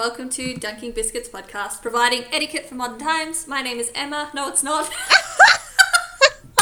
welcome 0.00 0.30
to 0.30 0.54
Dunking 0.54 0.92
Biscuits 0.92 1.28
podcast, 1.28 1.82
providing 1.82 2.24
etiquette 2.32 2.64
for 2.64 2.74
modern 2.74 2.98
times. 2.98 3.46
My 3.46 3.60
name 3.60 3.78
is 3.78 3.92
Emma. 3.94 4.30
No, 4.32 4.48
it's 4.48 4.62
not. 4.62 4.86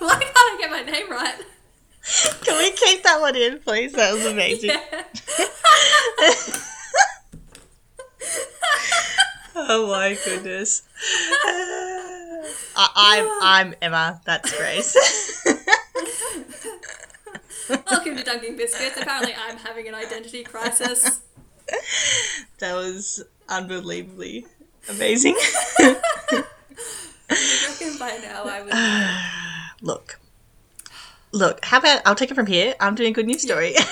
Why 0.00 0.16
can't 0.18 0.34
I 0.36 0.56
get 0.58 0.72
my 0.72 0.82
name 0.82 1.08
right? 1.08 1.36
Can 2.42 2.58
we 2.58 2.72
keep 2.72 3.04
that 3.04 3.20
one 3.20 3.36
in, 3.36 3.60
please? 3.60 3.92
That 3.92 4.12
was 4.12 4.26
amazing. 4.26 4.70
Yeah. 4.70 5.04
Oh 9.54 9.86
my 9.86 10.18
goodness. 10.24 10.82
I, 12.74 12.88
I'm 12.96 13.28
I'm 13.68 13.74
Emma. 13.80 14.20
That's 14.24 14.52
Grace. 14.58 14.96
welcome 17.90 18.16
to 18.16 18.22
Dunking 18.22 18.56
Biscuits. 18.56 19.00
Apparently, 19.00 19.34
I'm 19.34 19.56
having 19.56 19.88
an 19.88 19.94
identity 19.94 20.42
crisis. 20.42 21.22
that 22.58 22.74
was 22.74 23.24
unbelievably 23.48 24.46
amazing. 24.90 25.34
I 25.78 26.44
reckon 27.30 27.98
by 27.98 28.18
now 28.22 28.44
I 28.44 29.70
would. 29.80 29.86
look, 29.86 30.20
look. 31.30 31.64
How 31.64 31.78
about 31.78 32.02
I'll 32.04 32.14
take 32.14 32.30
it 32.30 32.34
from 32.34 32.46
here? 32.46 32.74
I'm 32.80 32.94
doing 32.94 33.10
a 33.10 33.14
good 33.14 33.26
news 33.26 33.42
story. 33.42 33.72
Yeah, 33.74 33.84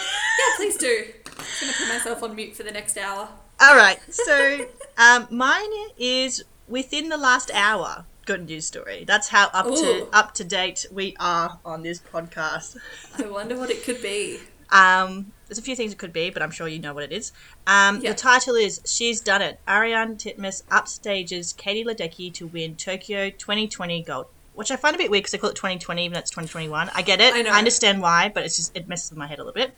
please 0.57 0.77
do. 0.77 1.05
I'm 1.27 1.45
gonna 1.61 1.73
put 1.79 1.89
myself 1.89 2.23
on 2.23 2.35
mute 2.35 2.55
for 2.55 2.65
the 2.65 2.73
next 2.73 2.99
hour. 2.99 3.29
All 3.61 3.77
right. 3.77 3.99
So 4.13 4.67
um, 4.99 5.27
mine 5.31 5.71
is 5.99 6.45
within 6.69 7.09
the 7.09 7.19
last 7.19 7.51
hour. 7.55 8.05
Good 8.27 8.47
news 8.49 8.67
story. 8.67 9.05
That's 9.07 9.29
how 9.29 9.49
up 9.53 9.67
to 9.67 10.09
up 10.13 10.35
to 10.35 10.45
date 10.45 10.87
we 10.93 11.17
are 11.19 11.59
on 11.65 11.83
this 11.83 12.01
podcast. 12.01 12.77
I 13.19 13.27
wonder 13.29 13.57
what 13.57 13.71
it 13.71 13.83
could 13.83 14.01
be. 14.03 14.39
Um, 14.71 15.33
there's 15.49 15.59
a 15.59 15.63
few 15.63 15.75
things 15.75 15.91
it 15.93 15.99
could 15.99 16.13
be, 16.13 16.31
but 16.31 16.43
I'm 16.43 16.53
sure 16.53 16.69
you 16.69 16.79
know 16.79 16.95
what 16.95 17.03
it 17.03 17.11
is. 17.13 17.33
Um, 17.67 18.01
Yeah. 18.01 18.11
The 18.13 18.19
title 18.19 18.55
is 18.55 18.81
"She's 18.85 19.21
Done 19.21 19.43
It." 19.43 19.59
Ariarne 19.67 20.17
Titmus 20.17 20.63
upstages 20.65 21.57
Katie 21.57 21.83
Ledecky 21.85 22.33
to 22.35 22.47
win 22.47 22.77
Tokyo 22.77 23.31
2020 23.31 24.03
gold, 24.05 24.27
which 24.55 24.71
I 24.71 24.77
find 24.77 24.95
a 24.95 24.99
bit 24.99 25.11
weird 25.11 25.23
because 25.23 25.33
they 25.33 25.39
call 25.39 25.51
it 25.51 25.57
2020, 25.57 26.05
even 26.05 26.13
though 26.13 26.21
it's 26.21 26.31
2021. 26.31 26.91
I 26.95 27.03
get 27.03 27.21
it. 27.21 27.35
I 27.35 27.43
know. 27.43 27.51
understand 27.51 28.01
why, 28.01 28.31
but 28.33 28.45
it's 28.45 28.57
just 28.57 28.77
it 28.77 28.87
messes 28.87 29.11
with 29.11 29.19
my 29.19 29.27
head 29.27 29.39
a 29.41 29.45
little 29.45 29.55
bit. 29.61 29.75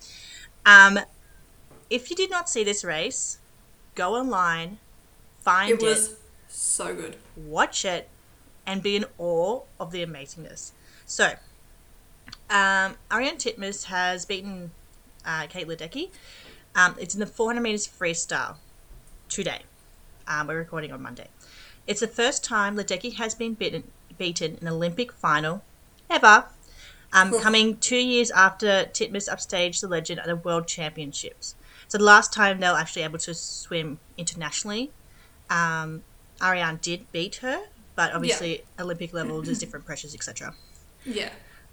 Um, 0.66 0.98
if 1.88 2.10
you 2.10 2.16
did 2.16 2.30
not 2.30 2.50
see 2.50 2.64
this 2.64 2.84
race, 2.84 3.38
go 3.94 4.14
online, 4.14 4.78
find 5.40 5.70
It 5.70 5.82
it, 5.82 5.86
was 5.86 6.16
so 6.48 6.94
good. 6.94 7.16
watch 7.36 7.86
it, 7.86 8.08
and 8.72 8.82
be 8.82 8.96
in 8.96 9.04
awe 9.18 9.60
of 9.78 9.92
the 9.92 10.04
amazingness. 10.04 10.72
So, 11.04 11.34
um, 12.48 12.96
Ariarne 13.10 13.36
Titmus 13.36 13.84
has 13.84 14.24
beaten 14.24 14.70
uh, 15.26 15.46
Kate 15.46 15.68
Ledecky. 15.68 16.08
Um, 16.74 16.96
it's 16.98 17.12
in 17.12 17.20
the 17.20 17.26
400 17.26 17.60
meters 17.60 17.86
freestyle 17.86 18.56
today. 19.28 19.60
Um, 20.26 20.46
we're 20.46 20.56
recording 20.56 20.90
on 20.90 21.02
Monday. 21.02 21.28
It's 21.86 22.00
the 22.00 22.08
first 22.08 22.42
time 22.42 22.74
Ledecky 22.74 23.16
has 23.16 23.34
been 23.34 23.52
beaten, 23.52 23.84
beaten 24.16 24.56
in 24.58 24.66
an 24.66 24.72
Olympic 24.72 25.12
final 25.12 25.62
ever, 26.08 26.46
um, 27.12 27.38
coming 27.40 27.76
two 27.76 27.98
years 27.98 28.30
after 28.30 28.86
Titmus 28.90 29.28
upstaged 29.28 29.82
the 29.82 29.88
legend 29.88 30.18
at 30.18 30.26
the 30.26 30.36
World 30.36 30.66
Championships. 30.66 31.56
So 31.88 31.98
the 31.98 32.04
last 32.04 32.32
time 32.32 32.60
they 32.60 32.68
were 32.68 32.78
actually 32.78 33.02
able 33.02 33.18
to 33.18 33.34
swim 33.34 33.98
internationally, 34.16 34.92
um, 35.50 36.04
Ariarne 36.40 36.80
did 36.80 37.12
beat 37.12 37.36
her, 37.36 37.64
but 37.94 38.12
obviously 38.12 38.62
Olympic 38.78 39.12
level, 39.12 39.42
there's 39.42 39.58
different 39.58 39.84
pressures, 39.84 40.14
etc. 40.14 40.54
Yeah. 41.04 41.30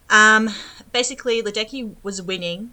Um, 0.09 0.50
basically, 0.92 1.42
Ledecky 1.42 1.95
was 2.03 2.22
winning 2.22 2.71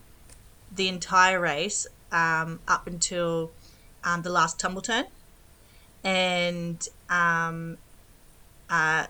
the 0.74 0.88
entire 0.88 1.38
race 1.38 1.86
um, 2.10 2.60
up 2.66 2.86
until 2.86 3.50
um, 4.04 4.22
the 4.22 4.30
last 4.30 4.58
tumble 4.58 4.82
turn, 4.82 5.04
and 6.02 6.88
um, 7.10 7.76
uh, 8.70 9.06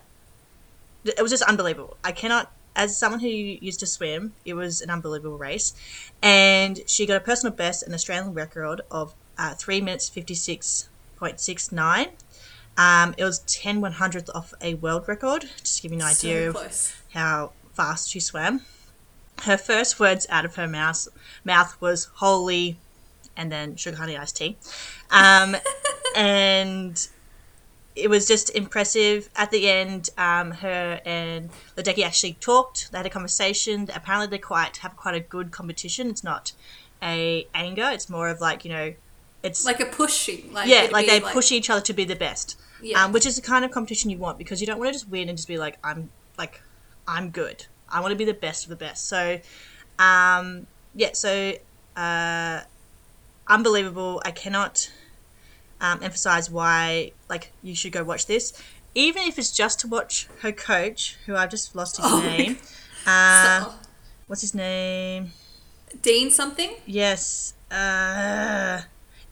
it 1.05 1.23
was 1.23 1.31
just 1.31 1.45
unbelievable. 1.45 1.97
I 2.03 2.13
cannot, 2.13 2.51
as 2.75 2.97
someone 2.97 3.21
who 3.21 3.29
used 3.29 3.81
to 3.81 3.87
swim, 3.87 4.33
it 4.45 4.55
was 4.55 4.81
an 4.81 4.91
unbelievable 4.91 5.39
race, 5.39 5.75
and 6.23 6.81
she 6.87 7.07
got 7.07 7.17
a 7.17 7.21
personal 7.21 7.55
best, 7.55 7.87
an 7.87 7.95
Australian 7.95 8.35
record 8.35 8.81
of 8.91 9.15
uh, 9.39 9.55
three 9.55 9.81
minutes 9.81 10.09
fifty 10.09 10.35
six 10.35 10.89
point 11.17 11.41
six 11.41 11.71
nine. 11.71 12.09
Um, 12.79 13.15
it 13.17 13.25
was 13.25 13.39
10 13.41 13.81
one 13.81 13.93
hundredth 13.93 14.31
off 14.35 14.53
a 14.61 14.75
world 14.75 15.09
record, 15.09 15.49
just 15.61 15.77
to 15.77 15.83
give 15.83 15.93
you 15.93 15.99
an 15.99 16.05
idea 16.05 16.53
so 16.53 16.61
of 16.61 17.03
how 17.13 17.53
fast 17.73 18.11
she 18.11 18.21
swam. 18.21 18.63
Her 19.43 19.57
first 19.57 19.99
words 20.01 20.27
out 20.31 20.45
of 20.45 20.57
her 20.57 20.67
mouth 20.69 21.09
mouth 21.45 21.79
was 21.81 22.09
"holy," 22.17 22.79
and 23.37 23.51
then 23.53 23.77
sugar 23.77 23.97
honey 23.97 24.17
iced 24.17 24.37
tea, 24.37 24.57
um, 25.11 25.57
and 26.17 27.09
it 27.95 28.11
was 28.11 28.27
just 28.27 28.51
impressive. 28.51 29.31
At 29.37 29.51
the 29.51 29.69
end, 29.69 30.11
um, 30.19 30.51
her 30.53 31.01
and 31.05 31.51
Ledecky 31.77 32.03
actually 32.03 32.35
talked. 32.35 32.93
They 32.93 32.99
had 32.99 33.07
a 33.07 33.11
conversation. 33.11 33.91
Apparently, 33.95 34.27
they 34.27 34.39
quite 34.39 34.79
have 34.79 34.97
quite 34.97 35.15
a 35.15 35.21
good 35.21 35.51
competition. 35.51 36.09
It's 36.09 36.25
not 36.25 36.53
a 37.03 37.47
anger. 37.55 37.89
It's 37.91 38.09
more 38.09 38.29
of 38.29 38.41
like 38.41 38.65
you 38.65 38.71
know, 38.71 38.95
it's 39.43 39.65
Like 39.65 39.81
a 39.81 39.87
pushing. 39.87 40.53
Like 40.53 40.69
yeah, 40.69 40.89
like 40.91 41.07
they 41.07 41.21
push 41.21 41.53
each 41.53 41.71
other 41.71 41.81
to 41.83 41.93
be 41.93 42.05
the 42.05 42.17
best. 42.17 42.59
Yeah. 42.83 43.05
Um, 43.05 43.13
which 43.13 43.27
is 43.27 43.37
the 43.37 43.43
kind 43.43 43.65
of 43.65 43.71
competition 43.71 44.11
you 44.11 44.19
want 44.19 44.39
because 44.39 44.61
you 44.61 44.67
don't 44.67 44.79
want 44.79 44.89
to 44.89 44.93
just 44.93 45.09
win 45.09 45.29
and 45.29 45.37
just 45.39 45.49
be 45.49 45.59
like 45.59 45.79
I'm 45.83 46.11
like 46.39 46.61
I'm 47.09 47.31
good. 47.31 47.67
I 47.89 48.01
want 48.01 48.13
to 48.13 48.17
be 48.17 48.25
the 48.25 48.35
best 48.35 48.65
of 48.65 48.71
the 48.71 48.77
best. 48.77 49.07
So, 49.09 49.41
um, 49.99 50.67
yeah. 50.95 51.11
So, 51.13 51.55
uh, 51.97 52.61
unbelievable. 53.49 54.21
I 54.25 54.31
cannot 54.33 54.91
um, 55.81 56.01
emphasize 56.03 56.51
why 56.51 57.13
like 57.29 57.53
you 57.63 57.75
should 57.75 57.93
go 57.93 58.03
watch 58.05 58.27
this, 58.27 58.53
even 58.95 59.23
if 59.25 59.39
it's 59.39 59.51
just 59.53 59.81
to 59.81 59.89
watch 59.89 60.27
her 60.43 60.53
coach, 60.53 61.17
who 61.27 61.37
I've 61.37 61.51
just 61.51 61.75
lost 61.77 61.97
his 61.99 62.07
Oh 62.07 62.21
name. 62.21 62.59
Uh, 63.07 63.65
So- 63.65 63.73
what's 64.27 64.41
his 64.43 64.55
name? 64.55 65.33
Dean 66.03 66.31
something? 66.31 66.75
Yes, 66.85 67.55
uh, 67.71 68.83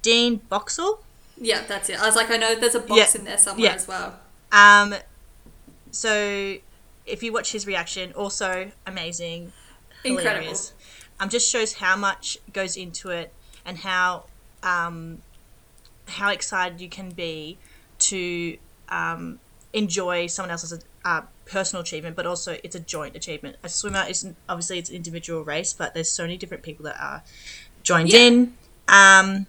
Dean 0.00 0.36
Boxall. 0.48 1.03
Yeah, 1.36 1.62
that's 1.66 1.88
it. 1.90 2.00
I 2.00 2.06
was 2.06 2.16
like, 2.16 2.30
I 2.30 2.36
know 2.36 2.54
there's 2.54 2.74
a 2.74 2.80
box 2.80 3.14
Yeah. 3.14 3.20
in 3.20 3.24
there 3.24 3.38
somewhere 3.38 3.66
Yeah. 3.70 3.74
as 3.74 3.88
well. 3.88 4.18
Um, 4.52 4.94
so 5.90 6.56
if 7.06 7.22
you 7.22 7.32
watch 7.32 7.52
his 7.52 7.66
reaction, 7.66 8.12
also 8.12 8.70
amazing, 8.86 9.52
Incredible. 10.04 10.30
hilarious. 10.36 10.72
Um, 11.20 11.28
just 11.28 11.50
shows 11.50 11.74
how 11.74 11.96
much 11.96 12.38
goes 12.52 12.76
into 12.76 13.10
it 13.10 13.32
and 13.64 13.78
how 13.78 14.24
um, 14.62 15.18
how 16.08 16.30
excited 16.30 16.80
you 16.80 16.88
can 16.88 17.10
be 17.10 17.58
to 17.98 18.56
um, 18.88 19.38
enjoy 19.72 20.26
someone 20.26 20.50
else's 20.50 20.82
uh, 21.04 21.22
personal 21.44 21.82
achievement, 21.82 22.16
but 22.16 22.26
also 22.26 22.56
it's 22.64 22.74
a 22.74 22.80
joint 22.80 23.14
achievement. 23.14 23.56
A 23.62 23.68
swimmer 23.68 24.04
isn't 24.08 24.36
obviously 24.48 24.78
it's 24.78 24.90
an 24.90 24.96
individual 24.96 25.44
race, 25.44 25.72
but 25.72 25.94
there's 25.94 26.10
so 26.10 26.22
many 26.24 26.36
different 26.36 26.62
people 26.62 26.84
that 26.84 26.98
are 27.00 27.22
joined 27.82 28.10
Yeah. 28.10 28.18
in. 28.20 28.56
Um, 28.88 29.46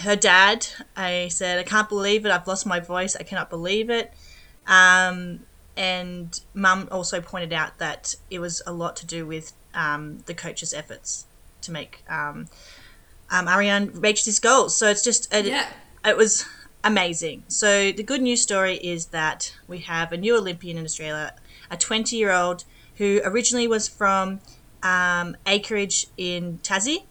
her 0.00 0.16
dad, 0.16 0.66
I 0.96 1.28
said, 1.28 1.58
I 1.58 1.62
can't 1.62 1.88
believe 1.88 2.24
it. 2.26 2.30
I've 2.32 2.46
lost 2.46 2.66
my 2.66 2.80
voice. 2.80 3.16
I 3.16 3.22
cannot 3.22 3.50
believe 3.50 3.90
it. 3.90 4.12
Um, 4.66 5.40
and 5.76 6.38
mum 6.54 6.88
also 6.90 7.20
pointed 7.20 7.52
out 7.52 7.78
that 7.78 8.14
it 8.30 8.38
was 8.38 8.62
a 8.66 8.72
lot 8.72 8.96
to 8.96 9.06
do 9.06 9.26
with 9.26 9.52
um, 9.74 10.18
the 10.26 10.34
coach's 10.34 10.74
efforts 10.74 11.26
to 11.62 11.72
make 11.72 12.04
um, 12.08 12.48
um, 13.30 13.46
Ariarne 13.46 13.90
reach 14.02 14.24
his 14.24 14.38
goals. 14.38 14.76
So 14.76 14.88
it's 14.88 15.02
just, 15.02 15.32
a, 15.32 15.42
Yeah. 15.42 15.66
it 16.04 16.16
was 16.16 16.44
amazing. 16.84 17.44
So 17.48 17.92
the 17.92 18.02
good 18.02 18.20
news 18.22 18.42
story 18.42 18.76
is 18.76 19.06
that 19.06 19.54
we 19.66 19.78
have 19.78 20.12
a 20.12 20.16
new 20.16 20.36
Olympian 20.36 20.76
in 20.76 20.84
Australia, 20.84 21.34
a 21.70 21.76
20 21.76 22.16
year 22.16 22.32
old 22.32 22.64
who 22.96 23.20
originally 23.24 23.66
was 23.66 23.88
from 23.88 24.40
um, 24.82 25.36
Acreage 25.46 26.06
in 26.16 26.58
Tassie, 26.62 27.04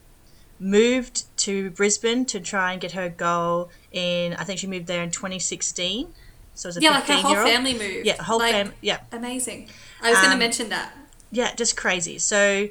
moved 0.62 1.24
to 1.38 1.72
Brisbane 1.72 2.24
to 2.26 2.40
try 2.40 2.72
and 2.72 2.80
get 2.80 2.92
her 2.92 3.10
goal 3.10 3.70
in, 3.92 4.34
I 4.36 4.44
think 4.44 4.60
she 4.60 4.68
moved 4.68 4.86
there 4.88 5.02
in 5.04 5.10
2016. 5.12 6.08
So 6.54 6.70
as 6.70 6.78
a 6.78 6.82
Yeah, 6.82 6.92
like 6.92 7.06
her 7.06 7.16
15 7.16 7.26
whole 7.36 7.46
family 7.46 7.74
moved. 7.74 8.06
Yeah, 8.06 8.22
whole 8.22 8.38
like, 8.40 8.52
fam. 8.54 8.74
Yeah, 8.82 9.00
Amazing. 9.12 9.70
I 10.02 10.10
was 10.12 10.20
going 10.20 10.30
to 10.30 10.34
Um, 10.34 10.40
mention 10.40 10.70
that. 10.70 10.94
yeah, 11.32 11.56
just 11.56 11.76
crazy. 11.76 12.20
So 12.20 12.70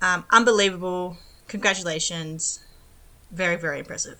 um, 0.00 0.24
unbelievable. 0.30 1.16
Congratulations. 1.48 2.60
Very, 3.32 3.56
very 3.56 3.80
impressive. 3.80 4.18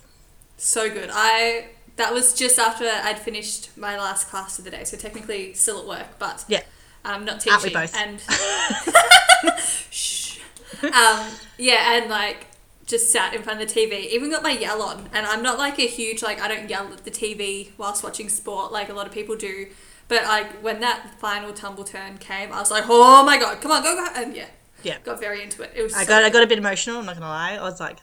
So 0.57 0.89
good. 0.93 1.11
I 1.13 1.67
that 1.97 2.13
was 2.15 2.35
just 2.35 2.59
after 2.59 2.85
I'd 2.87 3.19
finished 3.19 3.71
my 3.77 3.97
last 3.99 4.29
class 4.29 4.59
of 4.59 4.65
the 4.65 4.71
day, 4.71 4.85
so 4.85 4.97
technically 4.97 5.53
still 5.55 5.79
at 5.81 5.87
work, 5.87 6.07
but 6.19 6.45
Yeah. 6.49 6.63
um, 7.05 7.25
not 7.25 7.47
Aren't 7.47 7.63
teaching. 7.63 7.63
we 7.63 7.71
both? 7.75 7.95
And 7.97 8.21
shh. 9.91 10.39
Um, 10.83 11.27
yeah, 11.59 11.95
and 12.01 12.09
like 12.11 12.47
just 12.93 13.11
sat 13.11 13.35
in 13.35 13.43
front 13.43 13.61
of 13.61 13.67
the 13.69 13.75
TV. 13.81 14.09
Even 14.11 14.31
got 14.31 14.43
my 14.45 14.53
yell 14.53 14.81
on, 14.83 15.09
and 15.13 15.27
I'm 15.27 15.43
not 15.43 15.59
like 15.59 15.79
a 15.81 15.87
huge 15.89 16.23
like 16.23 16.41
I 16.41 16.47
don't 16.47 16.71
yell 16.71 16.87
at 16.93 17.05
the 17.05 17.11
TV 17.11 17.71
whilst 17.77 18.05
watching 18.05 18.29
sport 18.29 18.71
like 18.71 18.89
a 18.89 18.93
lot 18.93 19.07
of 19.09 19.13
people 19.13 19.35
do. 19.35 19.67
But 20.09 20.23
like 20.25 20.63
when 20.63 20.81
that 20.81 21.19
final 21.19 21.53
tumble 21.53 21.85
turn 21.85 22.19
came, 22.19 22.53
I 22.53 22.61
was 22.61 22.71
like, 22.71 22.85
oh 22.89 23.25
my 23.25 23.39
god, 23.39 23.61
come 23.61 23.73
on, 23.73 23.83
go 23.83 23.95
go, 23.97 24.07
and 24.15 24.37
yeah, 24.37 24.47
Yeah. 24.85 24.99
got 25.03 25.19
very 25.19 25.43
into 25.43 25.63
it. 25.63 25.73
It 25.75 25.83
was 25.83 25.95
I 25.95 26.03
so 26.05 26.09
got 26.09 26.23
I 26.23 26.31
got 26.31 26.43
a 26.45 26.47
bit 26.47 26.59
emotional. 26.59 26.99
I'm 26.99 27.07
not 27.07 27.15
gonna 27.15 27.27
lie. 27.27 27.55
I 27.55 27.63
was 27.63 27.81
like, 27.81 27.97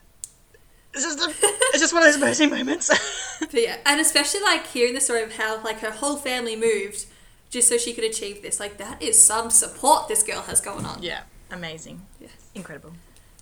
It's 0.93 1.03
just, 1.03 1.19
a, 1.19 1.29
it's 1.73 1.79
just 1.79 1.93
one 1.93 2.01
of 2.03 2.07
those 2.07 2.21
amazing 2.21 2.49
moments. 2.49 2.89
But 3.39 3.53
yeah, 3.61 3.77
and 3.85 4.01
especially 4.01 4.41
like 4.41 4.67
hearing 4.67 4.93
the 4.93 4.99
story 4.99 5.23
of 5.23 5.33
how 5.37 5.63
like 5.63 5.79
her 5.79 5.91
whole 5.91 6.17
family 6.17 6.57
moved 6.57 7.05
just 7.49 7.69
so 7.69 7.77
she 7.77 7.93
could 7.93 8.03
achieve 8.03 8.41
this. 8.41 8.59
Like 8.59 8.77
that 8.77 9.01
is 9.01 9.21
some 9.21 9.49
support 9.49 10.07
this 10.09 10.23
girl 10.23 10.41
has 10.41 10.59
going 10.59 10.85
on. 10.85 11.01
yeah, 11.01 11.21
amazing, 11.49 12.01
Yeah, 12.19 12.27
incredible. 12.53 12.93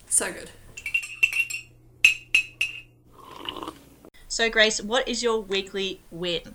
So 0.08 0.32
good. 0.32 0.50
So, 4.38 4.48
Grace, 4.48 4.80
what 4.80 5.08
is 5.08 5.20
your 5.20 5.40
weekly 5.40 6.00
win? 6.12 6.54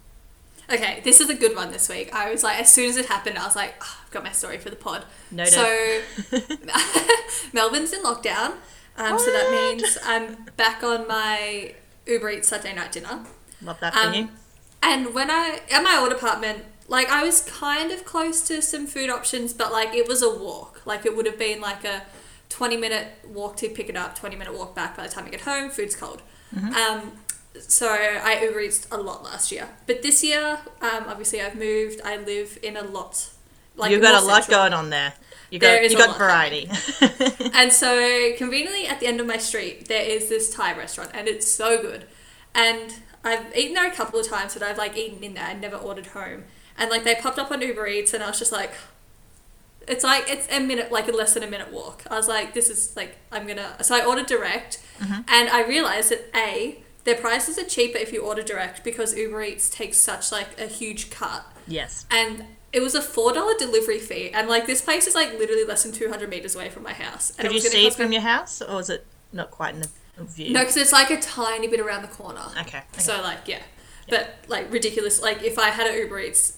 Okay, 0.72 1.02
this 1.04 1.20
is 1.20 1.30
a 1.30 1.36
good 1.36 1.54
one 1.54 1.74
this 1.74 1.90
week. 1.90 2.16
I 2.16 2.32
was 2.32 2.42
like, 2.42 2.62
as 2.62 2.72
soon 2.72 2.90
as 2.90 2.96
it 2.96 3.08
happened, 3.08 3.38
I 3.38 3.44
was 3.44 3.58
like, 3.58 3.76
oh, 3.82 3.98
I've 4.06 4.10
got 4.10 4.24
my 4.24 4.32
story 4.32 4.58
for 4.58 4.70
the 4.70 4.78
pod. 4.78 5.04
Noted. 5.32 5.52
So, 5.52 6.02
Melbourne's 7.54 7.92
in 7.92 8.02
lockdown, 8.02 8.54
um, 8.96 9.20
so 9.20 9.26
that 9.26 9.52
means 9.52 9.98
I'm 10.06 10.46
back 10.56 10.82
on 10.82 11.10
my 11.10 11.76
Uber 12.08 12.30
Eats 12.30 12.48
Saturday 12.48 12.74
night 12.74 12.94
dinner. 12.94 13.26
Love 13.62 13.82
that 13.82 13.94
for 13.94 14.14
you. 14.14 14.24
Um, 14.24 14.32
and 14.82 15.14
when 15.14 15.30
I 15.30 15.60
at 15.70 15.84
my 15.84 15.98
old 15.98 16.14
apartment, 16.14 16.64
like 16.88 17.10
I 17.10 17.22
was 17.26 17.42
kind 17.42 17.92
of 17.92 18.06
close 18.06 18.40
to 18.48 18.62
some 18.62 18.88
food 18.88 19.10
options, 19.10 19.52
but 19.52 19.74
like 19.74 19.94
it 19.94 20.08
was 20.08 20.22
a 20.22 20.34
walk. 20.34 20.84
Like 20.86 21.06
it 21.06 21.18
would 21.18 21.26
have 21.26 21.38
been 21.38 21.60
like 21.60 21.84
a 21.84 22.04
twenty 22.48 22.78
minute 22.78 23.10
walk 23.28 23.58
to 23.58 23.68
pick 23.68 23.90
it 23.90 23.98
up, 23.98 24.18
twenty 24.18 24.38
minute 24.38 24.58
walk 24.58 24.74
back. 24.74 24.96
By 24.96 25.04
the 25.04 25.10
time 25.10 25.26
I 25.26 25.32
get 25.32 25.42
home, 25.42 25.70
food's 25.70 25.98
cold. 25.98 26.22
Mm-hmm. 26.56 26.74
Um, 26.76 27.12
so 27.60 27.88
I 27.90 28.42
Uber 28.44 28.60
Eats 28.62 28.88
a 28.92 28.98
lot 28.98 29.24
last 29.24 29.52
year, 29.52 29.70
but 29.88 30.02
this 30.02 30.24
year, 30.24 30.60
um, 30.82 31.06
obviously 31.08 31.42
I've 31.42 31.56
moved. 31.56 32.02
I 32.04 32.18
live 32.18 32.58
in 32.64 32.78
a 32.78 32.84
lot. 32.84 33.30
Like 33.76 33.92
You've 33.92 34.02
got 34.02 34.22
a 34.22 34.26
lot 34.26 34.44
central. 34.44 34.62
going 34.62 34.74
on 34.74 34.90
there. 34.90 35.14
You 35.50 35.60
There 35.60 35.78
got 35.78 35.84
is 35.86 35.94
you 35.94 36.00
a 36.00 36.08
got 36.08 36.18
variety. 36.18 36.70
And 37.54 37.72
so 37.72 38.34
conveniently 38.38 38.88
at 38.88 39.00
the 39.00 39.08
end 39.08 39.20
of 39.20 39.28
my 39.28 39.38
street 39.38 39.88
there 39.88 40.02
is 40.04 40.30
this 40.30 40.54
Thai 40.54 40.76
restaurant 40.78 41.12
and 41.14 41.28
it's 41.28 41.52
so 41.52 41.82
good. 41.82 42.06
And 42.56 42.94
I've 43.24 43.56
eaten 43.56 43.74
there 43.74 43.88
a 43.88 43.92
couple 43.96 44.20
of 44.20 44.28
times, 44.28 44.54
but 44.54 44.64
I've 44.64 44.78
like 44.78 44.98
eaten 44.98 45.24
in 45.24 45.34
there 45.36 45.46
and 45.46 45.62
never 45.62 45.76
ordered 45.76 46.08
home. 46.08 46.44
And 46.78 46.90
like 46.90 47.04
they 47.04 47.16
popped 47.16 47.38
up 47.40 47.52
on 47.52 47.62
Uber 47.62 47.88
Eats 47.88 48.14
and 48.14 48.24
I 48.24 48.28
was 48.28 48.40
just 48.40 48.52
like 48.52 48.72
it's 49.88 50.04
like 50.04 50.26
it's 50.30 50.48
a 50.52 50.60
minute 50.60 50.92
like 50.92 51.08
a 51.08 51.12
less 51.12 51.34
than 51.34 51.44
a 51.44 51.48
minute 51.48 51.72
walk. 51.72 52.04
I 52.10 52.16
was 52.16 52.28
like, 52.28 52.54
this 52.54 52.70
is 52.70 52.96
like 52.96 53.18
I'm 53.32 53.46
gonna 53.48 53.84
so 53.84 53.96
I 53.96 54.06
ordered 54.06 54.26
direct 54.28 54.80
and 55.28 55.50
I 55.50 55.64
realized 55.68 56.10
that 56.12 56.30
A, 56.36 56.78
their 57.04 57.16
prices 57.16 57.58
are 57.58 57.66
cheaper 57.66 57.98
if 57.98 58.14
you 58.14 58.22
order 58.22 58.42
direct 58.42 58.84
because 58.84 59.18
Uber 59.18 59.42
Eats 59.44 59.70
takes 59.70 59.98
such 59.98 60.32
like 60.32 60.60
a 60.60 60.68
huge 60.68 61.10
cut 61.10 61.46
yes. 61.68 62.06
and 62.10 62.46
it 62.72 62.82
was 62.82 62.96
a 62.96 63.02
four 63.02 63.32
dollar 63.34 63.54
delivery 63.58 64.00
fee, 64.00 64.32
and 64.32 64.50
like 64.50 64.66
this 64.66 64.82
place 64.82 65.06
is 65.06 65.14
like 65.14 65.32
literally 65.38 65.64
less 65.64 65.84
than 65.84 65.92
two 65.92 66.10
hundred 66.10 66.30
meters 66.30 66.56
away 66.56 66.70
from 66.70 66.82
my 66.82 66.94
house. 66.94 67.30
And 67.38 67.48
Could 67.48 67.52
it 67.52 67.54
you 67.54 67.70
see 67.70 67.86
it 67.86 67.90
me- 67.90 68.04
from 68.04 68.12
your 68.12 68.24
house, 68.24 68.62
or 68.64 68.80
is 68.80 68.90
it 68.90 69.06
not 69.32 69.52
quite 69.52 69.76
in 69.76 69.82
the 69.82 69.90
view? 70.24 70.52
No, 70.52 70.62
because 70.62 70.78
it's 70.78 70.92
like 70.92 71.12
a 71.12 71.20
tiny 71.22 71.68
bit 71.68 71.80
around 71.80 72.02
the 72.02 72.08
corner. 72.08 72.42
Okay. 72.62 72.80
okay. 72.80 72.82
So 72.98 73.22
like 73.22 73.48
yeah, 73.48 73.62
but 74.10 74.34
like 74.48 74.72
ridiculous. 74.74 75.22
Like 75.22 75.44
if 75.44 75.60
I 75.60 75.70
had 75.70 75.86
an 75.86 75.96
Uber 76.00 76.20
Eats, 76.20 76.58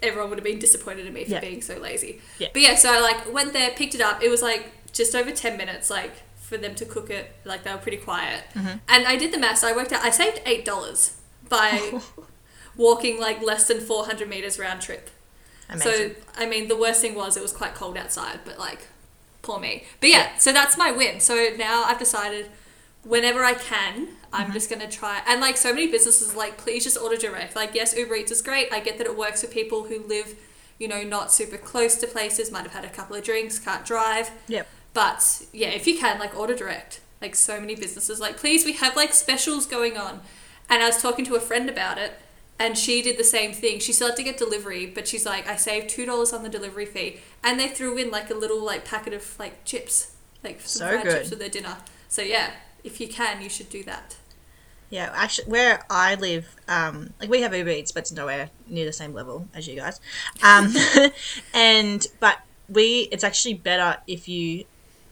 everyone 0.00 0.30
would 0.30 0.38
have 0.38 0.44
been 0.44 0.60
disappointed 0.60 1.06
in 1.06 1.12
me 1.12 1.24
for 1.24 1.32
Yeah. 1.32 1.40
being 1.40 1.60
so 1.60 1.76
lazy. 1.78 2.20
Yeah. 2.38 2.48
But 2.52 2.62
yeah, 2.62 2.76
so 2.76 2.92
I 2.92 3.00
like 3.00 3.32
went 3.32 3.52
there, 3.52 3.70
picked 3.72 3.96
it 3.96 4.00
up. 4.00 4.22
It 4.22 4.30
was 4.30 4.42
like 4.42 4.92
just 4.92 5.12
over 5.16 5.32
ten 5.32 5.56
minutes, 5.56 5.90
like 5.90 6.12
for 6.48 6.56
them 6.56 6.74
to 6.76 6.84
cook 6.84 7.10
it. 7.10 7.32
Like 7.44 7.62
they 7.64 7.72
were 7.72 7.78
pretty 7.78 7.98
quiet, 7.98 8.42
Mm-hmm. 8.54 8.78
and 8.88 9.06
I 9.06 9.16
did 9.16 9.32
the 9.32 9.38
math. 9.38 9.58
So 9.58 9.68
I 9.68 9.74
worked 9.76 9.92
out. 9.92 10.02
I 10.04 10.10
saved 10.10 10.40
eight 10.46 10.64
dollars 10.64 11.16
by 11.48 12.00
walking 12.76 13.18
like 13.20 13.42
less 13.42 13.68
than 13.68 13.80
four 13.80 14.04
hundred 14.06 14.28
meters 14.28 14.58
round 14.58 14.80
trip. 14.80 15.10
Amazing. 15.68 15.92
So 15.92 16.10
I 16.36 16.46
mean, 16.46 16.68
the 16.68 16.76
worst 16.76 17.00
thing 17.00 17.14
was 17.14 17.36
it 17.36 17.42
was 17.42 17.52
quite 17.52 17.74
cold 17.74 17.96
outside, 17.96 18.40
but 18.44 18.58
like, 18.58 18.86
poor 19.42 19.58
me. 19.60 19.84
But 20.00 20.10
yeah, 20.10 20.36
so 20.38 20.52
that's 20.52 20.76
my 20.78 20.90
win. 20.90 21.20
So 21.20 21.48
now 21.58 21.84
I've 21.84 21.98
decided, 21.98 22.48
whenever 23.04 23.44
I 23.44 23.54
can, 23.54 24.08
I'm 24.32 24.44
Mm-hmm. 24.44 24.52
just 24.54 24.70
gonna 24.70 24.88
try. 24.90 25.20
And 25.26 25.40
like 25.40 25.56
so 25.56 25.72
many 25.74 25.86
businesses, 25.90 26.34
like 26.34 26.56
please 26.56 26.84
just 26.84 26.96
order 26.98 27.16
direct. 27.16 27.54
Like 27.56 27.74
yes, 27.74 27.96
Uber 27.96 28.14
Eats 28.16 28.32
is 28.32 28.42
great. 28.42 28.72
I 28.72 28.80
get 28.80 28.98
that 28.98 29.06
it 29.06 29.16
works 29.16 29.42
for 29.42 29.48
people 29.48 29.84
who 29.84 30.00
live, 30.06 30.34
you 30.78 30.88
know, 30.88 31.02
not 31.02 31.32
super 31.32 31.56
close 31.58 31.96
to 31.96 32.06
places, 32.06 32.50
might 32.50 32.62
have 32.62 32.72
had 32.72 32.84
a 32.84 32.90
couple 32.90 33.16
of 33.16 33.24
drinks, 33.24 33.58
can't 33.58 33.84
drive. 33.84 34.30
Yep. 34.48 34.66
But 34.98 35.46
yeah, 35.52 35.68
if 35.68 35.86
you 35.86 35.96
can, 35.96 36.18
like 36.18 36.36
order 36.36 36.56
direct. 36.56 37.00
Like 37.22 37.36
so 37.36 37.60
many 37.60 37.76
businesses, 37.76 38.18
like 38.18 38.36
please, 38.36 38.64
we 38.64 38.72
have 38.72 38.96
like 38.96 39.14
specials 39.14 39.64
going 39.64 39.96
on. 39.96 40.22
And 40.68 40.82
I 40.82 40.86
was 40.86 41.00
talking 41.00 41.24
to 41.26 41.36
a 41.36 41.40
friend 41.40 41.70
about 41.70 41.98
it, 41.98 42.14
and 42.58 42.76
she 42.76 43.00
did 43.00 43.16
the 43.16 43.22
same 43.22 43.52
thing. 43.52 43.78
She 43.78 43.92
still 43.92 44.08
had 44.08 44.16
to 44.16 44.24
get 44.24 44.38
delivery, 44.38 44.86
but 44.86 45.06
she's 45.06 45.24
like, 45.24 45.46
I 45.48 45.54
saved 45.54 45.88
two 45.88 46.04
dollars 46.04 46.32
on 46.32 46.42
the 46.42 46.48
delivery 46.48 46.84
fee, 46.84 47.18
and 47.44 47.60
they 47.60 47.68
threw 47.68 47.96
in 47.96 48.10
like 48.10 48.28
a 48.28 48.34
little 48.34 48.60
like 48.60 48.84
packet 48.84 49.12
of 49.12 49.38
like 49.38 49.64
chips, 49.64 50.16
like 50.42 50.60
some 50.62 50.88
So 50.88 50.92
fried 50.92 51.04
good. 51.04 51.12
chips 51.18 51.30
with 51.30 51.38
their 51.38 51.48
dinner. 51.48 51.76
So 52.08 52.22
yeah, 52.22 52.50
if 52.82 53.00
you 53.00 53.06
can, 53.06 53.40
you 53.40 53.48
should 53.48 53.70
do 53.70 53.84
that. 53.84 54.16
Yeah, 54.90 55.12
actually, 55.14 55.48
where 55.48 55.84
I 55.88 56.16
live, 56.16 56.56
um, 56.66 57.12
like 57.20 57.30
we 57.30 57.42
have 57.42 57.54
Uber 57.54 57.70
Eats, 57.70 57.92
but 57.92 58.00
it's 58.00 58.12
nowhere 58.12 58.50
near 58.66 58.84
the 58.84 58.92
same 58.92 59.12
level 59.12 59.46
as 59.54 59.68
you 59.68 59.76
guys. 59.76 60.00
Um, 60.42 60.74
and 61.54 62.04
but 62.18 62.38
we, 62.68 63.08
it's 63.12 63.22
actually 63.22 63.54
better 63.54 63.98
if 64.08 64.28
you, 64.28 64.64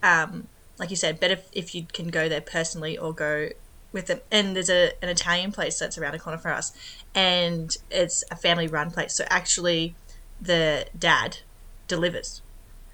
um, 0.03 0.47
like 0.79 0.89
you 0.89 0.95
said, 0.95 1.19
better 1.19 1.37
if 1.53 1.73
you 1.73 1.85
can 1.91 2.07
go 2.09 2.29
there 2.29 2.41
personally 2.41 2.97
or 2.97 3.13
go 3.13 3.49
with 3.91 4.07
them. 4.07 4.19
And 4.31 4.55
there's 4.55 4.69
a 4.69 4.91
an 5.01 5.09
Italian 5.09 5.51
place 5.51 5.79
that's 5.79 5.97
around 5.97 6.13
the 6.13 6.19
corner 6.19 6.37
for 6.37 6.51
us, 6.51 6.71
and 7.15 7.75
it's 7.89 8.23
a 8.31 8.35
family 8.35 8.67
run 8.67 8.91
place. 8.91 9.15
So 9.15 9.25
actually, 9.29 9.95
the 10.41 10.87
dad 10.97 11.37
delivers. 11.87 12.41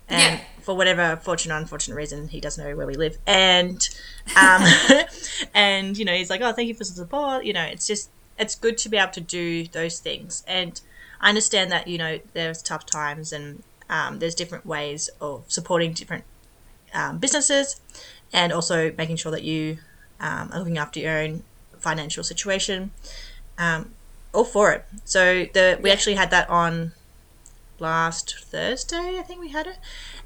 And 0.09 0.39
Yeah. 0.39 0.45
for 0.61 0.75
whatever 0.75 1.17
fortunate 1.23 1.55
or 1.55 1.57
unfortunate 1.57 1.95
reason, 1.95 2.27
he 2.27 2.39
doesn't 2.39 2.63
know 2.63 2.75
where 2.75 2.85
we 2.87 2.95
live. 2.95 3.17
And 3.25 3.81
um, 4.35 4.63
and 5.53 5.97
you 5.97 6.05
know, 6.05 6.13
he's 6.13 6.29
like, 6.29 6.41
"Oh, 6.41 6.51
thank 6.53 6.67
you 6.67 6.73
for 6.73 6.79
the 6.79 6.85
support." 6.85 7.45
You 7.45 7.53
know, 7.53 7.63
it's 7.63 7.87
just 7.87 8.09
it's 8.37 8.55
good 8.55 8.77
to 8.79 8.89
be 8.89 8.97
able 8.97 9.11
to 9.13 9.21
do 9.21 9.65
those 9.67 9.99
things. 9.99 10.43
And 10.47 10.79
I 11.21 11.29
understand 11.29 11.71
that 11.71 11.87
you 11.87 11.97
know 11.97 12.19
there's 12.33 12.61
tough 12.61 12.85
times 12.85 13.31
and 13.31 13.63
um, 13.89 14.19
there's 14.19 14.35
different 14.35 14.65
ways 14.65 15.09
of 15.21 15.45
supporting 15.47 15.93
different 15.93 16.25
um, 16.93 17.17
businesses, 17.17 17.79
and 18.31 18.51
also 18.53 18.93
making 18.97 19.15
sure 19.17 19.31
that 19.31 19.43
you 19.43 19.77
um, 20.19 20.49
are 20.51 20.59
looking 20.59 20.77
after 20.77 20.99
your 20.99 21.17
own 21.19 21.43
financial 21.79 22.23
situation. 22.23 22.91
Um, 23.57 23.93
all 24.33 24.43
for 24.45 24.71
it. 24.71 24.85
So 25.05 25.45
the 25.53 25.79
we 25.81 25.89
Yeah. 25.89 25.93
actually 25.93 26.15
had 26.15 26.31
that 26.31 26.49
on 26.49 26.93
last 27.79 28.35
Thursday, 28.39 29.19
I 29.19 29.23
think 29.23 29.39
we 29.39 29.49
had 29.49 29.67
it. 29.67 29.77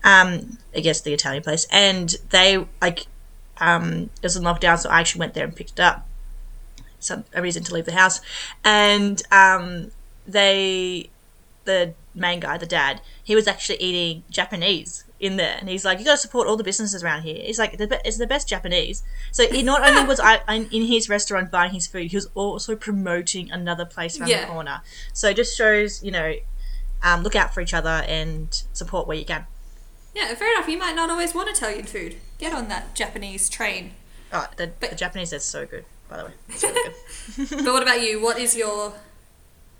Um, 0.03 0.59
I 0.75 0.79
guess 0.79 1.01
the 1.01 1.13
Italian 1.13 1.43
place, 1.43 1.67
and 1.71 2.15
they 2.29 2.65
like 2.81 3.07
um, 3.59 4.09
it 4.21 4.23
was 4.23 4.35
in 4.35 4.43
lockdown, 4.43 4.79
so 4.79 4.89
I 4.89 4.99
actually 4.99 5.19
went 5.19 5.33
there 5.33 5.43
and 5.43 5.55
picked 5.55 5.71
it 5.71 5.79
up. 5.79 6.07
Some 6.99 7.25
a 7.33 7.41
reason 7.41 7.63
to 7.63 7.73
leave 7.73 7.85
the 7.85 7.91
house, 7.93 8.21
and 8.63 9.21
um, 9.31 9.91
they, 10.27 11.09
the 11.65 11.93
main 12.15 12.39
guy, 12.39 12.57
the 12.57 12.65
dad, 12.65 13.01
he 13.23 13.35
was 13.35 13.47
actually 13.47 13.77
eating 13.79 14.23
Japanese 14.29 15.03
in 15.19 15.35
there, 15.37 15.57
and 15.59 15.67
he's 15.69 15.83
like, 15.83 15.99
"You 15.99 16.05
got 16.05 16.11
to 16.13 16.17
support 16.17 16.47
all 16.47 16.57
the 16.57 16.63
businesses 16.63 17.03
around 17.03 17.23
here." 17.23 17.41
He's 17.43 17.57
like, 17.59 17.77
"The 17.77 17.87
be- 17.87 17.97
"It's 18.05 18.17
the 18.17 18.27
best 18.27 18.47
Japanese." 18.47 19.03
So 19.31 19.47
he 19.47 19.63
not 19.63 19.81
only 19.87 20.03
was 20.05 20.19
I 20.19 20.41
in 20.53 20.69
in 20.71 20.83
his 20.87 21.09
restaurant 21.09 21.49
buying 21.51 21.71
his 21.73 21.87
food, 21.87 22.11
he 22.11 22.17
was 22.17 22.27
also 22.35 22.75
promoting 22.75 23.51
another 23.51 23.85
place 23.85 24.19
around 24.19 24.29
Yeah. 24.29 24.41
the 24.41 24.51
corner. 24.51 24.81
So 25.13 25.29
it 25.29 25.35
just 25.35 25.57
shows, 25.57 26.03
you 26.03 26.11
know, 26.11 26.33
um, 27.03 27.23
look 27.23 27.35
out 27.35 27.53
for 27.53 27.61
each 27.61 27.73
other 27.73 28.03
and 28.07 28.47
support 28.73 29.07
where 29.07 29.17
you 29.17 29.25
can. 29.25 29.45
Yeah, 30.15 30.33
fair 30.35 30.51
enough. 30.55 30.67
You 30.67 30.77
might 30.79 30.95
not 30.95 31.09
always 31.09 31.33
want 31.35 31.49
Italian 31.49 31.85
food. 31.85 32.15
Get 32.39 32.53
on 32.53 32.67
that 32.69 32.95
Japanese 32.95 33.49
train. 33.49 33.93
Oh, 34.33 34.47
the, 34.57 34.71
But- 34.79 34.89
the 34.91 34.95
Japanese 34.95 35.31
is 35.33 35.43
so 35.43 35.65
good, 35.65 35.85
by 36.09 36.17
the 36.17 36.23
way. 36.25 36.31
It's 36.49 36.63
really 36.63 36.91
good. 37.37 37.63
but 37.65 37.73
what 37.73 37.83
about 37.83 38.01
you? 38.01 38.21
What 38.21 38.37
is 38.39 38.55
your 38.55 38.93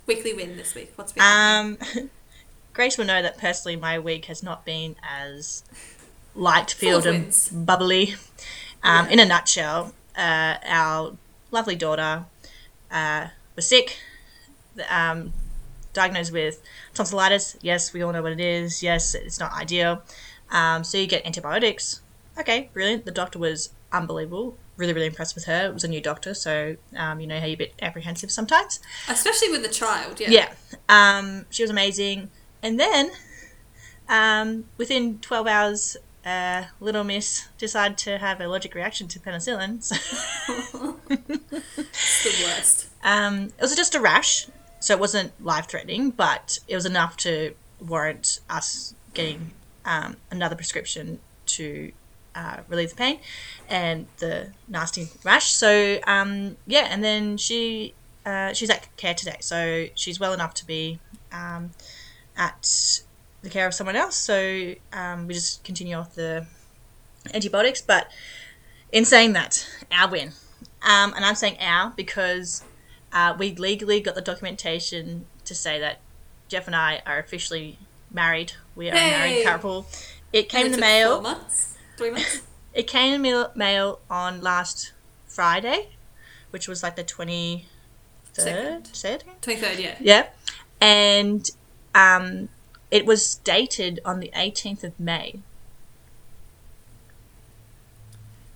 weekly 0.06 0.34
win 0.34 0.56
this 0.58 0.74
week? 0.75 0.91
What's 0.96 1.12
been 1.12 1.22
happening? 1.24 2.10
Grace 2.77 2.96
will 2.96 3.05
know 3.05 3.24
that 3.24 3.39
personally, 3.39 3.75
my 3.75 3.98
week 3.98 4.25
has 4.25 4.43
not 4.43 4.63
been 4.63 4.96
as 5.01 5.63
light 6.36 6.69
filled 6.69 7.07
and 7.07 7.36
bubbly. 7.51 8.13
Um, 8.84 9.07
Yeah. 9.07 9.13
In 9.13 9.19
a 9.19 9.25
nutshell, 9.25 9.96
uh, 10.15 10.57
our 10.63 11.17
lovely 11.50 11.75
daughter 11.75 12.25
uh, 12.91 13.29
was 13.55 13.67
sick, 13.67 13.98
um, 14.91 15.34
diagnosed 15.93 16.31
with 16.31 16.62
tonsillitis. 16.93 17.57
Yes, 17.63 17.93
we 17.93 18.03
all 18.03 18.13
know 18.13 18.22
what 18.22 18.31
it 18.31 18.39
is. 18.39 18.84
Yes, 18.84 19.15
it's 19.15 19.39
not 19.39 19.53
ideal. 19.53 20.03
Um, 20.51 20.84
so 20.84 21.00
you 21.00 21.07
get 21.07 21.25
antibiotics. 21.25 22.01
Okay, 22.39 22.69
brilliant. 22.74 23.05
The 23.05 23.12
doctor 23.12 23.39
was 23.39 23.72
unbelievable. 23.91 24.55
Really, 24.75 24.93
really 24.93 25.07
impressed 25.07 25.34
with 25.34 25.46
her. 25.46 25.65
It 25.65 25.74
was 25.74 25.84
a 25.84 25.88
new 25.88 26.00
doctor, 26.00 26.36
so 26.36 26.75
um, 26.96 27.19
you 27.19 27.25
know 27.25 27.39
how 27.39 27.48
you're 27.48 27.55
a 27.55 27.57
bit 27.57 27.74
apprehensive 27.81 28.29
sometimes. 28.29 28.79
Especially 29.10 29.50
with 29.50 29.63
the 29.63 29.69
child. 29.69 30.19
Yeah. 30.19 30.29
Yeah. 30.29 30.53
Um, 30.88 31.48
she 31.50 31.63
was 31.63 31.72
amazing. 31.72 32.29
And 32.64 32.80
then, 32.80 33.12
um, 34.10 34.66
within 34.78 35.20
12 35.20 35.48
hours, 35.48 35.98
uh, 36.26 36.66
little 36.80 37.04
miss 37.04 37.48
decided 37.58 37.98
to 38.00 38.18
have 38.18 38.42
a 38.42 38.48
allergic 38.48 38.76
reaction 38.76 39.08
to 39.08 39.20
penicillin. 39.20 39.82
So, 41.94 42.30
the 42.30 42.46
worst. 42.46 42.88
um, 43.04 43.46
it 43.46 43.62
was 43.62 43.76
just 43.76 43.96
a 43.96 44.00
rash, 44.00 44.48
so 44.80 44.94
it 44.94 45.00
wasn't 45.00 45.32
life 45.44 45.68
threatening, 45.68 46.12
but 46.12 46.60
it 46.68 46.76
was 46.76 46.86
enough 46.86 47.18
to 47.18 47.54
warrant 47.80 48.40
us 48.50 48.94
getting 49.14 49.52
um, 49.86 50.18
another 50.32 50.56
prescription 50.56 51.20
to 51.48 51.92
uh, 52.36 52.58
relieve 52.68 52.92
the 52.92 52.96
pain 52.96 53.20
and 53.68 54.08
the 54.18 54.52
nasty 54.68 55.10
rash. 55.24 55.52
So 55.52 56.00
um, 56.06 56.58
yeah, 56.66 56.88
and 56.90 57.04
then 57.04 57.38
she 57.38 57.94
uh, 58.26 58.54
she's 58.54 58.70
at 58.70 58.96
care 58.98 59.14
today, 59.14 59.38
so 59.40 59.88
she's 59.96 60.20
well 60.20 60.34
enough 60.34 60.54
to 60.56 60.68
be 60.68 61.00
um, 61.32 61.72
at 62.38 63.01
the 63.41 63.50
care 63.50 63.67
of 63.67 63.74
someone 63.74 63.96
else. 63.96 64.15
So 64.15 64.74
um, 64.94 65.27
we 65.27 65.34
just 65.34 65.63
continue 65.63 65.96
off 65.96 66.15
the 66.15 66.46
antibiotics. 67.34 67.82
But 67.82 68.08
in 68.91 69.06
saying 69.06 69.34
that, 69.34 69.67
our 69.91 70.10
win, 70.10 70.29
um, 70.82 71.13
and 71.13 71.25
I'm 71.25 71.36
saying 71.36 71.58
our 71.60 71.94
because 71.96 72.63
uh, 73.12 73.36
we 73.38 73.56
legally 73.56 74.00
got 74.00 74.15
the 74.15 74.22
documentation 74.22 75.25
to 75.46 75.56
say 75.56 75.79
that 75.79 76.00
Jeff 76.48 76.67
and 76.67 76.75
I 76.75 77.01
are 77.06 77.20
officially 77.20 77.79
married. 78.12 78.53
We 78.75 78.89
are 78.89 78.94
a 78.94 78.96
married 78.96 79.44
couple. 79.46 79.88
It 80.34 80.50
came 80.50 80.65
in 80.65 80.72
the 80.74 80.77
mail. 80.77 81.13
Four 81.15 81.22
months, 81.22 81.77
three 81.96 82.12
months. 82.12 82.41
It 82.74 82.86
came 82.86 83.13
in 83.13 83.22
the 83.22 83.50
mail- 83.56 84.01
on 84.10 84.41
last 84.41 84.91
Friday, 85.25 85.88
which 86.50 86.67
was 86.67 86.84
like 86.84 86.98
the 86.98 87.03
twenty 87.03 87.65
third. 88.34 88.88
Second. 88.88 88.88
Said 88.94 89.24
Twenty 89.41 89.62
third, 89.62 89.79
yeah. 89.79 89.96
yeah, 90.01 90.27
and 90.82 91.50
um, 91.98 92.50
it 92.92 93.06
was 93.06 93.36
dated 93.36 94.00
on 94.06 94.20
the 94.20 94.32
eighteenth 94.36 94.84
of 94.84 95.00
May. 95.00 95.39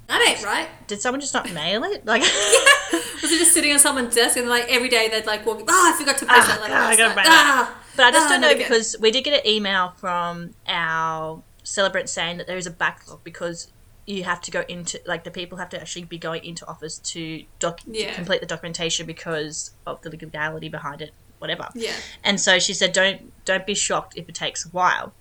That 0.07 0.21
ain't 0.27 0.43
right. 0.43 0.67
Did 0.87 1.01
someone 1.01 1.21
just 1.21 1.33
not 1.33 1.51
mail 1.53 1.83
it? 1.85 2.05
Like, 2.05 2.21
yeah. 2.23 2.99
Was 3.21 3.31
it 3.31 3.39
just 3.39 3.53
sitting 3.53 3.71
on 3.71 3.79
someone's 3.79 4.13
desk 4.13 4.35
and 4.35 4.49
like 4.49 4.65
every 4.69 4.89
day 4.89 5.07
they'd 5.09 5.25
like 5.25 5.45
walk? 5.45 5.61
Oh, 5.67 5.93
I 5.93 5.97
forgot 5.97 6.17
to 6.17 6.25
post 6.25 6.41
Ah, 6.41 6.47
that. 6.47 6.59
Like, 6.61 6.69
God, 6.69 6.91
I 6.91 6.97
gotta 6.97 7.15
night. 7.15 7.25
ah, 7.29 7.81
but 7.95 8.05
I 8.05 8.11
just 8.11 8.25
ah, 8.27 8.29
don't 8.29 8.41
know 8.41 8.55
because 8.57 8.95
we 8.99 9.11
did 9.11 9.23
get 9.23 9.39
an 9.45 9.49
email 9.49 9.93
from 9.97 10.53
our 10.67 11.41
celebrant 11.63 12.09
saying 12.09 12.37
that 12.39 12.47
there 12.47 12.57
is 12.57 12.67
a 12.67 12.71
backlog 12.71 13.23
because 13.23 13.71
you 14.05 14.23
have 14.25 14.41
to 14.41 14.51
go 14.51 14.63
into 14.67 14.99
like 15.05 15.23
the 15.23 15.31
people 15.31 15.59
have 15.59 15.69
to 15.69 15.79
actually 15.79 16.03
be 16.03 16.17
going 16.17 16.43
into 16.43 16.67
office 16.67 16.97
to 16.97 17.43
doc 17.59 17.79
Yeah. 17.87 18.13
complete 18.13 18.41
the 18.41 18.47
documentation 18.47 19.05
because 19.05 19.71
of 19.87 20.01
the 20.01 20.09
legality 20.09 20.67
behind 20.67 21.01
it, 21.01 21.11
whatever. 21.41 21.67
Yeah. 21.75 21.93
And 22.23 22.39
so 22.39 22.59
she 22.59 22.73
said, 22.73 22.93
"Don't 22.93 23.31
don't 23.45 23.65
be 23.65 23.73
shocked 23.73 24.13
if 24.15 24.29
it 24.29 24.35
takes 24.35 24.65
a 24.65 24.69
while." 24.69 25.13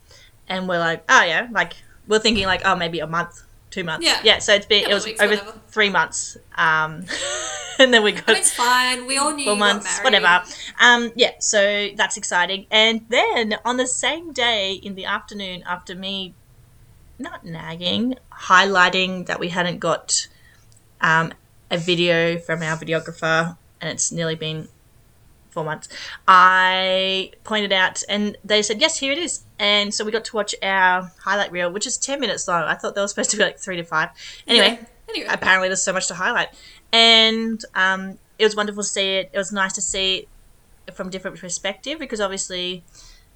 And 0.49 0.69
we're 0.69 0.79
like, 0.79 1.05
"Oh 1.09 1.23
yeah," 1.23 1.49
like 1.51 1.75
we're 2.07 2.19
thinking 2.19 2.47
like, 2.47 2.63
"Oh, 2.65 2.77
maybe 2.77 3.01
a 3.01 3.07
month, 3.07 3.43
two 3.71 3.85
months." 3.85 4.07
Yeah. 4.07 4.21
Yeah. 4.23 4.39
So 4.39 4.55
it's 4.55 4.67
been 4.67 4.83
Couple 4.83 4.93
it 4.93 4.95
was 4.95 5.05
weeks, 5.07 5.21
over 5.21 5.37
whatever. 5.37 5.61
three 5.69 5.91
months, 5.91 6.37
um, 6.57 7.05
and 7.79 7.93
then 7.93 8.03
we 8.03 8.13
got 8.13 8.27
But 8.27 8.37
it's 8.39 8.53
fine. 8.53 9.07
We 9.07 9.17
all 9.17 9.33
knew 9.33 9.45
four 9.47 9.57
months, 9.57 10.01
whatever. 10.01 10.43
Um, 10.81 11.13
yeah. 11.17 11.33
So 11.41 11.89
that's 11.97 12.17
exciting. 12.17 12.67
And 12.71 13.07
then 13.09 13.57
on 13.65 13.77
the 13.79 13.87
same 13.87 14.33
day 14.33 14.75
in 14.75 14.95
the 14.95 15.07
afternoon, 15.07 15.63
after 15.67 15.95
me 15.95 16.35
not 17.19 17.45
nagging, 17.45 18.17
highlighting 18.33 19.27
that 19.27 19.39
we 19.39 19.49
hadn't 19.49 19.79
got 19.79 20.27
um, 21.01 21.33
a 21.71 21.79
video 21.79 22.39
from 22.39 22.63
our 22.63 22.77
videographer, 22.77 23.57
and 23.81 23.91
it's 23.91 24.11
nearly 24.11 24.35
been 24.35 24.69
four 25.61 25.65
months. 25.71 25.89
I 26.27 27.33
pointed 27.45 27.73
out, 27.73 28.03
and 28.09 28.37
they 28.45 28.63
said, 28.63 28.81
"Yes, 28.81 28.99
here 28.99 29.13
it 29.13 29.19
is." 29.19 29.45
And 29.59 29.93
so 29.93 30.05
we 30.05 30.11
got 30.13 30.25
to 30.25 30.37
watch 30.37 30.55
our 30.63 31.13
highlight 31.23 31.53
reel, 31.53 31.71
which 31.71 31.87
is 31.87 31.97
ten 31.99 32.21
minutes 32.21 32.49
long. 32.49 32.63
I 32.65 32.75
thought 32.75 32.95
they 32.95 33.01
were 33.01 33.09
supposed 33.09 33.31
to 33.31 33.37
be 33.37 33.43
like 33.43 33.59
three 33.59 33.77
to 33.77 33.85
five. 33.85 34.11
Anyway, 34.47 34.79
Yeah. 34.81 34.87
Anyway. 35.11 35.27
apparently 35.31 35.69
there's 35.69 35.83
so 35.83 35.93
much 35.93 36.09
to 36.09 36.15
highlight, 36.15 36.49
and 36.93 37.63
um, 37.75 38.19
it 38.39 38.45
was 38.45 38.57
wonderful 38.57 38.83
to 38.83 38.89
see 38.89 39.17
it. 39.17 39.31
It 39.33 39.39
was 39.39 39.53
nice 39.53 39.73
to 39.75 39.83
see 39.83 40.27
it 40.87 40.95
from 40.95 41.09
a 41.09 41.11
different 41.11 41.39
perspective 41.39 41.99
because 41.99 42.21
obviously, 42.21 42.85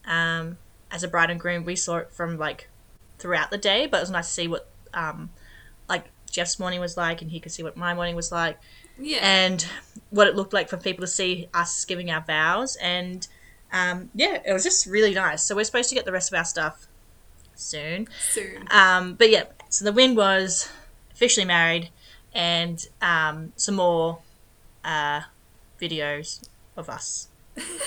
um, 0.07 0.57
as 0.91 1.03
a 1.03 1.09
bride 1.09 1.31
and 1.31 1.39
groom, 1.39 1.65
we 1.65 1.77
saw 1.77 1.97
it 1.99 2.11
from 2.11 2.39
like 2.39 2.69
throughout 3.19 3.51
the 3.51 3.59
day, 3.59 3.87
but 3.87 3.99
it 3.99 4.01
was 4.01 4.11
nice 4.11 4.27
to 4.29 4.33
see 4.33 4.49
what 4.49 4.69
um, 4.95 5.31
like 5.89 6.07
Jeff's 6.31 6.59
morning 6.59 6.81
was 6.81 6.97
like, 6.97 7.21
and 7.23 7.31
he 7.31 7.41
could 7.41 7.53
see 7.53 7.63
what 7.63 7.77
my 7.77 7.93
morning 7.95 8.17
was 8.17 8.33
like 8.33 8.59
yeah. 8.99 9.19
and 9.23 9.67
what 10.11 10.27
it 10.27 10.37
looked 10.37 10.53
like 10.53 10.69
for 10.69 10.77
people 10.77 11.03
to 11.03 11.11
see 11.11 11.49
us 11.55 11.85
giving 11.85 12.11
our 12.11 12.21
vows. 12.21 12.77
And 12.77 13.27
um, 13.73 14.11
yeah, 14.15 14.41
it 14.47 14.53
was 14.53 14.63
just 14.63 14.87
really 14.87 15.15
nice. 15.15 15.43
So 15.43 15.57
we're 15.57 15.65
supposed 15.65 15.89
to 15.89 15.95
get 15.95 16.05
the 16.05 16.13
rest 16.13 16.33
of 16.33 16.39
our 16.39 16.45
stuff 16.45 16.87
soon. 17.55 18.09
Soon. 18.31 18.67
Um, 18.71 19.15
but 19.15 19.31
yeah, 19.31 19.45
so 19.69 19.85
the 19.85 19.93
win 19.93 20.15
was 20.15 20.69
officially 21.13 21.47
married 21.47 21.91
and 22.35 22.85
um, 23.01 23.53
some 23.57 23.77
more 23.77 24.19
uh, 24.85 25.23
videos 25.81 26.47
of 26.77 26.89
us 26.89 27.29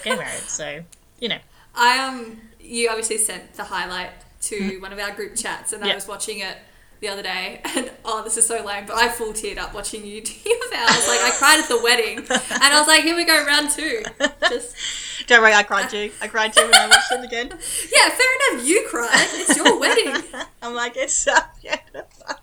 getting 0.04 0.20
married. 0.20 0.44
So, 0.48 0.84
you 1.20 1.30
know, 1.30 1.40
I 1.76 2.00
um, 2.00 2.42
you 2.60 2.90
obviously 2.90 3.18
sent 3.18 3.54
the 3.54 3.66
highlight 3.66 4.12
to 4.42 4.80
one 4.80 4.94
of 4.94 5.00
our 5.00 5.12
group 5.12 5.36
chats, 5.36 5.74
and 5.74 5.84
I 5.84 5.88
Mm-hmm. 5.88 5.96
Was 5.96 6.08
watching 6.08 6.40
it 6.40 6.58
the 7.00 7.08
other 7.08 7.24
day, 7.24 7.62
and 7.76 7.92
oh, 8.06 8.24
this 8.24 8.38
is 8.38 8.46
so 8.46 8.64
lame, 8.64 8.86
but 8.86 8.96
I 8.96 9.10
full 9.10 9.34
teared 9.34 9.58
up 9.58 9.74
watching 9.74 10.06
you 10.06 10.22
do 10.24 10.34
your 10.46 10.58
vows. 10.72 11.08
Like 11.08 11.22
I 11.22 11.32
cried 11.38 11.60
at 11.60 11.70
the 11.70 11.82
wedding, 11.82 12.20
and 12.20 12.28
I 12.64 12.80
was 12.80 12.88
like, 12.88 13.04
here 13.04 13.16
we 13.16 13.26
go, 13.26 13.46
round 13.46 13.70
two. 13.70 14.04
Just 14.50 14.76
don't 15.28 15.42
worry, 15.42 15.54
I 15.54 15.64
cried 15.64 15.90
too. 15.90 16.12
I 16.22 16.28
cried 16.28 16.54
too 16.54 16.64
when 16.64 16.76
I 16.76 16.88
watched 16.88 17.12
it 17.12 17.24
again. 17.24 17.50
yeah, 17.50 18.10
fair 18.10 18.54
enough. 18.54 18.68
You 18.68 18.86
cried. 18.90 19.28
It's 19.34 19.56
your 19.56 19.80
wedding. 19.80 20.24
I'm 20.62 20.74
like, 20.74 20.94
it's 20.96 21.14
so 21.14 21.34
beautiful. 21.62 22.36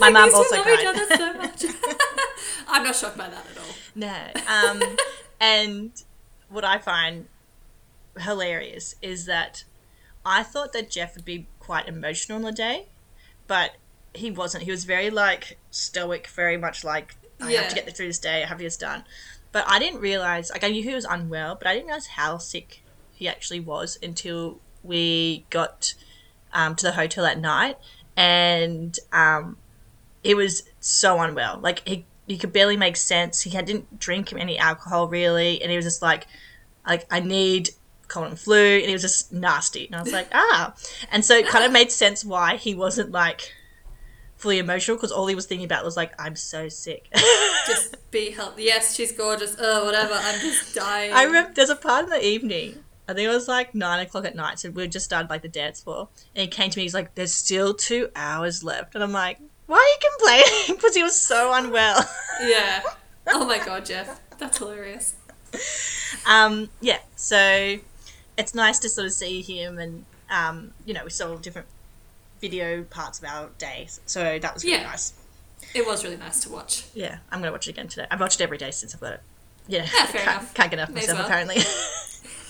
My 0.00 0.06
like, 0.06 0.12
mum 0.14 0.34
also 0.34 0.56
love 0.56 0.64
cried. 0.64 0.80
each 0.80 0.86
other 0.86 1.16
so 1.16 1.34
much. 1.34 1.64
I'm 2.68 2.84
not 2.84 2.96
shocked 2.96 3.18
by 3.18 3.28
that 3.28 3.46
at 3.50 3.58
all. 3.58 3.74
No. 3.94 4.16
Um, 4.48 4.96
and 5.40 5.90
what 6.48 6.64
I 6.64 6.78
find 6.78 7.26
hilarious 8.18 8.94
is 9.02 9.26
that 9.26 9.64
I 10.24 10.42
thought 10.42 10.72
that 10.72 10.90
Jeff 10.90 11.14
would 11.14 11.24
be 11.24 11.46
quite 11.58 11.88
emotional 11.88 12.36
on 12.36 12.42
the 12.42 12.52
day, 12.52 12.86
but 13.50 13.72
he 14.14 14.30
wasn't. 14.30 14.62
He 14.62 14.70
was 14.70 14.84
very 14.84 15.10
like 15.10 15.58
stoic, 15.72 16.28
very 16.28 16.56
much 16.56 16.84
like 16.84 17.16
I 17.40 17.50
have 17.54 17.68
to 17.70 17.74
get 17.74 17.96
through 17.96 18.06
this 18.06 18.20
day. 18.20 18.44
I 18.44 18.46
have 18.46 18.60
this 18.60 18.76
done. 18.76 19.02
But 19.50 19.64
I 19.66 19.80
didn't 19.80 19.98
realize. 20.00 20.50
Like 20.50 20.62
I 20.62 20.68
knew 20.68 20.84
he 20.84 20.94
was 20.94 21.04
unwell, 21.04 21.56
but 21.56 21.66
I 21.66 21.74
didn't 21.74 21.88
realize 21.88 22.06
how 22.06 22.38
sick 22.38 22.84
he 23.12 23.26
actually 23.26 23.58
was 23.58 23.98
until 24.00 24.60
we 24.84 25.46
got 25.50 25.94
um, 26.52 26.76
to 26.76 26.86
the 26.86 26.92
hotel 26.92 27.26
at 27.26 27.40
night, 27.40 27.76
and 28.16 28.96
um, 29.12 29.56
he 30.22 30.32
was 30.32 30.62
so 30.78 31.18
unwell. 31.18 31.58
Like 31.60 31.86
he 31.88 32.04
he 32.28 32.38
could 32.38 32.52
barely 32.52 32.76
make 32.76 32.96
sense. 32.96 33.40
He 33.40 33.50
had, 33.50 33.64
didn't 33.64 33.98
drink 33.98 34.32
any 34.32 34.58
alcohol 34.58 35.08
really, 35.08 35.60
and 35.60 35.72
he 35.72 35.76
was 35.76 35.86
just 35.86 36.02
like, 36.02 36.28
like 36.86 37.04
I 37.10 37.18
need 37.18 37.70
cold 38.10 38.26
and 38.26 38.38
flu, 38.38 38.78
and 38.78 38.86
he 38.86 38.92
was 38.92 39.02
just 39.02 39.32
nasty. 39.32 39.86
And 39.86 39.96
I 39.96 40.02
was 40.02 40.12
like, 40.12 40.28
ah, 40.32 40.74
and 41.10 41.24
so 41.24 41.36
it 41.36 41.46
kind 41.46 41.64
of 41.64 41.72
made 41.72 41.90
sense 41.90 42.24
why 42.24 42.56
he 42.56 42.74
wasn't 42.74 43.10
like 43.12 43.52
fully 44.40 44.58
emotional 44.58 44.96
because 44.96 45.12
all 45.12 45.26
he 45.26 45.34
was 45.34 45.46
thinking 45.46 45.64
about 45.64 45.84
was 45.84 45.96
like, 45.96 46.12
I'm 46.18 46.34
so 46.34 46.68
sick. 46.68 47.08
Just 47.66 47.96
be 48.10 48.30
healthy. 48.30 48.64
Yes, 48.64 48.94
she's 48.94 49.12
gorgeous. 49.12 49.54
Oh, 49.60 49.84
whatever. 49.84 50.14
I'm 50.14 50.40
just 50.40 50.74
dying. 50.74 51.12
I 51.12 51.24
remember 51.24 51.52
there's 51.52 51.70
a 51.70 51.76
part 51.76 52.04
in 52.04 52.10
the 52.10 52.24
evening. 52.24 52.82
I 53.06 53.12
think 53.12 53.28
it 53.28 53.32
was 53.32 53.48
like 53.48 53.74
nine 53.74 54.00
o'clock 54.04 54.24
at 54.24 54.34
night. 54.34 54.58
So 54.58 54.70
we 54.70 54.88
just 54.88 55.04
started 55.04 55.28
like 55.28 55.42
the 55.42 55.48
dance 55.48 55.82
floor, 55.82 56.08
and 56.34 56.42
he 56.42 56.48
came 56.48 56.70
to 56.70 56.78
me. 56.78 56.84
He's 56.84 56.94
like, 56.94 57.14
"There's 57.14 57.34
still 57.34 57.74
two 57.74 58.08
hours 58.16 58.64
left," 58.64 58.94
and 58.94 59.04
I'm 59.04 59.12
like, 59.12 59.38
"Why 59.66 59.76
are 59.76 59.80
you 59.80 60.10
complaining?" 60.16 60.66
Because 60.76 60.94
he 60.94 61.02
was 61.02 61.20
so 61.20 61.52
unwell. 61.52 62.08
Yeah. 62.42 62.82
Oh 63.26 63.44
my 63.46 63.58
god, 63.58 63.84
Jeff. 63.84 64.20
That's 64.38 64.58
hilarious. 64.58 65.14
um, 66.26 66.70
yeah. 66.80 66.98
So 67.16 67.76
it's 68.40 68.54
nice 68.54 68.78
to 68.80 68.88
sort 68.88 69.06
of 69.06 69.12
see 69.12 69.42
him, 69.42 69.78
and 69.78 70.04
um, 70.30 70.72
you 70.84 70.94
know, 70.94 71.04
we 71.04 71.10
saw 71.10 71.36
different 71.36 71.66
video 72.40 72.82
parts 72.84 73.18
of 73.18 73.24
our 73.26 73.50
day 73.58 73.86
So 74.06 74.38
that 74.38 74.54
was 74.54 74.64
really 74.64 74.76
Yeah. 74.78 74.84
nice. 74.84 75.12
It 75.74 75.86
was 75.86 76.02
really 76.04 76.16
nice 76.16 76.40
to 76.40 76.48
watch. 76.50 76.84
Yeah, 76.94 77.18
I'm 77.30 77.40
gonna 77.40 77.52
watch 77.52 77.66
it 77.68 77.72
again 77.72 77.88
today. 77.88 78.06
I've 78.10 78.20
watched 78.20 78.40
it 78.40 78.44
every 78.44 78.58
day 78.58 78.70
since 78.70 78.94
I've 78.94 79.00
got 79.00 79.12
it. 79.14 79.20
Yeah, 79.68 79.82
Yeah, 79.94 80.06
fair 80.06 80.06
can't, 80.24 80.40
enough. 80.40 80.54
can't 80.54 80.70
get 80.70 80.78
enough 80.78 80.90
myself 80.90 81.18
well. 81.18 81.26
apparently. 81.26 81.56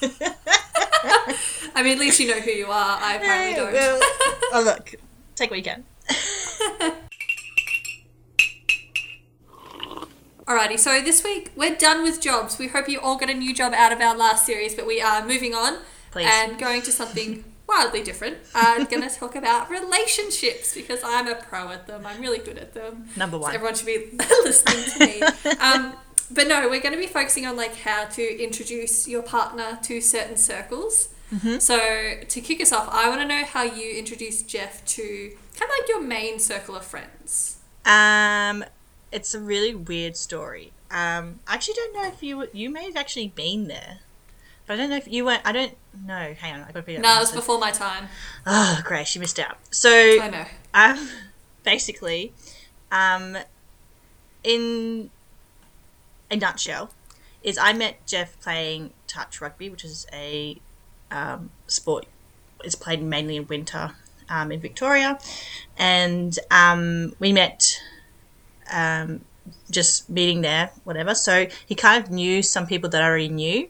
I 1.75 1.83
mean, 1.83 1.93
at 1.95 1.99
least 1.99 2.21
you 2.21 2.29
know 2.29 2.41
who 2.41 2.51
you 2.51 2.67
are. 2.67 2.99
I 3.01 3.15
apparently 3.17 3.55
don't. 3.57 3.73
Well, 3.73 3.99
oh 4.53 4.63
look, 4.65 4.95
take 5.35 5.51
what 5.51 5.59
you 5.59 5.65
can. 5.65 5.85
Alrighty, 10.51 10.81
so 10.81 11.01
this 11.01 11.23
week 11.23 11.53
we're 11.55 11.77
done 11.77 12.03
with 12.03 12.21
jobs. 12.21 12.59
We 12.59 12.67
hope 12.67 12.89
you 12.89 12.99
all 12.99 13.17
got 13.17 13.31
a 13.31 13.35
new 13.35 13.55
job 13.55 13.73
out 13.73 13.93
of 13.93 14.01
our 14.01 14.17
last 14.17 14.45
series, 14.45 14.75
but 14.75 14.85
we 14.85 15.01
are 15.01 15.25
moving 15.25 15.55
on 15.55 15.79
Please. 16.11 16.27
and 16.29 16.59
going 16.59 16.83
to 16.83 16.91
something 16.91 17.45
wildly 17.69 18.03
different. 18.03 18.39
I'm 18.53 18.87
going 18.87 19.09
to 19.09 19.15
talk 19.15 19.37
about 19.37 19.71
relationships 19.71 20.75
because 20.75 21.03
I'm 21.05 21.29
a 21.29 21.37
pro 21.37 21.69
at 21.69 21.87
them. 21.87 22.05
I'm 22.05 22.21
really 22.21 22.41
good 22.41 22.59
at 22.59 22.75
them. 22.75 23.07
Number 23.17 23.37
So 23.37 23.43
one. 23.43 23.55
everyone 23.55 23.77
should 23.77 23.87
be 23.87 24.07
listening 24.43 24.85
to 24.91 25.07
me. 25.07 25.23
Um, 25.61 25.93
but 26.33 26.49
no, 26.49 26.69
we're 26.69 26.81
going 26.81 26.95
to 26.95 27.01
be 27.01 27.07
focusing 27.07 27.47
on 27.47 27.57
like 27.57 27.77
how 27.77 28.07
to 28.07 28.43
introduce 28.43 29.07
your 29.07 29.23
partner 29.23 29.79
to 29.85 30.01
certain 30.01 30.37
circles. 30.37 31.11
Mm-hmm. 31.33 31.59
So 31.61 31.79
to 32.27 32.41
kick 32.41 32.61
us 32.61 32.73
off, 32.73 32.89
I 32.91 33.09
want 33.09 33.21
to 33.21 33.29
know 33.29 33.45
how 33.45 33.63
you 33.63 33.97
introduced 33.97 34.49
Jeff 34.49 34.85
to 34.87 35.31
kind 35.57 35.71
of 35.71 35.79
like 35.79 35.89
your 35.89 36.03
main 36.03 36.41
circle 36.41 36.75
of 36.75 36.85
friends. 36.85 37.59
Um, 37.87 38.65
it's 39.13 39.35
a 39.35 39.41
really 39.41 39.75
weird 39.75 40.17
story. 40.17 40.73
Um, 40.91 41.41
I 41.47 41.55
actually 41.55 41.75
don't 41.75 41.95
know 41.95 42.07
if 42.07 42.23
you 42.23 42.49
you 42.53 42.71
may 42.71 42.85
have 42.85 42.97
actually 42.97 43.29
been 43.29 43.69
there, 43.69 43.99
but 44.67 44.75
I 44.75 44.77
don't 44.77 44.91
know 44.91 44.97
if 44.97 45.09
you 45.09 45.25
went. 45.25 45.43
I 45.45 45.53
don't 45.53 45.77
know. 46.05 46.35
Hang 46.39 46.55
on, 46.55 46.63
I 46.63 46.67
got 46.73 46.81
to 46.81 46.83
be. 46.83 46.99
No, 46.99 47.17
it 47.17 47.21
was 47.21 47.33
before 47.33 47.59
my 47.59 47.71
time. 47.71 48.09
Oh, 48.47 48.81
great! 48.85 49.07
She 49.07 49.19
missed 49.19 49.39
out. 49.39 49.59
So 49.71 49.91
I 49.91 50.31
know. 50.31 50.45
um, 50.75 51.09
basically, 51.65 52.33
um, 52.91 53.37
in 54.43 55.11
a 56.31 56.37
nutshell, 56.37 56.91
is 57.43 57.57
I 57.59 57.73
met 57.73 58.05
Jeff 58.07 58.41
playing 58.41 58.91
touch 59.07 59.41
rugby, 59.41 59.71
which 59.71 59.85
is 59.85 60.07
a 60.13 60.59
um, 61.11 61.51
sport. 61.67 62.07
It's 62.65 62.75
played 62.75 63.03
mainly 63.03 63.37
in 63.37 63.47
winter 63.47 63.93
um, 64.29 64.53
in 64.53 64.61
Victoria, 64.61 65.19
and 65.77 66.39
um, 66.51 67.15
we 67.19 67.33
met 67.33 67.81
um, 68.71 69.23
just 69.71 70.09
meeting 70.09 70.41
there, 70.43 70.71
whatever. 70.85 71.15
So 71.15 71.47
he 71.67 71.75
kind 71.75 72.03
of 72.03 72.11
knew 72.11 72.43
some 72.43 72.67
people 72.67 72.91
that 72.91 73.03
I 73.03 73.07
already 73.07 73.29
knew, 73.29 73.69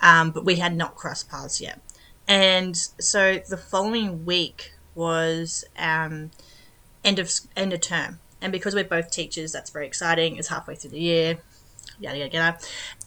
um, 0.00 0.30
but 0.30 0.44
we 0.44 0.56
had 0.56 0.74
not 0.76 0.94
crossed 0.94 1.28
paths 1.28 1.60
yet. 1.60 1.80
And 2.26 2.76
so 2.76 3.40
the 3.48 3.56
following 3.56 4.24
week 4.24 4.72
was 4.94 5.64
um, 5.78 6.30
end 7.04 7.18
of 7.18 7.30
end 7.56 7.72
of 7.72 7.80
term, 7.80 8.20
and 8.40 8.52
because 8.52 8.74
we're 8.74 8.84
both 8.84 9.10
teachers, 9.10 9.52
that's 9.52 9.70
very 9.70 9.86
exciting. 9.86 10.36
It's 10.36 10.48
halfway 10.48 10.76
through 10.76 10.90
the 10.90 11.00
year, 11.00 11.38
yada 11.98 12.18
yada 12.18 12.32
yada. 12.32 12.58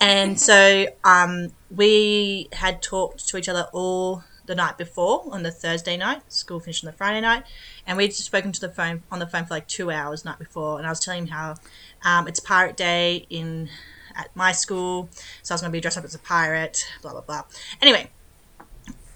And 0.01 0.39
so 0.39 0.87
um, 1.03 1.53
we 1.71 2.49
had 2.51 2.81
talked 2.81 3.27
to 3.29 3.37
each 3.37 3.47
other 3.47 3.67
all 3.71 4.23
the 4.45 4.55
night 4.55 4.77
before 4.77 5.23
on 5.31 5.43
the 5.43 5.51
Thursday 5.51 5.97
night. 5.97 6.21
School 6.31 6.59
finished 6.59 6.83
on 6.83 6.91
the 6.91 6.97
Friday 6.97 7.21
night, 7.21 7.43
and 7.87 7.97
we'd 7.97 8.13
spoken 8.13 8.51
to 8.51 8.61
the 8.61 8.69
phone 8.69 9.03
on 9.11 9.19
the 9.19 9.27
phone 9.27 9.45
for 9.45 9.53
like 9.53 9.67
two 9.67 9.91
hours 9.91 10.25
night 10.25 10.39
before. 10.39 10.77
And 10.77 10.87
I 10.87 10.89
was 10.89 10.99
telling 10.99 11.23
him 11.23 11.27
how 11.29 11.55
um, 12.03 12.27
it's 12.27 12.39
Pirate 12.39 12.77
Day 12.77 13.25
in 13.29 13.69
at 14.15 14.29
my 14.35 14.51
school, 14.51 15.09
so 15.41 15.53
I 15.53 15.55
was 15.55 15.61
going 15.61 15.71
to 15.71 15.75
be 15.75 15.81
dressed 15.81 15.97
up 15.97 16.03
as 16.03 16.15
a 16.15 16.19
pirate. 16.19 16.85
Blah 17.01 17.11
blah 17.11 17.21
blah. 17.21 17.43
Anyway, 17.81 18.09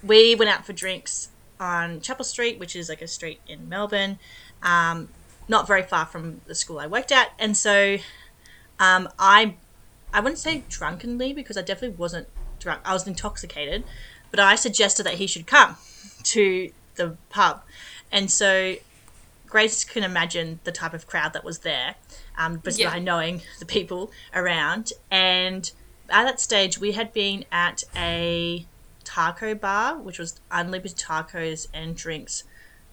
we 0.03 0.35
went 0.35 0.49
out 0.49 0.65
for 0.65 0.73
drinks 0.73 1.29
on 1.59 2.01
Chapel 2.01 2.25
Street, 2.25 2.59
which 2.59 2.75
is 2.75 2.89
like 2.89 3.01
a 3.01 3.07
street 3.07 3.39
in 3.47 3.67
Melbourne, 3.69 4.19
um, 4.63 5.09
not 5.47 5.67
very 5.67 5.83
far 5.83 6.05
from 6.05 6.41
the 6.45 6.55
school 6.55 6.79
I 6.79 6.87
worked 6.87 7.11
at, 7.11 7.31
and 7.39 7.55
so 7.55 7.97
um, 8.79 9.09
I 9.19 9.55
I 10.13 10.19
wouldn't 10.19 10.39
say 10.39 10.63
drunkenly 10.69 11.33
because 11.33 11.57
I 11.57 11.61
definitely 11.61 11.97
wasn't 11.97 12.27
drunk. 12.59 12.81
I 12.85 12.93
was 12.93 13.07
intoxicated, 13.07 13.83
but 14.31 14.39
I 14.39 14.55
suggested 14.55 15.03
that 15.03 15.15
he 15.15 15.27
should 15.27 15.47
come 15.47 15.77
to 16.23 16.71
the 16.95 17.17
pub, 17.29 17.63
and 18.11 18.31
so 18.31 18.75
Grace 19.47 19.83
can 19.83 20.03
imagine 20.03 20.59
the 20.65 20.71
type 20.71 20.93
of 20.93 21.07
crowd 21.07 21.33
that 21.33 21.43
was 21.43 21.59
there, 21.59 21.95
um, 22.37 22.61
just 22.63 22.79
Yeah. 22.79 22.91
by 22.91 22.99
knowing 22.99 23.43
the 23.59 23.65
people 23.65 24.11
around. 24.33 24.91
And 25.09 25.71
at 26.09 26.25
that 26.25 26.41
stage, 26.41 26.77
we 26.79 26.91
had 26.93 27.13
been 27.13 27.45
at 27.51 27.83
a 27.95 28.65
taco 29.05 29.55
bar, 29.55 29.95
which 29.97 30.19
was 30.19 30.39
unlimited 30.51 30.97
tacos 30.97 31.67
and 31.73 31.95
drinks 31.95 32.43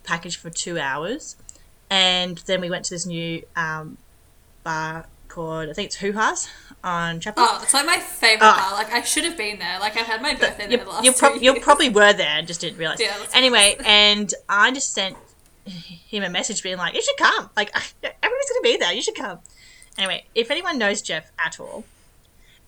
packaged 0.05 0.39
for 0.39 0.49
two 0.51 0.79
hours. 0.79 1.37
And 1.91 2.39
then 2.47 2.61
we 2.61 2.71
went 2.71 2.85
to 2.87 2.95
this 2.95 3.05
new 3.07 3.43
um, 3.57 3.99
bar 4.63 5.07
called, 5.35 5.69
I 5.69 5.73
think 5.73 5.87
it's 5.87 5.97
Hoo 5.97 6.13
Ha's 6.13 6.49
on 6.83 7.21
Chapel. 7.21 7.45
Oh, 7.47 7.61
it's 7.63 7.75
like 7.75 7.87
my 7.87 7.99
favorite 7.99 8.47
Oh. 8.47 8.57
bar. 8.57 8.73
Like 8.75 8.93
I 8.93 9.03
should 9.03 9.25
have 9.25 9.37
been 9.37 9.59
there. 9.59 9.79
Like 9.81 9.97
I've 9.97 10.07
had 10.07 10.23
my 10.23 10.35
birthday 10.35 10.71
you, 10.71 10.77
there 10.79 10.87
last 10.87 11.05
you, 11.05 11.13
prob- 11.13 11.43
you 11.43 11.61
probably 11.61 11.89
were 11.89 12.13
there 12.13 12.37
and 12.39 12.47
just 12.47 12.61
didn't 12.61 12.79
realize. 12.79 13.01
Yeah, 13.01 13.17
anyway, 13.35 13.77
and 13.85 14.33
I 14.49 14.71
just 14.71 14.93
sent 14.93 15.17
him 15.67 16.23
a 16.23 16.29
message 16.29 16.63
being 16.63 16.77
like, 16.77 16.95
"You 16.95 17.03
should 17.03 17.17
come. 17.17 17.51
Like 17.57 17.71
everybody's 18.03 18.51
gonna 18.51 18.63
be 18.63 18.77
there. 18.77 18.93
You 18.93 19.03
should 19.03 19.15
come." 19.17 19.39
Anyway, 19.99 20.25
if 20.35 20.51
anyone 20.51 20.79
knows 20.79 21.03
Jeff 21.03 21.31
at 21.45 21.59
all, 21.61 21.85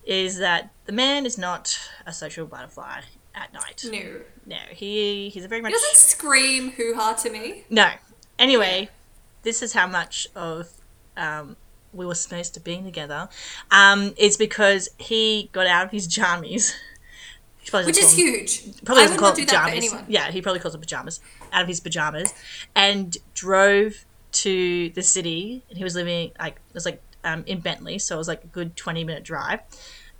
is 0.05 0.37
that 0.39 0.71
the 0.85 0.91
man 0.93 1.25
is 1.25 1.37
not 1.37 1.77
a 2.05 2.13
social 2.13 2.45
butterfly 2.45 3.01
at 3.35 3.53
night. 3.53 3.85
No. 3.91 4.21
No, 4.45 4.57
he 4.71 5.29
he's 5.29 5.43
a 5.45 5.47
very 5.47 5.61
much 5.61 5.71
He 5.71 5.73
doesn't 5.75 5.95
scream 5.97 6.71
hoo 6.71 6.93
ha 6.95 7.13
to 7.13 7.29
me. 7.29 7.65
no. 7.69 7.89
Anyway, 8.39 8.89
this 9.43 9.61
is 9.61 9.73
how 9.73 9.87
much 9.87 10.27
of 10.35 10.69
um, 11.17 11.55
we 11.97 12.05
were 12.05 12.15
supposed 12.15 12.53
to 12.53 12.59
be 12.61 12.81
together. 12.81 13.27
Um, 13.71 14.13
it's 14.17 14.37
because 14.37 14.87
he 14.97 15.49
got 15.51 15.67
out 15.67 15.85
of 15.85 15.91
his 15.91 16.07
jammies. 16.07 16.73
Which 17.73 17.97
is 17.97 18.11
them- 18.11 18.15
huge. 18.15 18.83
probably 18.85 19.03
I 19.03 19.07
doesn't 19.07 19.15
would 19.17 19.19
call 19.19 19.29
not 19.31 19.39
it 19.39 19.41
do 19.41 19.45
that 19.47 19.63
for 19.65 19.69
pajamas. 19.71 19.91
anyone. 19.93 20.05
Yeah, 20.07 20.31
he 20.31 20.41
probably 20.41 20.61
calls 20.61 20.73
it 20.73 20.77
pajamas 20.79 21.19
out 21.51 21.63
of 21.63 21.67
his 21.67 21.81
pajamas, 21.81 22.33
and 22.75 23.17
drove 23.33 24.05
to 24.33 24.89
the 24.91 25.01
city. 25.01 25.63
And 25.67 25.77
he 25.77 25.83
was 25.83 25.93
living 25.93 26.31
like 26.39 26.55
it 26.69 26.73
was 26.73 26.85
like 26.85 27.01
um, 27.25 27.43
in 27.45 27.59
Bentleigh, 27.59 27.97
so 27.97 28.15
it 28.15 28.19
was 28.19 28.29
like 28.29 28.43
a 28.45 28.47
good 28.47 28.77
twenty 28.77 29.03
minute 29.03 29.23
drive. 29.23 29.59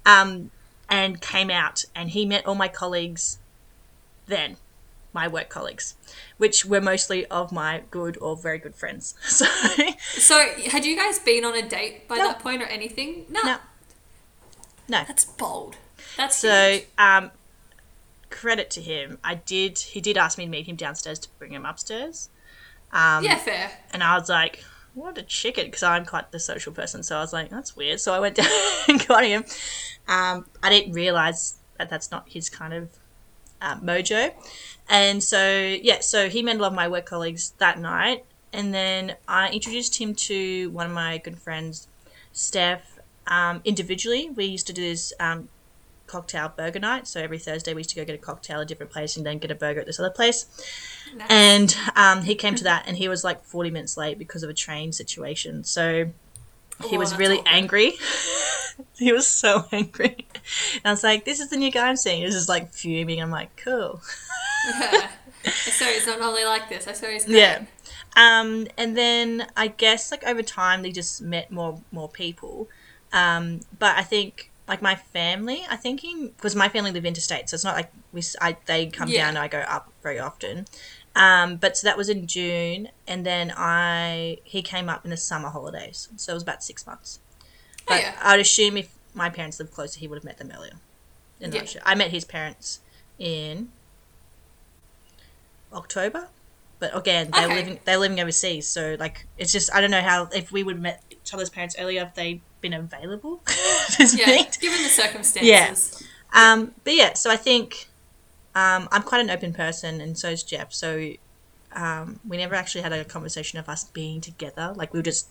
Um, 0.06 0.52
and 0.90 1.22
came 1.22 1.50
out, 1.50 1.86
and 1.96 2.10
he 2.10 2.26
met 2.26 2.46
all 2.46 2.56
my 2.56 2.68
colleagues. 2.68 3.40
Then, 4.26 4.58
my 5.13 5.28
work 5.28 5.50
colleagues, 5.50 5.96
which 6.38 6.65
were 6.65 6.82
mostly 6.82 7.26
of 7.28 7.52
my 7.52 7.82
good 7.91 8.17
or 8.22 8.36
very 8.36 8.58
good 8.60 8.76
friends. 8.76 9.15
So, 9.24 9.46
So 10.00 10.36
had 10.70 10.86
you 10.86 10.96
guys 10.96 11.20
been 11.20 11.43
on 11.46 11.56
a 11.56 11.67
date 11.67 12.08
by 12.08 12.17
No. 12.17 12.28
that 12.28 12.39
point 12.39 12.62
or 12.62 12.65
anything? 12.65 13.26
No. 13.30 13.41
no, 13.43 13.58
no. 14.88 15.04
That's 15.08 15.26
bold. 15.26 15.78
That's 16.17 16.38
So, 16.38 16.80
um, 16.98 17.32
credit 18.30 18.70
to 18.72 18.82
him. 18.82 19.17
I 19.24 19.36
did. 19.36 19.80
He 19.80 20.02
did 20.02 20.17
ask 20.17 20.38
me 20.38 20.46
to 20.46 20.52
meet 20.52 20.67
him 20.67 20.76
downstairs 20.76 21.20
to 21.20 21.30
bring 21.39 21.52
him 21.54 21.65
upstairs. 21.65 22.30
Um, 22.91 23.24
yeah, 23.24 23.36
fair. 23.38 23.72
And 23.91 24.04
I 24.04 24.17
was 24.17 24.30
like, 24.30 24.63
what 24.93 25.17
a 25.17 25.24
chicken, 25.24 25.65
because 25.65 25.84
I'm 25.84 26.06
quite 26.06 26.32
the 26.32 26.39
social 26.39 26.72
person. 26.74 27.04
So 27.04 27.17
I 27.17 27.22
was 27.22 27.34
like, 27.34 27.50
that's 27.50 27.76
weird. 27.76 28.00
So 28.00 28.13
I 28.13 28.20
went 28.20 28.36
down 28.41 28.48
and 28.88 29.08
got 29.08 29.24
him. 29.26 29.43
Um, 30.08 30.46
I 30.63 30.70
didn't 30.70 30.93
realize 30.93 31.56
that 31.78 31.89
that's 31.89 32.12
not 32.12 32.30
his 32.30 32.50
kind 32.50 32.74
of 32.74 32.89
uh, 33.62 33.76
mojo. 33.78 34.32
And 34.89 35.21
so, 35.23 35.58
yeah, 35.82 36.00
so 36.00 36.30
he 36.30 36.41
met 36.41 36.56
a 36.58 36.60
lot 36.60 36.67
of 36.69 36.73
my 36.73 36.88
work 36.88 37.06
colleagues 37.06 37.52
that 37.58 37.80
night. 37.80 38.23
And 38.54 38.73
then 38.73 39.15
I 39.28 39.50
introduced 39.50 40.00
him 40.00 40.15
to 40.15 40.69
one 40.71 40.86
of 40.88 40.91
my 40.93 41.17
good 41.17 41.38
friends, 41.38 41.88
Steph, 42.32 42.97
um, 43.28 43.62
individually. 43.65 44.30
We 44.30 44.45
used 44.45 44.67
to 44.67 44.73
do 44.73 44.82
this 44.82 45.12
um, 45.19 45.50
cocktail 46.08 46.54
burger 46.56 46.80
night. 46.80 47.08
So 47.08 47.19
every 47.19 47.38
Thursday 47.38 47.73
we 47.73 47.82
used 47.82 47.89
to 47.91 47.95
go 47.97 48.06
get 48.06 48.15
a 48.15 48.17
cocktail 48.17 48.58
at 48.60 48.63
a 48.63 48.65
different 48.65 48.91
place 48.91 49.17
and 49.17 49.26
then 49.26 49.38
get 49.39 49.52
a 49.52 49.56
burger 49.56 49.82
at 49.82 49.86
this 49.86 50.00
other 50.00 50.10
place. 50.10 50.45
Nice. 51.15 51.28
And 51.30 51.76
um, 51.97 52.23
he 52.23 52.36
came 52.36 52.56
to 52.56 52.63
that 52.63 52.86
and 52.88 52.95
he 52.97 53.10
was 53.10 53.23
like 53.26 53.43
40 53.43 53.69
minutes 53.71 53.97
late 53.97 54.17
because 54.17 54.43
of 54.43 54.50
a 54.50 54.54
train 54.54 54.93
situation. 54.93 55.65
So 55.65 56.06
he 56.86 56.95
Oh, 56.95 57.00
was 57.00 57.17
really 57.17 57.39
awkward. 57.39 57.54
angry. 57.54 57.93
he 58.97 59.12
was 59.12 59.28
so 59.28 59.65
angry. 59.73 60.15
And 60.76 60.86
I 60.86 60.91
was 60.91 61.04
like, 61.04 61.26
this 61.26 61.41
is 61.41 61.50
the 61.50 61.58
new 61.58 61.71
guy 61.71 61.89
I'm 61.89 61.97
seeing. 61.97 62.19
He 62.19 62.26
was 62.26 62.36
just 62.36 62.47
like 62.50 62.71
fuming. 62.71 63.21
I'm 63.21 63.32
like, 63.32 63.56
cool. 63.58 64.02
I 65.46 65.50
swear 65.50 65.96
it's 65.96 66.08
not 66.08 66.20
normally 66.20 66.46
like 66.46 66.70
this. 66.70 66.88
I 66.88 66.94
swear 66.94 67.12
he's 67.12 67.26
great. 67.26 67.38
Yeah. 67.38 67.66
Um, 68.16 68.68
and 68.78 68.98
then 68.98 69.48
I 69.56 69.68
guess 69.68 70.12
like 70.12 70.24
over 70.26 70.42
time 70.42 70.82
they 70.82 70.92
just 70.92 71.22
met 71.22 71.52
more 71.52 71.82
more 71.92 72.10
people. 72.10 72.68
Um, 73.14 73.62
but 73.80 73.96
I 73.98 74.04
think 74.04 74.52
like 74.68 74.82
my 74.82 74.96
family, 74.96 75.64
I 75.70 75.76
think 75.78 76.02
because 76.36 76.56
my 76.56 76.68
family 76.68 76.92
live 76.92 77.06
interstate, 77.06 77.50
so 77.50 77.56
it's 77.56 77.64
not 77.64 77.76
like 77.76 77.92
we 78.12 78.22
I, 78.42 78.58
they 78.66 78.88
come 78.88 79.10
Yeah. 79.10 79.22
down 79.22 79.30
and 79.30 79.38
I 79.38 79.48
go 79.48 79.60
up 79.60 79.92
very 80.04 80.20
often. 80.20 80.66
Um, 81.16 81.56
but 81.56 81.78
so 81.78 81.88
that 81.88 81.98
was 81.98 82.10
in 82.10 82.28
June, 82.28 82.90
and 83.08 83.26
then 83.26 83.52
I 83.56 84.38
he 84.44 84.62
came 84.62 84.90
up 84.90 85.04
in 85.06 85.12
the 85.12 85.18
summer 85.18 85.50
holidays, 85.50 86.10
so 86.18 86.32
it 86.32 86.36
was 86.36 86.44
about 86.44 86.64
six 86.64 86.86
months. 86.86 87.20
Oh, 87.40 87.84
But 87.88 88.02
yeah. 88.02 88.16
I'd 88.22 88.40
assume 88.40 88.78
if 88.78 88.90
my 89.14 89.30
parents 89.30 89.58
lived 89.60 89.72
closer, 89.72 90.00
he 90.00 90.08
would 90.08 90.18
have 90.18 90.24
met 90.26 90.38
them 90.38 90.52
earlier. 90.56 90.74
Yeah. 91.40 91.64
I 91.86 91.96
met 91.96 92.12
his 92.12 92.26
parents 92.26 92.82
in 93.18 93.70
October, 95.74 96.28
but 96.80 96.96
again, 96.96 97.30
they're 97.32 97.46
Okay. 97.46 97.56
living 97.56 97.80
they're 97.86 97.98
living 97.98 98.20
overseas, 98.20 98.68
so 98.68 98.96
like 99.00 99.26
it's 99.38 99.52
just 99.52 99.74
I 99.74 99.82
don't 99.82 99.92
know 99.92 100.02
how 100.02 100.30
if 100.34 100.52
we 100.52 100.64
would 100.64 100.76
have 100.76 100.82
met 100.82 101.04
each 101.12 101.34
other's 101.34 101.50
parents 101.50 101.76
earlier 101.80 102.04
if 102.04 102.14
they'd 102.16 102.42
been 102.62 102.74
available 102.74 103.42
Yeah, 104.16 104.28
meet. 104.28 104.58
given 104.60 104.82
the 104.84 104.90
circumstances. 104.90 106.04
Um, 106.34 106.74
but 106.84 106.94
yeah, 106.96 107.14
so 107.14 107.30
I 107.32 107.36
think 107.38 107.88
um, 108.56 108.88
I'm 108.92 109.04
quite 109.04 109.22
an 109.22 109.30
open 109.30 109.54
person, 109.54 110.02
and 110.02 110.18
so 110.18 110.30
is 110.30 110.44
Jeff. 110.44 110.74
So 110.74 111.12
um, 111.74 112.20
we 112.28 112.38
never 112.38 112.56
actually 112.56 112.82
had 112.82 112.94
a 112.94 113.06
conversation 113.06 113.60
of 113.60 113.70
us 113.70 113.84
being 113.86 114.20
together. 114.22 114.74
Like 114.76 114.94
we 114.94 115.00
were 115.00 115.04
just 115.04 115.28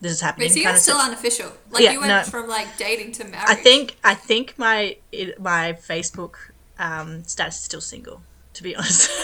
this 0.00 0.12
is 0.12 0.20
happening. 0.20 0.48
But 0.48 0.52
so 0.52 0.58
you 0.58 0.64
kind 0.64 0.74
guys 0.74 0.78
of 0.88 0.94
still 0.94 0.98
unofficial. 0.98 1.52
Like 1.70 1.82
Yeah, 1.84 1.92
you 1.92 2.00
went 2.00 2.10
no. 2.10 2.22
from 2.30 2.48
like 2.48 2.76
dating 2.76 3.12
to 3.12 3.24
marriage. 3.24 3.48
I 3.48 3.54
think 3.54 3.96
I 4.04 4.14
think 4.14 4.58
my 4.58 4.96
it, 5.12 5.40
my 5.40 5.72
Facebook 5.72 6.34
um, 6.78 7.24
status 7.24 7.56
is 7.58 7.62
still 7.64 7.80
single. 7.80 8.22
To 8.54 8.62
be 8.62 8.74
honest. 8.76 9.10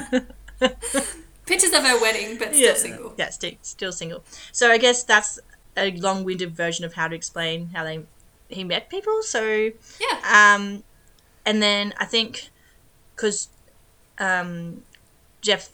pictures 1.46 1.72
of 1.72 1.82
her 1.84 2.00
wedding, 2.00 2.38
but 2.38 2.54
still 2.54 2.74
single. 2.74 3.14
Yeah, 3.16 3.30
still, 3.30 3.52
still 3.62 3.92
single. 3.92 4.24
So 4.52 4.70
I 4.70 4.78
guess 4.78 5.04
that's 5.04 5.38
a 5.76 5.92
long-winded 5.92 6.54
version 6.56 6.84
of 6.84 6.94
how 6.94 7.08
to 7.08 7.14
explain 7.14 7.70
how 7.74 7.84
they 7.84 8.00
he 8.48 8.64
met 8.64 8.88
people. 8.88 9.22
So 9.22 9.70
Yeah. 10.00 10.54
um, 10.56 10.82
and 11.44 11.62
then 11.62 11.92
I 11.98 12.04
think 12.04 12.50
because 13.14 13.48
um, 14.18 14.82
Jeff 15.40 15.68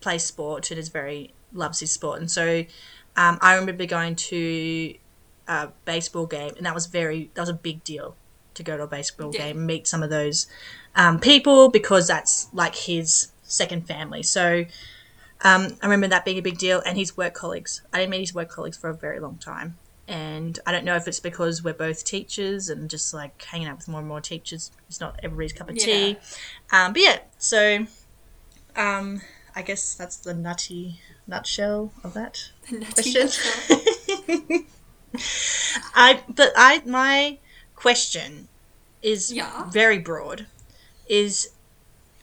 plays 0.00 0.24
sport 0.24 0.70
and 0.70 0.78
is 0.78 0.88
very 0.88 1.32
loves 1.52 1.80
his 1.80 1.90
sport, 1.92 2.20
and 2.20 2.30
so 2.30 2.64
um, 3.16 3.38
I 3.40 3.54
remember 3.54 3.86
going 3.86 4.14
to 4.16 4.94
a 5.48 5.68
baseball 5.84 6.26
game, 6.26 6.52
and 6.56 6.66
that 6.66 6.74
was 6.74 6.86
very 6.86 7.30
that 7.34 7.42
was 7.42 7.48
a 7.48 7.54
big 7.54 7.82
deal 7.84 8.16
to 8.54 8.62
go 8.62 8.76
to 8.76 8.84
a 8.84 8.86
baseball 8.86 9.30
Yeah. 9.34 9.48
game 9.48 9.66
meet 9.66 9.86
some 9.86 10.02
of 10.02 10.10
those 10.10 10.46
um, 10.94 11.18
people 11.20 11.68
because 11.70 12.06
that's 12.08 12.48
like 12.52 12.74
his 12.74 13.28
second 13.46 13.86
family. 13.86 14.22
So 14.22 14.64
Um, 15.42 15.76
I 15.82 15.86
remember 15.86 16.08
that 16.08 16.24
being 16.24 16.38
a 16.38 16.42
big 16.42 16.56
deal, 16.56 16.80
and 16.86 16.96
his 16.96 17.14
work 17.14 17.34
colleagues. 17.34 17.82
I 17.92 17.98
didn't 17.98 18.10
meet 18.10 18.20
his 18.20 18.34
work 18.34 18.48
colleagues 18.48 18.78
for 18.78 18.88
a 18.88 18.94
very 18.94 19.20
long 19.20 19.36
time, 19.36 19.76
and 20.08 20.58
I 20.66 20.72
don't 20.72 20.84
know 20.86 20.96
if 20.96 21.06
it's 21.06 21.20
because 21.20 21.62
we're 21.62 21.74
both 21.74 22.06
teachers 22.06 22.70
and 22.70 22.88
just 22.88 23.12
like 23.12 23.42
hanging 23.44 23.68
out 23.68 23.76
with 23.76 23.86
more 23.86 24.00
and 24.00 24.08
more 24.08 24.22
teachers. 24.22 24.70
It's 24.88 24.98
not 24.98 25.20
everybody's 25.22 25.52
cup 25.52 25.68
of 25.68 25.76
tea, 25.76 26.16
um, 26.72 26.94
but 26.94 27.02
yeah. 27.02 27.18
So, 27.36 27.86
um, 28.76 29.20
I 29.54 29.60
guess 29.60 29.94
that's 29.94 30.16
the 30.16 30.32
nutty 30.32 31.00
nutshell 31.26 31.92
of 32.02 32.14
that 32.14 32.40
question. 32.94 33.28
I 35.94 36.22
but 36.28 36.52
I 36.56 36.82
my 36.86 37.38
question 37.74 38.48
is 39.02 39.32
Yeah. 39.32 39.68
very 39.70 39.98
broad. 39.98 40.46
Is 41.08 41.50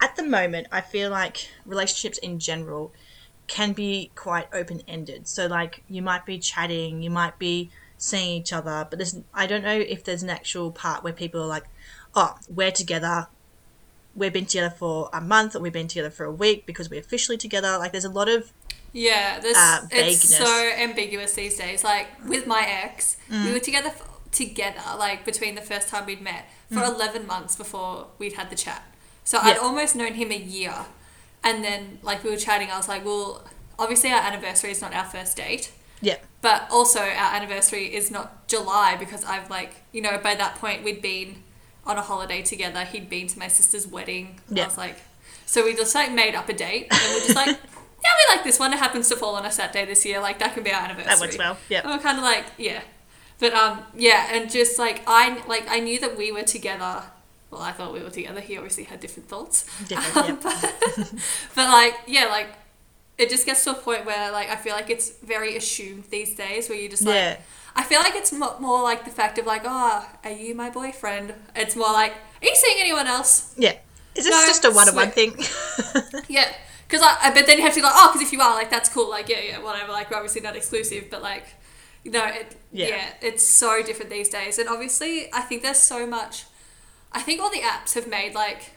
at 0.04 0.16
the 0.16 0.24
moment 0.24 0.68
I 0.72 0.82
feel 0.82 1.10
like 1.10 1.38
relationships 1.66 2.18
in 2.28 2.34
general 2.40 2.92
can 3.48 3.74
be 3.74 4.12
quite 4.16 4.48
open 4.54 4.82
ended. 4.88 5.28
So 5.28 5.48
like 5.48 5.84
you 5.88 6.02
might 6.02 6.26
be 6.26 6.38
chatting, 6.40 7.02
you 7.02 7.10
might 7.10 7.38
be 7.40 7.70
seeing 7.98 8.32
each 8.42 8.52
other, 8.54 8.86
but 8.90 8.96
there's 9.00 9.16
I 9.34 9.46
don't 9.48 9.64
know 9.64 9.80
if 9.96 10.04
there's 10.04 10.24
an 10.24 10.30
actual 10.30 10.72
part 10.72 11.04
where 11.04 11.14
people 11.14 11.42
are 11.42 11.48
like, 11.58 11.66
oh, 12.16 12.36
we're 12.50 12.72
together. 12.72 13.28
We've 14.16 14.32
been 14.34 14.46
together 14.46 14.70
for 14.78 15.10
a 15.12 15.20
month, 15.20 15.56
or 15.56 15.60
we've 15.60 15.74
been 15.82 15.88
together 15.88 16.12
for 16.12 16.24
a 16.26 16.32
week 16.32 16.66
because 16.68 16.88
we're 16.90 17.00
officially 17.00 17.38
together. 17.38 17.78
Like, 17.80 17.92
there's 17.94 18.06
a 18.06 18.16
lot 18.22 18.30
of 18.30 18.52
Yeah, 18.92 19.40
this 19.40 19.58
Uh, 19.58 19.88
it's 19.92 20.38
so 20.38 20.72
ambiguous 20.78 21.34
these 21.34 21.58
days. 21.58 21.84
Like 21.84 22.08
with 22.28 22.46
my 22.46 22.64
ex, 22.84 23.18
Mm. 23.32 23.46
we 23.46 23.52
were 23.54 23.60
together 23.70 23.90
f- 23.90 24.08
together 24.32 24.82
like 25.00 25.26
between 25.26 25.56
the 25.56 25.62
first 25.72 25.88
time 25.88 26.06
we'd 26.06 26.22
met 26.22 26.44
for 26.72 26.82
Mm. 26.82 26.94
11 26.96 27.26
months 27.28 27.56
before 27.56 28.08
we'd 28.20 28.34
had 28.34 28.50
the 28.52 28.56
chat. 28.56 28.84
So 29.24 29.38
I'd 29.42 29.58
almost 29.58 29.96
known 29.96 30.14
him 30.14 30.32
a 30.32 30.38
year. 30.38 30.74
And 31.44 31.64
then 31.64 32.00
like 32.02 32.24
we 32.24 32.30
were 32.30 32.38
chatting, 32.38 32.70
I 32.70 32.78
was 32.78 32.88
like, 32.88 33.04
"Well, 33.06 33.44
obviously 33.78 34.12
our 34.12 34.22
anniversary 34.22 34.72
is 34.72 34.82
not 34.82 34.94
our 34.94 35.06
first 35.06 35.36
date." 35.38 35.72
yeah, 36.02 36.18
But 36.42 36.68
also 36.70 37.00
our 37.00 37.34
anniversary 37.36 37.94
is 37.94 38.12
not 38.12 38.48
July 38.48 38.98
because 38.98 39.24
I've 39.24 39.50
like, 39.50 39.76
you 39.94 40.02
know, 40.02 40.18
by 40.22 40.36
that 40.36 40.56
point 40.56 40.84
we'd 40.84 41.02
been 41.02 41.38
on 41.86 41.98
a 41.98 42.02
holiday 42.02 42.42
together. 42.42 42.84
He'd 42.84 43.10
been 43.10 43.28
to 43.28 43.40
my 43.40 43.48
sister's 43.48 43.88
wedding. 43.88 44.40
Yeah. 44.50 44.64
I 44.64 44.66
was 44.68 44.78
like, 44.78 44.98
so 45.46 45.64
we 45.64 45.74
just 45.76 45.96
like 45.96 46.12
made 46.12 46.36
up 46.36 46.50
a 46.50 46.54
date 46.54 46.88
and 46.92 47.00
we're 47.14 47.20
just 47.22 47.36
like, 47.36 47.48
yeah, 48.04 48.10
we 48.30 48.36
like 48.36 48.44
this 48.44 48.60
one. 48.60 48.74
It 48.74 48.80
happens 48.80 49.08
to 49.10 49.16
fall 49.16 49.36
on 49.36 49.46
a 49.46 49.52
Saturday 49.52 49.86
this 49.86 50.06
year. 50.06 50.20
Like 50.20 50.40
that 50.40 50.54
can 50.54 50.64
be 50.64 50.72
our 50.72 50.82
anniversary. 50.82 51.10
that 51.10 51.20
works 51.22 51.38
well. 51.38 51.58
Yeah, 51.70 51.82
And 51.82 51.92
we're 51.92 52.00
kind 52.00 52.18
of 52.18 52.24
like, 52.24 52.46
yeah. 52.58 52.82
But 53.40 53.54
um, 53.54 53.84
yeah, 53.96 54.28
and 54.34 54.50
just 54.52 54.78
like 54.80 55.04
I 55.08 55.42
like 55.48 55.66
I 55.70 55.80
knew 55.80 56.00
that 56.00 56.18
we 56.18 56.32
were 56.32 56.44
together. 56.44 57.04
Well, 57.54 57.62
I 57.62 57.72
thought 57.72 57.94
we 57.94 58.02
were 58.02 58.10
together. 58.10 58.42
He 58.42 58.58
obviously 58.58 58.84
had 58.86 59.00
different 59.00 59.30
thoughts. 59.30 59.66
different. 59.88 60.44
Yeah. 60.44 61.06
But 61.56 61.70
like, 61.70 61.96
yeah, 62.08 62.26
like 62.26 62.48
it 63.18 63.30
just 63.30 63.46
gets 63.46 63.64
to 63.66 63.72
a 63.72 63.76
point 63.76 64.06
where 64.06 64.32
like 64.32 64.50
I 64.50 64.56
feel 64.56 64.74
like 64.74 64.90
it's 64.90 65.10
very 65.20 65.56
assumed 65.56 66.06
these 66.10 66.36
days, 66.36 66.68
where 66.70 66.78
you 66.78 66.90
just 66.90 67.04
like. 67.04 67.16
Yeah. 67.16 67.38
I 67.76 67.82
feel 67.84 68.00
like 68.02 68.16
it's 68.16 68.32
mo- 68.32 68.56
more 68.60 68.84
like 68.84 69.04
the 69.04 69.10
fact 69.12 69.40
of 69.40 69.46
like, 69.48 69.64
oh, 69.66 70.08
are 70.24 70.32
you 70.32 70.54
my 70.54 70.70
boyfriend? 70.70 71.34
It's 71.56 71.76
more 71.76 71.92
like, 71.92 72.12
are 72.42 72.46
you 72.46 72.56
seeing 72.56 72.78
anyone 72.80 73.08
else? 73.08 73.54
Yeah. 73.58 73.74
Is 74.16 74.26
this 74.26 74.32
No, 74.36 74.46
just 74.46 74.64
a 74.66 74.70
one 74.72 74.88
on 74.90 74.96
one 74.96 75.10
thing? 75.10 75.32
Yeah, 76.30 76.54
because 76.88 77.02
I, 77.02 77.18
I, 77.24 77.34
but 77.34 77.48
then 77.48 77.58
you 77.58 77.64
have 77.64 77.74
to 77.74 77.80
be 77.80 77.84
like, 77.84 77.94
oh, 77.96 78.12
because 78.14 78.28
if 78.28 78.32
you 78.32 78.42
are 78.42 78.54
like, 78.54 78.70
that's 78.70 78.90
cool, 78.90 79.10
like, 79.10 79.28
yeah, 79.28 79.40
yeah, 79.42 79.58
whatever, 79.60 79.92
like, 79.92 80.12
we're 80.12 80.18
obviously 80.18 80.42
not 80.42 80.56
exclusive, 80.56 81.06
but 81.10 81.24
like, 81.24 81.46
you 82.04 82.12
know, 82.12 82.24
it, 82.26 82.56
Yeah. 82.72 82.88
yeah. 82.90 83.08
it's 83.22 83.42
so 83.48 83.82
different 83.82 84.12
these 84.12 84.30
days, 84.30 84.60
and 84.60 84.70
obviously, 84.70 85.34
I 85.34 85.42
think 85.42 85.64
there's 85.64 85.80
so 85.80 86.06
much. 86.06 86.46
I 87.14 87.22
think 87.22 87.42
all 87.42 87.50
the 87.50 87.60
apps 87.62 87.94
have 87.94 88.08
made 88.08 88.34
like 88.34 88.72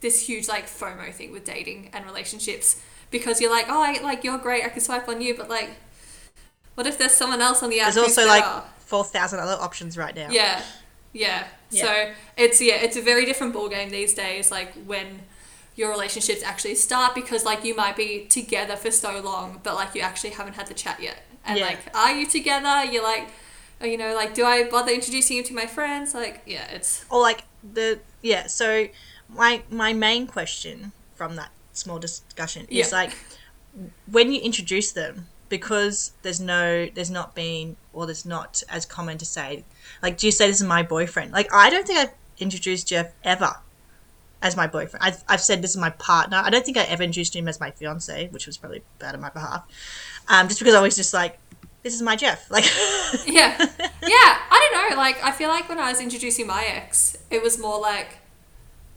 this 0.00 0.26
huge 0.26 0.48
like 0.48 0.66
FOMO 0.66 1.12
thing 1.12 1.32
with 1.32 1.44
dating 1.44 1.90
and 1.92 2.04
relationships 2.06 2.82
because 3.10 3.40
you're 3.40 3.50
like, 3.50 3.66
oh, 3.68 3.82
I, 3.82 4.00
like 4.02 4.24
you're 4.24 4.38
great, 4.38 4.64
I 4.64 4.68
can 4.68 4.80
swipe 4.80 5.08
on 5.08 5.20
you, 5.20 5.34
but 5.36 5.48
like, 5.48 5.70
what 6.74 6.86
if 6.86 6.96
there's 6.98 7.12
someone 7.12 7.40
else 7.42 7.62
on 7.62 7.70
the 7.70 7.80
app? 7.80 7.92
There's 7.92 8.04
also 8.08 8.26
like 8.26 8.44
4,000 8.80 9.38
other 9.40 9.56
options 9.60 9.98
right 9.98 10.14
now. 10.14 10.28
Yeah, 10.30 10.62
yeah. 11.12 11.44
Yeah. 11.70 11.84
So 11.84 12.12
it's 12.36 12.60
yeah, 12.60 12.76
it's 12.76 12.96
a 12.96 13.02
very 13.02 13.24
different 13.24 13.52
ball 13.52 13.68
game 13.68 13.90
these 13.90 14.14
days. 14.14 14.50
Like 14.50 14.72
when 14.86 15.20
your 15.76 15.90
relationships 15.90 16.42
actually 16.42 16.74
start, 16.74 17.14
because 17.14 17.44
like 17.44 17.64
you 17.64 17.74
might 17.76 17.96
be 17.96 18.26
together 18.26 18.76
for 18.76 18.90
so 18.90 19.20
long, 19.20 19.60
but 19.62 19.74
like 19.74 19.94
you 19.94 20.00
actually 20.00 20.30
haven't 20.30 20.54
had 20.54 20.66
the 20.66 20.74
chat 20.74 21.00
yet. 21.00 21.22
And 21.44 21.58
Yeah. 21.58 21.66
like, 21.66 21.78
are 21.94 22.12
you 22.12 22.26
together? 22.26 22.84
You're 22.84 23.02
like, 23.02 23.28
you 23.86 23.96
know, 23.96 24.14
like, 24.14 24.34
do 24.34 24.44
I 24.44 24.68
bother 24.68 24.92
introducing 24.92 25.36
you 25.36 25.42
to 25.44 25.54
my 25.54 25.66
friends? 25.66 26.14
Like, 26.14 26.42
yeah, 26.46 26.66
it's 26.70 27.04
Or 27.10 27.20
like 27.20 27.44
the, 27.62 28.00
yeah, 28.22 28.46
so 28.46 28.88
my, 29.28 29.62
my 29.70 29.92
main 29.92 30.26
question 30.26 30.92
from 31.14 31.36
that 31.36 31.50
small 31.72 31.98
discussion 31.98 32.66
is 32.68 32.90
Yeah. 32.90 32.96
like, 32.96 33.12
when 34.10 34.32
you 34.32 34.40
introduce 34.40 34.92
them, 34.92 35.26
because 35.48 36.12
there's 36.22 36.40
no, 36.40 36.86
there's 36.94 37.10
not 37.10 37.34
been, 37.34 37.76
or 37.92 38.06
there's 38.06 38.24
not 38.24 38.62
as 38.68 38.86
common 38.86 39.18
to 39.18 39.24
say, 39.24 39.64
like, 40.02 40.16
do 40.18 40.26
you 40.26 40.32
say 40.32 40.46
this 40.46 40.60
is 40.60 40.66
my 40.66 40.82
boyfriend? 40.82 41.32
Like, 41.32 41.52
I 41.52 41.70
don't 41.70 41.86
think 41.86 41.98
I've 41.98 42.12
introduced 42.38 42.86
Jeff 42.88 43.12
ever 43.24 43.56
as 44.42 44.56
my 44.56 44.66
boyfriend. 44.68 45.04
I've, 45.04 45.24
I've 45.28 45.40
said 45.40 45.60
this 45.60 45.72
is 45.72 45.76
my 45.76 45.90
partner. 45.90 46.40
I 46.44 46.50
don't 46.50 46.64
think 46.64 46.76
I 46.76 46.84
ever 46.84 47.02
introduced 47.02 47.34
him 47.34 47.48
as 47.48 47.58
my 47.58 47.72
fiance, 47.72 48.28
which 48.28 48.46
was 48.46 48.56
probably 48.56 48.82
bad 49.00 49.14
on 49.16 49.20
my 49.20 49.30
behalf. 49.30 49.64
Um, 50.28 50.46
just 50.46 50.60
because 50.60 50.74
I 50.74 50.80
was 50.80 50.94
just 50.94 51.12
like, 51.12 51.39
this 51.82 51.94
is 51.94 52.02
my 52.02 52.16
Jeff. 52.16 52.50
Like, 52.50 52.64
yeah, 53.26 53.56
yeah. 53.58 54.38
I 54.50 54.70
don't 54.72 54.90
know. 54.90 54.96
Like, 54.96 55.22
I 55.22 55.30
feel 55.32 55.48
like 55.48 55.68
when 55.68 55.78
I 55.78 55.90
was 55.90 56.00
introducing 56.00 56.46
my 56.46 56.64
ex, 56.64 57.16
it 57.30 57.42
was 57.42 57.58
more 57.58 57.80
like, 57.80 58.18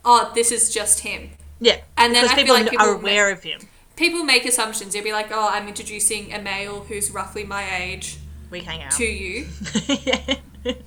oh, 0.04 0.30
this 0.34 0.52
is 0.52 0.72
just 0.72 1.00
him. 1.00 1.30
yeah. 1.60 1.80
And 1.96 2.14
then 2.14 2.24
I 2.24 2.28
feel 2.28 2.44
people, 2.44 2.54
like 2.54 2.70
people 2.70 2.86
are 2.86 2.94
aware 2.94 3.30
of 3.30 3.42
him. 3.42 3.60
People 3.96 4.24
make 4.24 4.44
assumptions. 4.44 4.94
You'll 4.94 5.04
be 5.04 5.12
like, 5.12 5.28
oh, 5.30 5.48
I'm 5.48 5.68
introducing 5.68 6.32
a 6.32 6.40
male 6.40 6.80
who's 6.80 7.10
roughly 7.10 7.44
my 7.44 7.76
age 7.76 8.18
We 8.50 8.60
hang 8.60 8.82
out. 8.82 8.92
to 8.92 9.04
you. 9.04 9.46
yeah. 9.86 10.36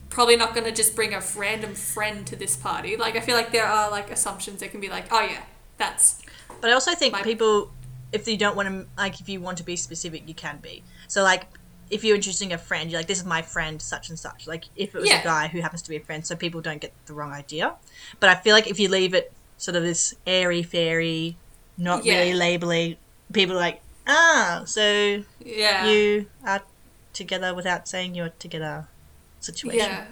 probably 0.10 0.36
not 0.36 0.54
going 0.54 0.66
to 0.66 0.72
just 0.72 0.96
bring 0.96 1.14
a 1.14 1.22
random 1.36 1.74
friend 1.74 2.28
to 2.28 2.36
this 2.36 2.56
party. 2.58 2.98
Like 2.98 3.16
I 3.16 3.22
feel 3.22 3.36
like 3.36 3.52
there 3.52 3.66
are 3.66 3.90
like 3.90 4.12
assumptions 4.12 4.60
that 4.60 4.72
can 4.72 4.82
be 4.82 4.90
like, 4.90 5.06
oh 5.12 5.22
yeah, 5.22 5.44
that's 5.78 6.22
But 6.60 6.70
I 6.72 6.74
also 6.74 6.94
think 6.96 7.16
people, 7.24 7.72
if 8.12 8.28
you 8.28 8.38
don't 8.38 8.56
want 8.56 8.68
to, 8.68 8.88
like, 8.98 9.22
if 9.22 9.30
you 9.30 9.40
want 9.40 9.58
to 9.60 9.64
be 9.64 9.76
specific, 9.76 10.28
you 10.28 10.34
can 10.34 10.58
be. 10.58 10.84
So, 11.08 11.24
like, 11.24 11.46
if 11.90 12.04
you're 12.04 12.16
introducing 12.16 12.54
a 12.54 12.58
friend, 12.58 12.90
you're 12.92 13.00
like, 13.00 13.08
this 13.08 13.20
is 13.20 13.26
my 13.26 13.42
friend, 13.42 13.82
such 13.82 14.10
and 14.10 14.18
such. 14.20 14.48
Like, 14.48 14.66
if 14.76 14.94
it 14.96 15.00
was 15.00 15.10
Yeah. 15.10 15.22
a 15.22 15.24
guy 15.24 15.48
who 15.48 15.62
happens 15.62 15.82
to 15.84 15.90
be 15.90 15.96
a 15.96 16.00
friend, 16.02 16.26
so 16.26 16.36
people 16.36 16.62
don't 16.62 16.82
get 16.82 16.94
the 17.06 17.14
wrong 17.14 17.32
idea. 17.32 17.76
But 18.20 18.30
I 18.30 18.36
feel 18.36 18.54
like 18.54 18.68
if 18.68 18.80
you 18.80 18.90
leave 18.90 19.14
it 19.14 19.32
sort 19.58 19.76
of 19.76 19.84
this 19.84 20.14
airy 20.26 20.64
fairy, 20.64 21.38
not 21.78 22.06
Yeah. 22.06 22.20
really 22.20 22.34
labeling, 22.34 22.98
people 23.34 23.56
are 23.56 23.60
like, 23.60 23.82
ah, 24.08 24.64
so 24.66 25.24
yeah, 25.44 25.88
you 25.90 26.28
are 26.46 26.62
together 27.14 27.54
without 27.54 27.88
saying 27.88 28.16
you're 28.16 28.30
together 28.30 28.88
situation. 29.40 29.80
yeah, 29.80 30.06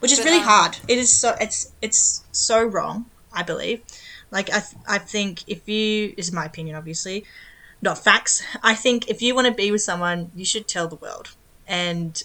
which 0.00 0.12
is 0.12 0.18
But, 0.18 0.24
really 0.26 0.38
um, 0.38 0.44
hard. 0.44 0.76
It 0.88 0.98
is 0.98 1.14
so 1.14 1.36
it's 1.40 1.72
it's 1.82 2.24
so 2.32 2.62
wrong. 2.64 3.06
I 3.32 3.42
believe. 3.42 3.82
Like 4.30 4.48
I 4.50 4.60
th- 4.60 4.80
I 4.88 4.98
think 4.98 5.44
if 5.46 5.68
you 5.68 6.14
this 6.16 6.26
is 6.28 6.32
my 6.32 6.44
opinion, 6.46 6.74
obviously, 6.76 7.24
not 7.82 7.98
facts. 7.98 8.42
I 8.62 8.74
think 8.74 9.08
if 9.08 9.22
you 9.22 9.34
want 9.34 9.46
to 9.46 9.52
be 9.54 9.70
with 9.70 9.82
someone, 9.82 10.30
you 10.34 10.44
should 10.44 10.66
tell 10.68 10.88
the 10.88 10.96
world. 10.96 11.30
And 11.66 12.22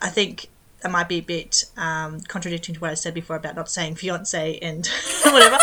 I 0.00 0.08
think 0.08 0.48
that 0.80 0.90
might 0.92 1.08
be 1.08 1.16
a 1.18 1.22
bit 1.22 1.64
um, 1.76 2.20
contradicting 2.20 2.74
to 2.76 2.80
what 2.80 2.90
I 2.90 2.94
said 2.94 3.14
before 3.14 3.36
about 3.36 3.56
not 3.56 3.68
saying 3.70 3.96
fiance 3.96 4.58
and 4.60 4.86
whatever. 5.24 5.58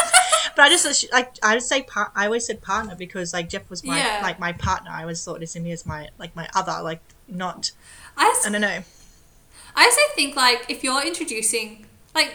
but 0.56 0.64
I 0.64 0.70
just 0.70 1.12
like 1.14 1.34
I 1.44 1.54
would 1.54 1.64
say 1.64 1.84
par- 1.84 2.12
I 2.16 2.26
always 2.26 2.46
said 2.46 2.62
partner 2.62 2.96
because 2.96 3.32
like 3.34 3.48
Jeff 3.50 3.70
was 3.70 3.84
my 3.84 3.98
Yeah. 3.98 4.20
like 4.22 4.40
my 4.40 4.52
partner. 4.54 4.92
I 4.92 5.02
always 5.02 5.24
thought 5.24 5.40
this 5.40 5.56
him 5.56 5.66
as 5.68 5.86
my 5.86 6.10
like 6.18 6.36
my 6.36 6.48
other 6.56 6.82
like 6.84 7.02
not 7.28 7.72
I 8.18 8.42
I 8.46 8.50
don't 8.50 8.62
know. 8.62 8.84
I 9.78 9.84
also 9.86 10.02
think 10.16 10.36
like 10.36 10.66
if 10.70 10.84
you're 10.84 11.06
introducing 11.06 11.86
like 12.14 12.34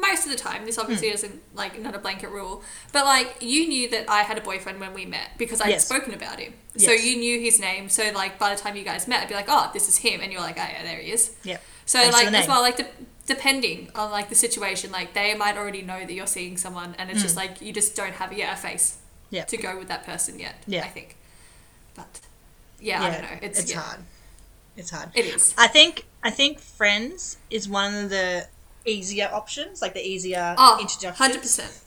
most 0.00 0.24
of 0.26 0.30
the 0.32 0.36
time, 0.38 0.64
this 0.64 0.78
obviously 0.78 1.08
Hmm. 1.08 1.14
isn't 1.14 1.42
like 1.54 1.78
not 1.80 1.94
a 1.94 1.98
blanket 1.98 2.30
rule, 2.30 2.62
but 2.92 3.04
like 3.04 3.36
you 3.40 3.66
knew 3.68 3.88
that 3.90 4.08
I 4.10 4.22
had 4.22 4.38
a 4.38 4.40
boyfriend 4.40 4.80
when 4.80 4.94
we 4.94 5.04
met 5.06 5.30
because 5.38 5.60
I'd 5.60 5.70
Yes. 5.70 5.86
spoken 5.86 6.14
about 6.14 6.38
him, 6.38 6.54
so 6.76 6.90
you 6.92 7.16
knew 7.16 7.40
his 7.40 7.58
name. 7.60 7.88
So 7.88 8.10
like 8.14 8.38
by 8.38 8.54
the 8.54 8.60
time 8.60 8.76
you 8.76 8.84
guys 8.84 9.06
met, 9.08 9.22
I'd 9.22 9.28
be 9.28 9.34
like, 9.34 9.48
oh, 9.48 9.70
this 9.72 9.88
is 9.88 9.98
him, 9.98 10.20
and 10.20 10.32
you're 10.32 10.40
like, 10.40 10.56
oh 10.58 10.62
yeah, 10.62 10.82
there 10.82 10.98
he 10.98 11.10
is. 11.12 11.32
Yeah. 11.44 11.58
So 11.86 11.98
Thanks 11.98 12.14
like 12.16 12.32
as 12.32 12.48
well, 12.48 12.62
like 12.62 12.76
de- 12.76 12.86
depending 13.26 13.90
on 13.94 14.10
like 14.10 14.28
the 14.28 14.34
situation, 14.34 14.90
like 14.92 15.14
they 15.14 15.34
might 15.34 15.56
already 15.56 15.82
know 15.82 16.00
that 16.00 16.12
you're 16.12 16.26
seeing 16.26 16.56
someone, 16.56 16.94
and 16.98 17.10
it's 17.10 17.22
just 17.22 17.36
like 17.36 17.60
you 17.60 17.72
just 17.72 17.94
don't 17.96 18.14
have 18.14 18.32
yet 18.32 18.52
a 18.54 18.56
face 18.56 18.96
Hmm. 19.30 19.36
Yeah. 19.36 19.44
to 19.44 19.56
go 19.56 19.78
with 19.78 19.88
that 19.88 20.04
person 20.04 20.38
yet. 20.40 20.56
Yeah. 20.66 20.84
I 20.84 20.88
think, 20.88 21.16
but 21.94 22.20
yeah, 22.80 23.02
I 23.02 23.10
don't 23.10 23.22
know. 23.22 23.38
It's, 23.42 23.60
it's 23.60 23.70
yeah, 23.72 23.80
hard. 23.80 24.00
It's 24.76 24.90
hard. 24.90 25.10
It 25.14 25.26
is. 25.26 25.54
I 25.58 25.66
think 25.68 26.04
I 26.22 26.30
think 26.30 26.58
Friends 26.60 27.36
is 27.50 27.68
one 27.68 27.94
of 27.94 28.10
the 28.10 28.46
easier 28.84 29.28
options, 29.32 29.80
like 29.82 29.94
the 29.94 30.06
easier 30.06 30.54
Oh, 30.58 30.78
introductions. 30.80 31.18
hundred 31.18 31.42
percent. 31.42 31.84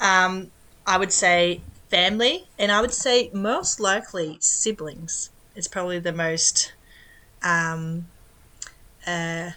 Um, 0.00 0.50
I 0.86 0.98
would 0.98 1.12
say 1.12 1.60
family, 1.90 2.46
and 2.58 2.70
I 2.72 2.80
would 2.80 2.92
say 2.92 3.30
most 3.32 3.80
likely 3.80 4.36
siblings 4.40 5.30
is 5.56 5.68
probably 5.68 5.98
the 5.98 6.12
most 6.12 6.72
um, 7.42 8.06
uh, 9.06 9.50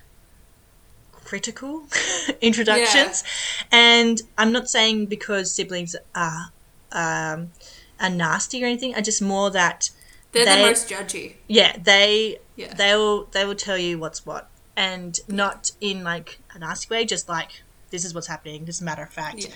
critical 1.12 1.84
introductions. 2.42 3.24
And 3.72 4.22
I'm 4.38 4.52
not 4.52 4.70
saying 4.70 5.08
because 5.08 5.52
siblings 5.52 5.96
are 6.16 6.52
um, 6.92 7.52
are 8.00 8.10
nasty 8.10 8.64
or 8.64 8.68
anything. 8.68 8.96
Are 8.96 9.02
just 9.02 9.22
more 9.22 9.50
that 9.52 9.90
They're 10.32 10.46
they- 10.46 10.56
the 10.62 10.68
most 10.68 10.90
judgy. 10.90 11.36
yeah 11.48 11.76
they 11.82 12.38
Yeah. 12.56 12.74
they 12.74 12.96
will 12.96 13.26
they 13.32 13.46
will 13.46 13.56
tell 13.56 13.78
you 13.78 13.98
what's 14.00 14.26
what 14.26 14.50
and 14.76 15.20
not 15.28 15.72
in 15.82 16.04
like 16.04 16.40
nasty 16.60 16.94
way. 16.94 17.06
Just 17.06 17.28
like 17.30 17.64
this 17.90 18.04
is 18.06 18.14
what's 18.14 18.28
happening. 18.28 18.66
Just 18.66 18.82
a 18.82 18.84
matter 18.84 19.04
of 19.04 19.10
fact. 19.10 19.40
Yeah. 19.40 19.50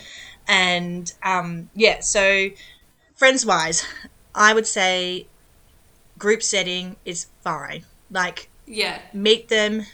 And 0.48 1.14
um, 1.24 1.70
yeah, 1.76 2.00
so 2.02 2.50
friends 3.16 3.46
wise, 3.46 3.86
I 4.36 4.54
would 4.54 4.68
say 4.68 5.28
group 6.18 6.44
setting 6.44 6.96
is 7.06 7.28
fine. 7.44 7.86
Like 8.10 8.50
Yeah. 8.66 9.00
meet 9.14 9.50
them, 9.50 9.86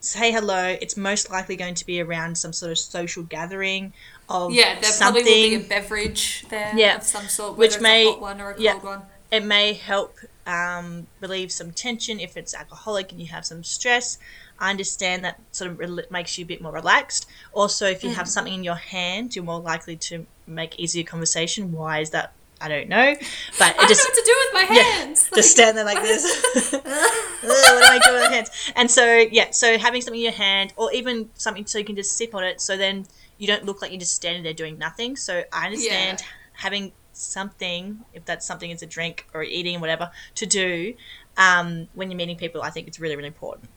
say 0.00 0.32
hello. 0.32 0.76
It's 0.80 0.96
most 0.96 1.30
likely 1.30 1.56
going 1.56 1.74
to 1.76 1.86
be 1.86 2.00
around 2.00 2.36
some 2.38 2.52
sort 2.52 2.72
of 2.72 2.78
social 2.78 3.22
gathering 3.22 3.92
of 4.28 4.52
Yeah, 4.52 4.74
there 4.80 4.90
something. 4.90 5.22
probably 5.24 5.50
will 5.52 5.58
be 5.60 5.64
a 5.64 5.68
beverage 5.68 6.46
there 6.48 6.72
Yeah. 6.74 6.96
of 6.96 7.02
some 7.04 7.28
sort, 7.28 7.56
Which 7.56 7.80
may- 7.80 8.06
a 8.06 8.10
hot 8.12 8.20
one 8.20 8.40
or 8.40 8.50
a 8.50 8.54
cold 8.54 8.64
yeah. 8.64 8.74
one. 8.76 9.02
it 9.30 9.44
may 9.44 9.72
help 9.74 10.16
um, 10.46 11.08
relieve 11.20 11.50
some 11.50 11.72
tension 11.72 12.20
if 12.20 12.36
it's 12.36 12.54
alcoholic 12.54 13.10
and 13.10 13.20
you 13.20 13.26
have 13.26 13.44
some 13.44 13.64
stress. 13.64 14.16
I 14.58 14.70
understand 14.70 15.24
that 15.24 15.38
sort 15.52 15.70
of 15.70 15.78
rel- 15.78 16.00
makes 16.10 16.38
you 16.38 16.44
a 16.44 16.48
bit 16.48 16.60
more 16.62 16.72
relaxed. 16.72 17.26
Also, 17.52 17.86
if 17.86 18.02
you 18.02 18.10
Mm. 18.10 18.14
have 18.14 18.28
something 18.28 18.54
in 18.54 18.64
your 18.64 18.74
hand, 18.76 19.34
you're 19.36 19.44
more 19.44 19.60
likely 19.60 19.96
to 19.96 20.26
make 20.46 20.78
easier 20.78 21.04
conversation. 21.04 21.72
Why 21.72 22.00
is 22.00 22.10
that? 22.10 22.32
I 22.58 22.68
don't 22.68 22.88
know, 22.88 23.14
but 23.58 23.66
I 23.68 23.70
it 23.70 23.76
don't 23.76 23.88
just 23.88 24.00
know 24.00 24.04
what 24.08 24.14
to 24.14 24.22
do 24.24 24.36
with 24.40 24.68
my 24.70 24.76
yeah, 24.76 24.82
hands. 24.82 25.28
just 25.34 25.50
stand 25.50 25.76
there 25.76 25.84
like 25.84 26.00
this. 26.02 26.72
What 26.72 26.82
do 26.82 27.84
I 27.84 28.00
do 28.02 28.12
with 28.14 28.22
my 28.22 28.34
hands? 28.34 28.50
And 28.74 28.90
so 28.90 29.04
yeah, 29.30 29.50
so 29.50 29.76
having 29.78 30.00
something 30.00 30.18
in 30.18 30.24
your 30.24 30.32
hand, 30.32 30.72
or 30.76 30.90
even 30.92 31.28
something 31.34 31.66
so 31.66 31.78
you 31.78 31.84
can 31.84 31.96
just 31.96 32.16
sip 32.16 32.34
on 32.34 32.44
it, 32.44 32.60
so 32.62 32.76
then 32.76 33.06
you 33.38 33.46
don't 33.46 33.64
look 33.66 33.82
like 33.82 33.90
you're 33.90 34.00
just 34.00 34.14
standing 34.14 34.42
there 34.42 34.54
doing 34.54 34.78
nothing. 34.78 35.16
So 35.16 35.44
I 35.52 35.66
understand 35.66 36.22
having 36.54 36.92
something, 37.16 38.04
if 38.12 38.24
that's 38.24 38.46
something 38.46 38.70
it's 38.70 38.82
a 38.82 38.86
drink 38.86 39.26
or 39.34 39.42
eating 39.42 39.80
whatever, 39.80 40.10
to 40.34 40.46
do 40.46 40.94
um, 41.36 41.88
when 41.94 42.10
you're 42.10 42.16
meeting 42.16 42.36
people. 42.36 42.62
I 42.62 42.70
think 42.70 42.88
it's 42.88 43.00
really 43.00 43.16
really 43.16 43.28
important. 43.28 43.68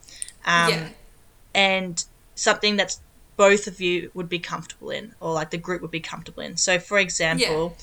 Um, 0.46 0.70
yeah. 0.70 0.88
and 1.54 2.06
something 2.36 2.78
that's 2.78 3.00
both 3.38 3.68
of 3.68 3.80
you 3.80 4.12
would 4.14 4.30
be 4.30 4.40
comfortable 4.40 4.90
in, 4.90 5.16
or 5.20 5.34
like 5.34 5.52
the 5.52 5.58
group 5.58 5.82
would 5.82 5.92
be 5.92 6.00
comfortable 6.00 6.44
in. 6.44 6.58
So, 6.58 6.80
for 6.80 7.00
example, 7.00 7.76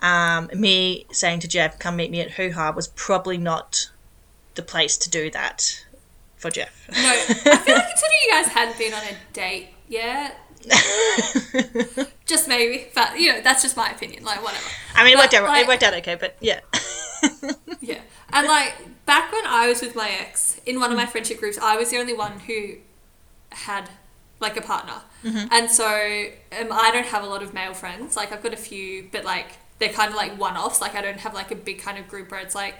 um, 0.00 0.48
me 0.54 1.06
saying 1.12 1.40
to 1.40 1.48
Jeff, 1.48 1.78
"Come 1.78 1.96
meet 1.96 2.10
me 2.10 2.20
at 2.20 2.32
Hoo 2.32 2.52
Ha," 2.52 2.70
was 2.70 2.88
probably 2.88 3.38
not 3.38 3.90
the 4.54 4.62
place 4.62 4.96
to 4.96 5.10
do 5.10 5.30
that 5.30 5.84
for 6.36 6.50
Jeff. 6.50 6.88
No, 6.92 6.96
I 6.96 7.16
feel 7.16 7.52
like 7.74 7.88
considering 7.88 8.20
you 8.24 8.30
guys 8.30 8.46
hadn't 8.46 8.78
been 8.78 8.94
on 8.94 9.02
a 9.02 9.16
date 9.32 9.68
yet, 9.88 10.38
just 12.26 12.48
maybe. 12.48 12.86
But 12.94 13.18
you 13.18 13.32
know, 13.32 13.40
that's 13.40 13.62
just 13.62 13.76
my 13.76 13.90
opinion. 13.90 14.24
Like 14.24 14.42
whatever. 14.42 14.64
I 14.94 15.04
mean, 15.04 15.12
it 15.14 15.16
But, 15.16 15.22
worked 15.24 15.34
out. 15.34 15.44
like- 15.48 15.62
it 15.64 15.68
worked 15.68 15.82
out 15.82 15.94
okay, 15.94 16.14
but 16.14 16.36
yeah. 16.40 16.60
Yeah. 17.80 18.00
And 18.32 18.46
like 18.46 18.74
back 19.06 19.32
when 19.32 19.46
I 19.46 19.68
was 19.68 19.80
with 19.80 19.94
my 19.94 20.08
ex 20.10 20.60
in 20.66 20.78
one 20.80 20.90
of 20.90 20.96
my 20.96 21.06
friendship 21.06 21.38
groups, 21.38 21.58
I 21.58 21.76
was 21.76 21.90
the 21.90 21.98
only 21.98 22.14
one 22.14 22.40
who 22.40 22.74
had 23.52 23.88
like 24.40 24.56
a 24.56 24.60
partner. 24.60 25.00
And 25.24 25.68
so 25.70 25.84
um, 25.86 26.68
I 26.70 26.90
don't 26.92 27.06
have 27.06 27.24
a 27.24 27.26
lot 27.26 27.42
of 27.42 27.52
male 27.52 27.74
friends. 27.74 28.16
Like 28.16 28.30
I've 28.32 28.42
got 28.44 28.52
a 28.52 28.56
few, 28.56 29.08
but 29.10 29.24
like 29.24 29.46
they're 29.80 29.92
kind 29.92 30.10
of 30.10 30.14
like 30.16 30.38
one 30.38 30.56
offs. 30.56 30.80
Like 30.80 30.94
I 30.94 31.00
don't 31.02 31.18
have 31.18 31.34
like 31.34 31.50
a 31.50 31.56
big 31.56 31.80
kind 31.80 31.98
of 31.98 32.06
group 32.06 32.30
where 32.30 32.38
it's 32.40 32.54
like 32.54 32.76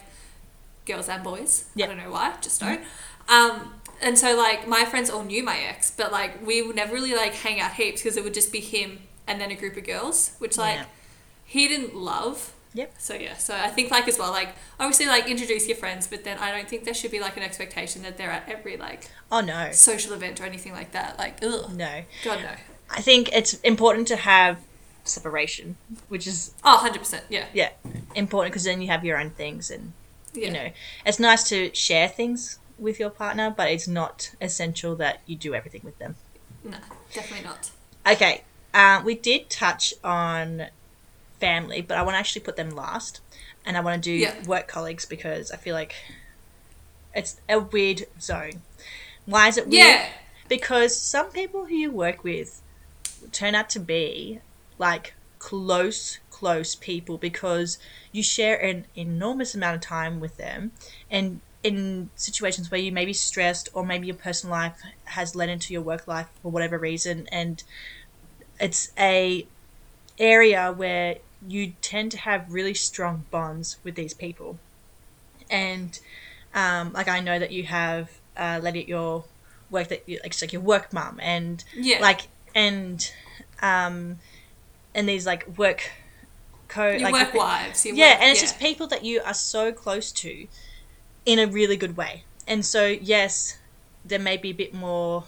girls 0.87 1.09
and 1.09 1.25
boys. 1.25 1.65
Yeah. 1.75 1.87
I 1.87 1.89
don't 1.89 1.99
know 1.99 2.11
why, 2.11 2.35
just 2.41 2.61
don't. 2.61 2.83
Um, 3.29 3.75
and 4.03 4.19
so 4.19 4.37
like 4.37 4.67
my 4.69 4.85
friends 4.85 5.11
all 5.11 5.25
knew 5.25 5.43
my 5.43 5.59
ex, 5.59 5.91
but 5.91 6.13
like 6.13 6.45
we 6.47 6.63
would 6.63 6.77
never 6.77 6.95
really 6.95 7.15
like 7.15 7.35
hang 7.35 7.61
out 7.61 7.73
heaps 7.75 8.03
because 8.03 8.17
it 8.17 8.25
would 8.25 8.35
just 8.35 8.53
be 8.53 8.61
him 8.61 9.01
and 9.27 9.41
then 9.41 9.51
a 9.51 9.55
group 9.57 9.77
of 9.77 9.85
girls, 9.85 10.33
which 10.39 10.57
like 10.59 10.77
Yeah. 10.77 10.85
he 11.45 11.69
didn't 11.69 11.95
love. 11.95 12.53
Yep. 12.75 12.95
So 12.99 13.15
yeah, 13.15 13.37
so 13.39 13.55
I 13.55 13.69
think 13.69 13.91
like 13.91 14.07
as 14.07 14.19
well, 14.19 14.31
like 14.33 14.51
obviously 14.79 15.07
like 15.07 15.29
introduce 15.29 15.67
your 15.67 15.77
friends, 15.79 16.07
but 16.07 16.25
then 16.25 16.37
I 16.39 16.51
don't 16.53 16.69
think 16.69 16.85
there 16.85 16.93
should 16.95 17.11
be 17.11 17.21
like 17.21 17.37
an 17.37 17.43
expectation 17.43 18.03
that 18.03 18.19
they're 18.19 18.31
at 18.31 18.49
every 18.49 18.77
like 18.77 19.11
Oh 19.33 19.41
no, 19.41 19.71
social 19.73 20.13
event 20.13 20.41
or 20.41 20.45
anything 20.45 20.73
like 20.73 20.93
that. 20.93 21.19
Like, 21.19 21.39
ugh, 21.43 21.73
no. 21.75 22.03
God 22.25 22.41
no. 22.43 22.51
I 22.91 23.01
think 23.01 23.31
it's 23.33 23.55
important 23.61 24.07
to 24.09 24.17
have 24.17 24.59
separation, 25.05 25.77
which 26.09 26.27
is 26.27 26.53
Oh, 26.65 26.75
100 26.75 26.99
percent. 26.99 27.25
Yeah, 27.31 27.47
yeah 27.55 27.71
important 28.15 28.53
because 28.53 28.65
then 28.65 28.81
you 28.83 28.89
have 28.89 29.05
your 29.05 29.19
own 29.19 29.31
things 29.31 29.71
and 29.71 29.93
yeah. 30.35 30.47
you 30.47 30.53
know 30.53 30.69
it's 31.07 31.19
nice 31.19 31.49
to 31.49 31.75
share 31.75 32.09
things 32.09 32.59
with 32.79 33.01
your 33.01 33.11
partner, 33.11 33.53
but 33.57 33.71
it's 33.71 33.89
not 33.89 34.33
essential 34.41 34.95
that 34.97 35.21
you 35.27 35.37
do 35.37 35.55
everything 35.55 35.81
with 35.85 35.99
them. 35.99 36.17
No, 36.65 36.77
definitely 37.13 37.45
not. 37.45 37.71
Okay, 38.07 38.45
uh, 38.75 39.03
we 39.05 39.15
did 39.15 39.49
touch 39.51 39.95
on 40.05 40.67
family, 41.41 41.81
but 41.81 41.97
I 41.97 42.03
want 42.03 42.15
to 42.15 42.19
actually 42.19 42.43
put 42.43 42.57
them 42.57 42.71
last, 42.71 43.21
and 43.65 43.77
I 43.77 43.81
want 43.81 44.03
to 44.03 44.11
do 44.11 44.13
Yeah. 44.13 44.43
work 44.45 44.69
colleagues 44.69 45.05
because 45.05 45.51
I 45.51 45.57
feel 45.57 45.75
like 45.75 45.95
it's 47.15 47.41
a 47.49 47.59
weird 47.59 48.07
zone. 48.21 48.63
Why 49.25 49.49
is 49.49 49.57
it 49.57 49.67
weird? 49.67 49.87
Yeah, 49.87 50.09
Because 50.49 50.97
some 50.97 51.31
people 51.31 51.65
who 51.67 51.75
you 51.75 51.91
work 51.91 52.23
with 52.23 52.63
turn 53.33 53.55
out 53.55 53.69
to 53.71 53.81
be 53.81 54.41
like 54.79 55.15
close, 55.39 56.19
close 56.31 56.75
people 56.77 57.19
because 57.19 57.79
you 58.13 58.23
share 58.23 58.57
an 58.57 58.87
enormous 58.95 59.55
amount 59.55 59.75
of 59.77 59.81
time 59.83 60.21
with 60.21 60.37
them 60.37 60.73
and 61.11 61.41
in 61.67 62.09
situations 62.15 62.71
where 62.71 62.81
you 62.81 62.93
may 62.93 63.05
be 63.05 63.13
stressed 63.13 63.69
or 63.75 63.85
maybe 63.85 64.07
your 64.07 64.17
personal 64.17 64.55
life 64.55 64.81
has 65.05 65.35
led 65.35 65.49
into 65.49 65.73
your 65.73 65.83
work 65.83 66.07
life 66.07 66.29
for 66.41 66.53
whatever 66.53 66.79
reason 66.79 67.27
and 67.33 67.65
it's 68.61 68.93
a 68.97 69.45
area 70.19 70.73
where 70.73 71.17
you 71.47 71.73
tend 71.81 72.13
to 72.13 72.19
have 72.19 72.53
really 72.53 72.73
strong 72.73 73.25
bonds 73.33 73.79
with 73.83 73.97
these 73.97 74.15
people 74.15 74.59
and 75.51 75.99
um, 76.55 76.93
like 76.93 77.09
i 77.09 77.19
know 77.19 77.39
that 77.39 77.51
you 77.51 77.65
have 77.65 78.11
uh, 78.37 78.61
lady 78.63 78.83
at 78.83 78.89
your 78.89 79.25
work 79.69 79.89
that 79.89 80.09
you, 80.09 80.19
like, 80.19 80.27
it's 80.27 80.41
like 80.41 80.53
your 80.53 80.63
work 80.63 80.93
mom 80.93 81.19
and 81.21 81.65
yeah. 81.75 81.99
like 82.01 82.29
and 82.55 83.13
um 83.61 84.19
and 84.95 85.09
these 85.09 85.27
like 85.27 85.59
work 85.59 85.91
co 86.69 86.91
your 86.91 87.01
like 87.01 87.13
work 87.13 87.35
wives. 87.35 87.85
Yeah 87.85 87.93
work, 87.93 88.23
and 88.23 88.31
it's 88.31 88.41
just 88.41 88.61
people 88.61 88.87
that 88.87 89.05
you 89.05 89.21
are 89.23 89.35
so 89.35 89.73
close 89.73 90.13
to 90.13 90.47
in 91.27 91.39
a 91.39 91.47
really 91.47 91.77
good 91.77 91.97
way 91.97 92.25
and 92.49 92.65
so 92.65 92.87
yes 92.87 93.59
there 94.05 94.19
may 94.19 94.37
be 94.37 94.51
a 94.51 94.55
bit 94.55 94.73
more 94.73 95.25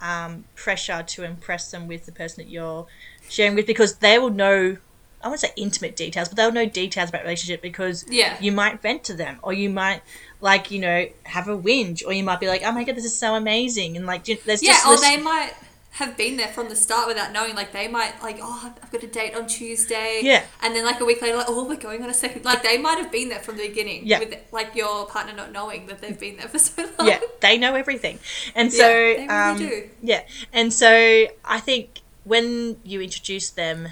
um, 0.00 0.44
pressure 0.54 1.02
to 1.02 1.24
impress 1.24 1.70
them 1.72 1.88
with 1.88 2.06
the 2.06 2.12
person 2.12 2.44
that 2.44 2.50
you're 2.50 2.86
sharing 3.28 3.54
with 3.56 3.66
because 3.66 3.96
they 3.96 4.18
will 4.18 4.30
know 4.30 4.76
i 5.24 5.26
won't 5.26 5.40
say 5.40 5.50
intimate 5.56 5.96
details 5.96 6.28
but 6.28 6.36
they'll 6.36 6.52
know 6.52 6.66
details 6.66 7.08
about 7.08 7.22
relationship 7.22 7.60
because 7.62 8.04
Yeah. 8.08 8.36
you 8.40 8.52
might 8.52 8.80
vent 8.80 9.02
to 9.04 9.14
them 9.14 9.40
or 9.42 9.52
you 9.52 9.68
might 9.70 10.02
like 10.40 10.70
you 10.70 10.78
know 10.78 11.08
have 11.24 11.48
a 11.48 11.56
whinge 11.58 12.04
or 12.06 12.12
you 12.12 12.22
might 12.22 12.38
be 12.38 12.46
like 12.46 12.62
oh 12.64 12.70
my 12.70 12.84
god 12.84 12.94
this 12.94 13.04
is 13.04 13.18
so 13.18 13.34
amazing 13.34 13.96
and 13.96 14.06
like 14.06 14.24
there's 14.24 14.62
Yeah, 14.62 14.72
just 14.74 14.86
or 14.86 14.92
this- 14.92 15.00
they 15.00 15.16
might 15.16 15.54
have 15.92 16.16
been 16.16 16.36
there 16.36 16.48
from 16.48 16.68
the 16.68 16.76
start 16.76 17.08
without 17.08 17.32
knowing. 17.32 17.54
Like 17.56 17.72
they 17.72 17.88
might 17.88 18.22
like, 18.22 18.38
oh, 18.40 18.72
I've 18.82 18.90
got 18.92 19.02
a 19.02 19.06
date 19.06 19.34
on 19.34 19.46
Tuesday. 19.46 20.20
Yeah. 20.22 20.44
And 20.62 20.74
then 20.76 20.84
like 20.84 21.00
a 21.00 21.04
week 21.04 21.20
later, 21.22 21.36
like, 21.36 21.46
oh, 21.48 21.66
we're 21.66 21.76
going 21.76 22.02
on 22.02 22.10
a 22.10 22.14
second. 22.14 22.44
Like 22.44 22.62
they 22.62 22.78
might 22.78 22.98
have 22.98 23.10
been 23.10 23.28
there 23.28 23.40
from 23.40 23.56
the 23.56 23.66
beginning. 23.66 24.06
Yeah. 24.06 24.20
With 24.20 24.36
like 24.52 24.74
your 24.74 25.06
partner 25.06 25.32
not 25.34 25.50
knowing 25.52 25.86
that 25.86 26.00
they've 26.00 26.18
been 26.18 26.36
there 26.36 26.48
for 26.48 26.58
so 26.58 26.88
long. 26.98 27.08
yeah, 27.08 27.20
they 27.40 27.58
know 27.58 27.74
everything, 27.74 28.18
and 28.54 28.72
so 28.72 28.88
Yeah, 28.88 29.16
they 29.16 29.26
really 29.26 29.30
um, 29.30 29.58
do. 29.58 29.90
yeah, 30.02 30.22
and 30.52 30.72
so 30.72 31.26
I 31.44 31.60
think 31.60 32.00
when 32.24 32.76
you 32.84 33.00
introduce 33.00 33.50
them 33.50 33.88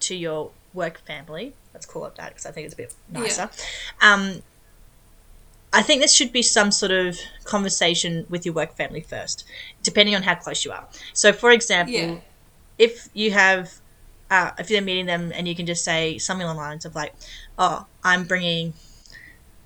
to 0.00 0.14
your 0.14 0.50
work 0.74 0.98
family, 1.06 1.54
let's 1.72 1.86
call 1.86 2.04
it 2.06 2.16
that 2.16 2.30
because 2.30 2.46
I 2.46 2.50
think 2.50 2.66
it's 2.66 2.74
a 2.74 2.76
bit 2.76 2.94
nicer. 3.08 3.48
Um, 4.02 4.42
I 5.74 5.82
think 5.82 6.00
this 6.00 6.14
should 6.14 6.32
be 6.32 6.40
some 6.42 6.70
sort 6.70 6.92
of 6.92 7.18
conversation 7.44 8.26
with 8.30 8.46
your 8.46 8.54
work 8.54 8.76
family 8.76 9.00
first, 9.00 9.44
depending 9.82 10.14
on 10.14 10.22
how 10.22 10.36
close 10.36 10.64
you 10.64 10.70
are. 10.70 10.86
So, 11.12 11.32
for 11.32 11.50
example, 11.50 11.94
Yeah. 11.94 12.16
if 12.78 13.08
you 13.12 13.32
have, 13.32 13.72
uh, 14.30 14.52
if 14.56 14.70
you're 14.70 14.82
meeting 14.82 15.06
them 15.06 15.32
and 15.34 15.48
you 15.48 15.54
can 15.56 15.66
just 15.66 15.84
say 15.84 16.16
something 16.18 16.44
along 16.44 16.56
the 16.58 16.62
lines 16.62 16.84
of 16.84 16.94
like, 16.94 17.12
"Oh, 17.58 17.86
I'm 18.04 18.22
bringing 18.22 18.74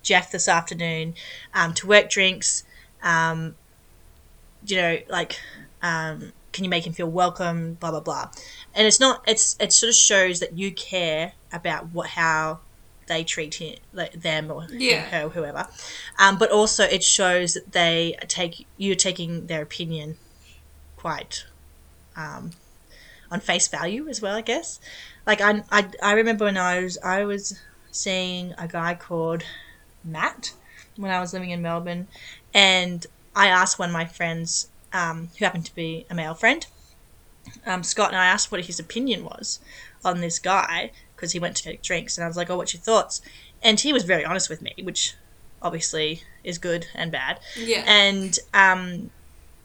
Jeff 0.01 0.31
this 0.31 0.47
afternoon 0.47 1.13
um, 1.53 1.75
to 1.75 1.85
work 1.85 2.09
drinks. 2.09 2.63
Um, 3.03 3.55
you 4.65 4.77
know, 4.77 4.97
like, 5.09 5.39
um, 5.83 6.33
can 6.53 6.63
you 6.63 6.71
make 6.71 6.87
him 6.87 6.93
feel 6.93 7.07
welcome? 7.07 7.75
Blah 7.75 7.91
blah 7.91 7.99
blah." 7.99 8.29
And 8.73 8.87
it's 8.87 8.99
not. 8.99 9.23
It's 9.27 9.55
it 9.59 9.71
sort 9.73 9.89
of 9.89 9.95
shows 9.95 10.39
that 10.39 10.57
you 10.57 10.71
care 10.71 11.33
about 11.53 11.89
what 11.89 12.07
how 12.09 12.61
they 13.09 13.25
treat 13.25 13.55
him, 13.55 13.75
like 13.91 14.13
them 14.13 14.49
or 14.49 14.63
him, 14.63 14.79
Yeah. 14.79 15.09
her, 15.09 15.29
whoever. 15.29 15.67
Um, 16.17 16.37
but 16.37 16.49
also 16.51 16.83
it 16.85 17.03
shows 17.03 17.55
that 17.55 17.73
they 17.73 18.15
take 18.29 18.65
you're 18.77 18.95
taking 18.95 19.47
their 19.47 19.61
opinion 19.61 20.15
quite 20.95 21.45
um, 22.15 22.51
on 23.29 23.41
face 23.41 23.67
value 23.67 24.07
as 24.07 24.21
well. 24.21 24.35
I 24.37 24.41
guess. 24.41 24.79
Like 25.27 25.41
I, 25.41 25.63
I, 25.69 25.89
I 26.01 26.13
remember 26.13 26.45
when 26.45 26.57
I 26.57 26.81
was 26.81 26.97
I 27.03 27.25
was 27.25 27.59
seeing 27.91 28.53
a 28.57 28.67
guy 28.67 28.95
called 28.95 29.43
Matt 30.03 30.53
when 30.95 31.11
I 31.11 31.19
was 31.19 31.33
living 31.33 31.49
in 31.49 31.61
Melbourne, 31.61 32.07
and 32.53 33.05
I 33.35 33.47
asked 33.47 33.79
one 33.79 33.89
of 33.89 33.93
my 33.93 34.05
friends, 34.05 34.69
um, 34.93 35.29
who 35.37 35.45
happened 35.45 35.65
to 35.65 35.75
be 35.75 36.05
a 36.09 36.15
male 36.15 36.33
friend, 36.33 36.65
um, 37.65 37.83
Scott 37.83 38.09
and 38.09 38.17
I 38.17 38.25
asked 38.25 38.51
what 38.51 38.65
his 38.65 38.79
opinion 38.79 39.23
was 39.23 39.59
on 40.03 40.19
this 40.21 40.39
guy 40.39 40.91
because 41.19 41.33
he 41.33 41.39
went 41.39 41.55
to 41.57 41.63
get 41.63 41.83
drinks, 41.83 42.17
and 42.17 42.23
I 42.23 42.27
was 42.27 42.37
like, 42.37 42.49
"Oh, 42.49 42.57
what's 42.57 42.73
your 42.73 42.81
thoughts?" 42.81 43.21
And 43.61 43.79
he 43.79 43.91
was 43.93 44.03
very 44.03 44.23
honest 44.23 44.49
with 44.49 44.61
me, 44.61 44.73
which 44.83 45.15
obviously 45.61 46.23
is 46.43 46.57
good 46.57 46.87
and 46.95 47.11
bad. 47.11 47.39
Yeah. 47.57 47.83
And 47.85 48.37
um, 48.53 49.09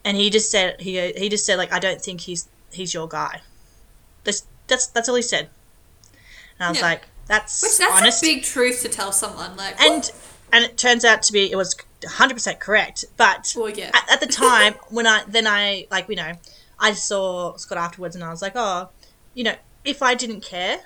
and 0.04 0.16
he 0.16 0.30
just 0.30 0.50
said 0.50 0.80
he 0.80 1.12
he 1.12 1.28
just 1.28 1.46
said 1.46 1.56
like, 1.56 1.72
"I 1.72 1.78
don't 1.78 2.00
think 2.00 2.22
he's 2.22 2.48
he's 2.72 2.92
your 2.92 3.06
guy." 3.08 3.40
That's 4.24 4.44
that's 4.66 4.86
that's 4.88 5.08
all 5.08 5.14
he 5.14 5.22
said. 5.22 5.48
And 6.58 6.66
I 6.66 6.68
was 6.70 6.78
Yeah. 6.78 6.84
like, 6.86 7.02
"That's, 7.26 7.62
Which 7.62 7.78
that's 7.78 8.00
honest." 8.00 8.22
a 8.22 8.26
big 8.26 8.42
truth 8.42 8.82
to 8.82 8.88
tell 8.88 9.12
someone. 9.12 9.56
Like, 9.56 9.80
and 9.80 10.10
and 10.52 10.64
it 10.64 10.76
turns 10.76 11.04
out 11.04 11.22
to 11.24 11.32
be 11.32 11.50
it 11.50 11.56
was 11.56 11.74
100% 12.02 12.60
correct 12.60 13.04
but 13.16 13.52
Well, 13.56 13.70
yeah. 13.70 13.90
at, 13.94 14.04
at 14.12 14.20
the 14.20 14.26
time 14.26 14.74
when 14.90 15.06
i 15.06 15.24
then 15.26 15.46
i 15.46 15.86
like 15.90 16.06
you 16.08 16.16
know 16.16 16.32
i 16.78 16.92
saw 16.92 17.56
scott 17.56 17.78
afterwards 17.78 18.14
and 18.14 18.22
i 18.22 18.28
was 18.30 18.42
like 18.42 18.52
oh 18.54 18.90
you 19.32 19.42
know 19.42 19.54
if 19.84 20.02
i 20.02 20.14
didn't 20.14 20.42
care 20.42 20.78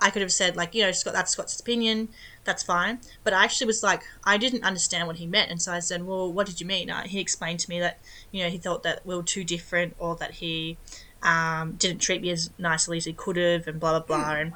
i 0.00 0.10
could 0.10 0.22
have 0.22 0.32
said 0.32 0.56
like 0.56 0.74
you 0.74 0.82
know 0.82 0.92
scott 0.92 1.12
that's 1.12 1.32
scott's 1.32 1.58
opinion 1.58 2.08
that's 2.44 2.62
fine. 2.62 2.98
But 3.22 3.32
i 3.34 3.44
actually 3.44 3.66
was 3.66 3.82
like 3.82 4.02
i 4.24 4.36
didn't 4.36 4.64
understand 4.64 5.06
what 5.06 5.16
he 5.16 5.26
meant. 5.26 5.50
And 5.50 5.60
so 5.60 5.72
i 5.72 5.78
said 5.80 6.04
well 6.04 6.32
what 6.32 6.46
did 6.46 6.60
you 6.60 6.66
mean? 6.66 6.90
Uh, 6.90 7.02
he 7.02 7.20
explained 7.20 7.60
to 7.60 7.70
me 7.70 7.80
that 7.80 7.98
you 8.32 8.42
know 8.42 8.50
he 8.50 8.58
thought 8.58 8.82
that 8.82 9.04
we 9.06 9.14
were 9.14 9.22
too 9.22 9.44
different 9.44 9.94
or 9.98 10.16
that 10.16 10.32
he 10.32 10.78
um, 11.22 11.72
didn't 11.72 12.00
treat 12.00 12.22
me 12.22 12.30
as 12.30 12.50
nicely 12.58 12.96
as 12.96 13.04
he 13.04 13.12
could 13.12 13.36
have 13.36 13.66
and 13.66 13.78
blah 13.78 13.98
blah 13.98 14.06
blah. 14.06 14.32
And 14.32 14.52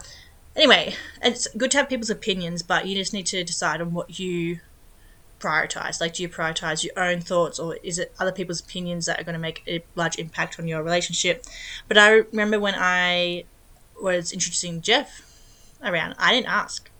anyway, 0.56 0.94
it's 1.22 1.46
good 1.48 1.70
to 1.72 1.78
have 1.78 1.88
people's 1.88 2.10
opinions, 2.10 2.62
but 2.62 2.86
you 2.86 2.94
just 2.96 3.12
need 3.12 3.26
to 3.26 3.44
decide 3.44 3.80
on 3.80 3.92
what 3.92 4.18
you 4.18 4.60
prioritize. 5.40 6.00
Like, 6.00 6.14
do 6.14 6.22
you 6.22 6.28
prioritize 6.28 6.82
your 6.84 6.98
own 6.98 7.20
thoughts, 7.20 7.58
or 7.58 7.76
is 7.82 7.98
it 7.98 8.14
other 8.18 8.32
people's 8.32 8.60
opinions 8.60 9.06
that 9.06 9.20
are 9.20 9.24
going 9.24 9.34
to 9.34 9.38
make 9.38 9.62
a 9.66 9.84
large 9.94 10.18
impact 10.18 10.58
on 10.58 10.66
your 10.66 10.82
relationship? 10.82 11.44
But 11.86 11.98
I 11.98 12.10
remember 12.10 12.58
when 12.58 12.74
I 12.76 13.44
was 14.00 14.32
introducing 14.32 14.80
Jeff 14.80 15.33
around, 15.84 16.14
I 16.18 16.32
didn't 16.32 16.48
ask, 16.48 16.90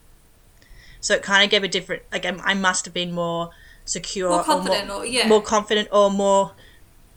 so 1.01 1.13
it 1.15 1.21
kind 1.23 1.43
of 1.43 1.49
gave 1.49 1.63
a 1.63 1.67
different. 1.67 2.03
Like, 2.11 2.25
I 2.25 2.53
must 2.53 2.85
have 2.85 2.93
been 2.93 3.11
more 3.11 3.51
secure, 3.85 4.29
More 4.29 4.39
or 4.39 4.43
confident 4.43 4.89
or- 4.89 5.05
yeah. 5.05 5.27
more 5.27 5.41
confident, 5.41 5.89
or 5.91 6.09
more 6.09 6.51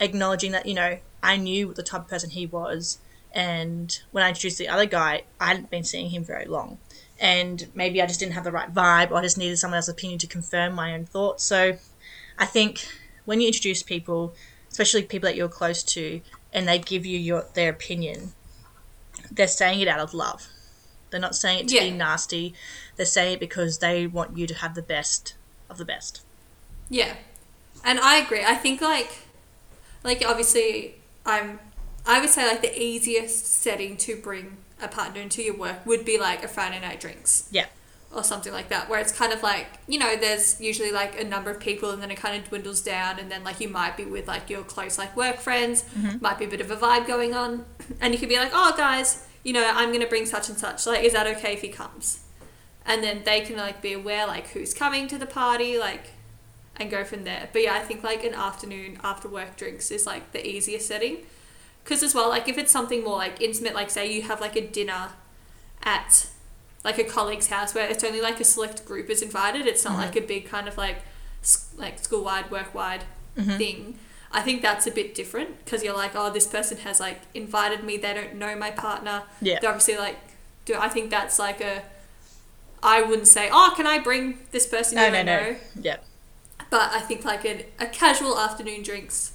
acknowledging 0.00 0.52
that 0.52 0.66
you 0.66 0.74
know 0.74 0.98
I 1.22 1.36
knew 1.36 1.72
the 1.74 1.82
type 1.82 2.02
of 2.02 2.08
person 2.08 2.30
he 2.30 2.46
was 2.46 2.98
and 3.32 4.00
when 4.10 4.24
I 4.24 4.28
introduced 4.28 4.58
the 4.58 4.68
other 4.68 4.86
guy, 4.86 5.22
I 5.38 5.48
hadn't 5.48 5.70
been 5.70 5.84
seeing 5.84 6.10
him 6.10 6.24
very 6.24 6.46
long. 6.46 6.78
And 7.20 7.66
maybe 7.74 8.00
I 8.00 8.06
just 8.06 8.18
didn't 8.20 8.32
have 8.32 8.44
the 8.44 8.50
right 8.52 8.72
vibe, 8.72 9.10
or 9.10 9.16
I 9.18 9.22
just 9.22 9.36
needed 9.36 9.58
someone 9.58 9.76
else's 9.76 9.90
opinion 9.92 10.18
to 10.20 10.26
confirm 10.26 10.72
my 10.74 10.94
own 10.94 11.04
thoughts. 11.04 11.44
So 11.44 11.76
I 12.38 12.46
think 12.46 12.86
when 13.26 13.40
you 13.40 13.48
introduce 13.48 13.82
people, 13.82 14.34
especially 14.70 15.02
people 15.02 15.28
that 15.28 15.36
you're 15.36 15.48
close 15.48 15.82
to, 15.84 16.20
and 16.52 16.66
they 16.66 16.78
give 16.78 17.04
you 17.04 17.18
your 17.18 17.44
their 17.54 17.70
opinion, 17.70 18.32
they're 19.30 19.46
saying 19.46 19.80
it 19.80 19.88
out 19.88 20.00
of 20.00 20.14
love. 20.14 20.48
They're 21.10 21.20
not 21.20 21.34
saying 21.34 21.60
it 21.60 21.68
to 21.68 21.80
be 21.80 21.90
nasty. 21.90 22.54
They're 22.96 23.06
saying 23.06 23.34
it 23.34 23.40
because 23.40 23.78
they 23.78 24.06
want 24.06 24.36
you 24.36 24.46
to 24.46 24.54
have 24.54 24.74
the 24.74 24.82
best 24.82 25.34
of 25.70 25.78
the 25.78 25.84
best. 25.84 26.22
Yeah, 26.90 27.14
and 27.84 27.98
I 27.98 28.16
agree. 28.16 28.44
I 28.44 28.54
think 28.54 28.80
like, 28.80 29.10
like 30.04 30.22
obviously, 30.26 30.96
I'm. 31.26 31.60
I 32.06 32.20
would 32.20 32.30
say 32.30 32.46
like 32.48 32.62
the 32.62 32.80
easiest 32.80 33.46
setting 33.46 33.96
to 33.98 34.16
bring 34.16 34.56
a 34.80 34.88
partner 34.88 35.20
into 35.20 35.42
your 35.42 35.56
work 35.56 35.84
would 35.84 36.04
be 36.06 36.18
like 36.18 36.42
a 36.42 36.48
Friday 36.48 36.80
night 36.80 37.00
drinks 37.00 37.48
Yeah. 37.50 37.66
or 38.14 38.24
something 38.24 38.52
like 38.52 38.70
that, 38.70 38.88
where 38.88 38.98
it's 38.98 39.12
kind 39.12 39.32
of 39.32 39.42
like 39.42 39.66
you 39.86 39.98
know, 39.98 40.16
there's 40.16 40.58
usually 40.58 40.90
like 40.90 41.20
a 41.20 41.24
number 41.24 41.50
of 41.50 41.60
people, 41.60 41.90
and 41.90 42.00
then 42.00 42.10
it 42.10 42.16
kind 42.16 42.40
of 42.40 42.48
dwindles 42.48 42.80
down, 42.80 43.18
and 43.18 43.30
then 43.30 43.44
like 43.44 43.60
you 43.60 43.68
might 43.68 43.96
be 43.98 44.06
with 44.06 44.26
like 44.26 44.48
your 44.48 44.62
close 44.62 44.96
like 44.96 45.14
work 45.18 45.36
friends, 45.36 45.84
mm-hmm. 45.98 46.16
might 46.22 46.38
be 46.38 46.46
a 46.46 46.48
bit 46.48 46.62
of 46.62 46.70
a 46.70 46.76
vibe 46.76 47.06
going 47.06 47.34
on, 47.34 47.66
and 48.00 48.14
you 48.14 48.18
could 48.18 48.30
be 48.30 48.38
like, 48.38 48.52
oh 48.54 48.72
guys, 48.76 49.27
you 49.42 49.52
know, 49.52 49.70
I'm 49.72 49.92
gonna 49.92 50.06
bring 50.06 50.26
such 50.26 50.48
and 50.48 50.58
such. 50.58 50.86
Like, 50.86 51.04
is 51.04 51.12
that 51.12 51.26
okay 51.26 51.54
if 51.54 51.62
he 51.62 51.68
comes? 51.68 52.20
And 52.84 53.02
then 53.02 53.22
they 53.24 53.42
can 53.42 53.56
like 53.56 53.82
be 53.82 53.92
aware 53.92 54.26
like 54.26 54.48
who's 54.48 54.72
coming 54.72 55.08
to 55.08 55.18
the 55.18 55.26
party, 55.26 55.78
like 55.78 56.10
and 56.76 56.90
go 56.90 57.04
from 57.04 57.24
there. 57.24 57.48
But 57.52 57.62
yeah, 57.62 57.74
I 57.74 57.80
think 57.80 58.02
like 58.02 58.24
an 58.24 58.34
afternoon 58.34 58.98
after 59.02 59.28
work 59.28 59.56
drinks 59.56 59.90
is 59.90 60.06
like 60.06 60.32
the 60.32 60.46
easiest 60.46 60.86
setting. 60.86 61.18
Because 61.82 62.02
as 62.02 62.14
well, 62.14 62.28
like 62.28 62.48
if 62.48 62.58
it's 62.58 62.70
something 62.70 63.02
more 63.02 63.16
like 63.16 63.40
intimate, 63.40 63.74
like 63.74 63.90
say 63.90 64.12
you 64.12 64.22
have 64.22 64.40
like 64.40 64.56
a 64.56 64.66
dinner 64.66 65.10
at 65.82 66.28
like 66.84 66.98
a 66.98 67.04
colleague's 67.04 67.48
house 67.48 67.74
where 67.74 67.88
it's 67.88 68.04
only 68.04 68.20
like 68.20 68.40
a 68.40 68.44
select 68.44 68.84
group 68.86 69.10
is 69.10 69.22
invited, 69.22 69.66
it's 69.66 69.84
not 69.84 69.92
mm-hmm. 69.94 70.02
like 70.02 70.16
a 70.16 70.20
big 70.20 70.46
kind 70.46 70.68
of 70.68 70.76
like 70.76 70.98
s- 71.42 71.72
like 71.76 71.98
school 71.98 72.24
wide, 72.24 72.50
work 72.50 72.74
wide 72.74 73.04
mm-hmm. 73.36 73.56
thing. 73.56 73.98
I 74.30 74.42
think 74.42 74.62
that's 74.62 74.86
a 74.86 74.90
bit 74.90 75.14
different 75.14 75.64
because 75.64 75.82
you're 75.82 75.96
like, 75.96 76.12
oh, 76.14 76.30
this 76.30 76.46
person 76.46 76.78
has 76.78 77.00
like 77.00 77.20
invited 77.34 77.82
me. 77.82 77.96
They 77.96 78.12
don't 78.12 78.34
know 78.34 78.54
my 78.56 78.70
partner. 78.70 79.22
Yeah. 79.40 79.58
They're 79.60 79.70
obviously 79.70 79.96
like, 79.96 80.16
do 80.64 80.74
I 80.74 80.88
think 80.88 81.10
that's 81.10 81.38
like 81.38 81.60
a. 81.60 81.82
I 82.82 83.02
wouldn't 83.02 83.26
say, 83.26 83.48
oh, 83.50 83.72
can 83.76 83.86
I 83.86 83.98
bring 83.98 84.38
this 84.52 84.66
person? 84.66 84.96
No, 84.96 85.06
you 85.06 85.12
no, 85.12 85.22
no. 85.22 85.40
know? 85.40 85.56
Yeah. 85.80 85.96
But 86.70 86.92
I 86.92 87.00
think 87.00 87.24
like 87.24 87.44
a, 87.44 87.64
a 87.80 87.86
casual 87.86 88.38
afternoon 88.38 88.82
drinks, 88.82 89.32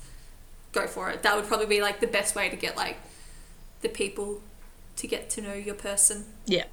go 0.71 0.87
for 0.87 1.09
it. 1.09 1.23
That 1.23 1.35
would 1.35 1.45
probably 1.45 1.65
be 1.65 1.81
like 1.81 1.99
the 1.99 2.07
best 2.07 2.35
way 2.35 2.49
to 2.49 2.55
get 2.55 2.77
like 2.77 2.97
the 3.81 3.89
people 3.89 4.41
to 4.95 5.07
get 5.07 5.29
to 5.31 5.41
know 5.41 5.53
your 5.53 5.75
person. 5.75 6.25
Yeah. 6.45 6.65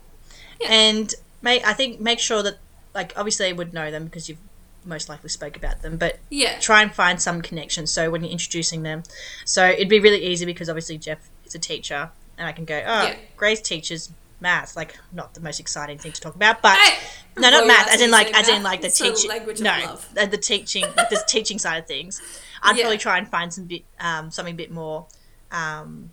Yeah. 0.61 0.69
And 0.71 1.15
make 1.43 1.67
I 1.67 1.73
think 1.73 2.01
make 2.01 2.19
sure 2.19 2.43
that 2.43 2.59
like 2.95 3.13
obviously 3.17 3.47
they 3.47 3.53
would 3.53 3.73
know 3.73 3.91
them 3.91 4.05
because 4.05 4.29
you've 4.29 4.39
most 4.85 5.09
likely 5.09 5.29
spoke 5.29 5.57
about 5.57 5.83
them, 5.83 5.97
but 5.97 6.19
Yeah. 6.31 6.59
try 6.59 6.83
and 6.83 6.93
find 6.95 7.21
some 7.21 7.43
connection. 7.43 7.87
So 7.87 8.11
when 8.11 8.23
you're 8.23 8.31
introducing 8.33 8.83
them, 8.83 9.03
so 9.45 9.67
it'd 9.69 9.89
be 9.89 10.01
really 10.01 10.25
easy 10.25 10.45
because 10.47 10.69
obviously 10.69 10.99
Jeff 10.99 11.19
is 11.45 11.55
a 11.55 11.59
teacher, 11.59 12.11
and 12.39 12.47
I 12.49 12.53
can 12.53 12.65
go, 12.65 12.77
oh, 12.79 13.03
Yeah. 13.09 13.17
Grace 13.37 13.61
teaches 13.61 14.11
math, 14.41 14.75
like 14.75 14.97
not 15.13 15.35
the 15.35 15.41
most 15.41 15.61
exciting 15.61 15.99
thing 15.99 16.13
to 16.13 16.21
talk 16.21 16.35
about, 16.35 16.63
but 16.63 16.79
Hey, 16.79 16.99
no, 17.37 17.51
not 17.51 17.67
math, 17.67 17.89
as 17.91 18.01
in 18.01 18.11
like 18.11 18.33
as 18.35 18.49
in 18.49 18.63
like 18.63 18.81
the 18.81 18.89
teaching, 18.89 19.31
no, 19.63 19.71
love. 19.85 20.09
uh, 20.17 20.25
the 20.27 20.39
teaching, 20.39 20.85
like 20.97 21.11
the 21.11 21.23
teaching 21.29 21.59
side 21.59 21.77
of 21.77 21.87
things. 21.87 22.23
I'd 22.63 22.77
Yeah. 22.77 22.85
probably 22.85 22.99
try 22.99 23.19
and 23.19 23.29
find 23.29 23.53
some 23.53 23.65
bit, 23.65 23.85
um, 23.99 24.31
something 24.31 24.55
a 24.55 24.57
bit 24.57 24.71
more. 24.71 25.07
Um, 25.53 26.11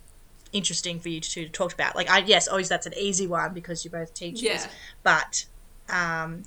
interesting 0.53 0.99
for 0.99 1.09
you 1.09 1.19
two 1.19 1.43
to 1.43 1.49
talk 1.51 1.73
about 1.73 1.93
like 1.93 2.09
i 2.09 2.19
yes 2.19 2.47
always 2.47 2.69
that's 2.69 2.85
an 2.85 2.93
easy 2.95 3.27
one 3.27 3.53
because 3.53 3.83
you're 3.83 3.91
both 3.91 4.13
teachers 4.13 4.41
Yeah. 4.43 4.67
but 5.03 5.45
um 5.89 6.43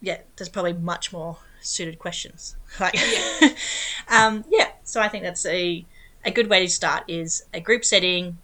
yeah 0.00 0.18
there's 0.36 0.48
probably 0.48 0.72
much 0.72 1.12
more 1.12 1.36
suited 1.64 1.98
questions 1.98 2.56
like 2.80 2.94
Yeah. 2.94 3.48
um 4.08 4.44
yeah 4.50 4.68
so 4.84 5.00
i 5.00 5.08
think 5.08 5.22
that's 5.24 5.44
a 5.46 5.84
a 6.24 6.30
good 6.30 6.48
way 6.48 6.60
to 6.64 6.68
start 6.70 7.04
is 7.08 7.44
a 7.52 7.60
group 7.60 7.84
setting 7.84 8.38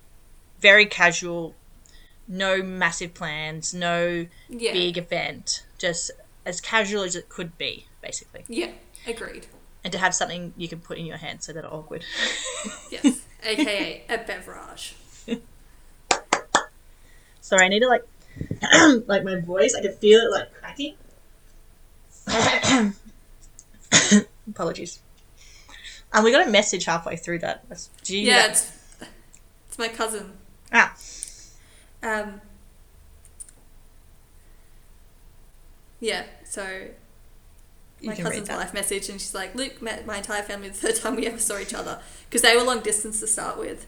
very 0.61 0.87
casual 0.87 1.55
no 2.29 2.63
massive 2.63 3.13
plans 3.15 3.73
no 3.75 4.27
Yeah. 4.49 4.73
big 4.73 4.97
event 4.99 5.65
just 5.79 6.11
as 6.47 6.61
casual 6.61 7.03
as 7.03 7.15
it 7.17 7.29
could 7.29 7.57
be 7.59 7.87
basically 8.03 8.45
Yeah. 8.49 8.71
Agreed. 9.07 9.47
and 9.85 9.93
to 9.93 9.99
have 9.99 10.15
something 10.15 10.53
you 10.57 10.69
can 10.69 10.81
put 10.81 10.99
in 10.99 11.07
your 11.07 11.17
hand 11.19 11.43
so 11.43 11.53
that 11.53 11.65
are 11.65 11.73
awkward 11.73 12.05
Yes. 12.91 13.21
AKA 13.43 14.05
a 14.11 14.19
beverage. 14.19 14.95
Sorry, 17.41 17.65
I 17.65 17.69
need 17.69 17.81
to 17.81 17.89
like, 17.89 18.05
like 19.09 19.25
my 19.25 19.41
voice. 19.41 19.75
I 19.75 19.81
can 19.81 19.95
feel 19.95 20.21
it 20.21 20.31
like 20.31 20.53
cracking. 20.53 20.95
Apologies. 24.49 25.01
And 26.13 26.25
we 26.25 26.33
got 26.33 26.47
a 26.47 26.51
message 26.51 26.85
halfway 26.87 27.17
through 27.17 27.39
that. 27.41 27.65
Yeah, 28.05 28.39
that? 28.43 28.51
it's, 28.51 28.73
it's 29.69 29.79
my 29.79 29.89
cousin. 29.89 30.33
Ah, 30.73 30.95
Um, 32.03 32.41
yeah, 36.01 36.25
so 36.45 36.89
my 38.03 38.15
cousin's 38.17 38.49
that. 38.49 38.57
wife 38.59 38.73
messaged 38.73 39.11
and 39.11 39.21
she's 39.21 39.35
like, 39.35 39.55
Luke 39.55 39.83
met 39.83 40.07
my 40.07 40.17
entire 40.17 40.43
family 40.43 40.69
the 40.69 40.75
third 40.75 40.97
time 40.97 41.17
we 41.17 41.27
ever 41.27 41.39
saw 41.39 41.59
each 41.59 41.75
other 41.75 42.01
because 42.29 42.43
they 42.43 42.57
were 42.57 42.63
long 42.63 42.81
distance 42.81 43.21
to 43.21 43.27
start 43.27 43.59
with. 43.59 43.87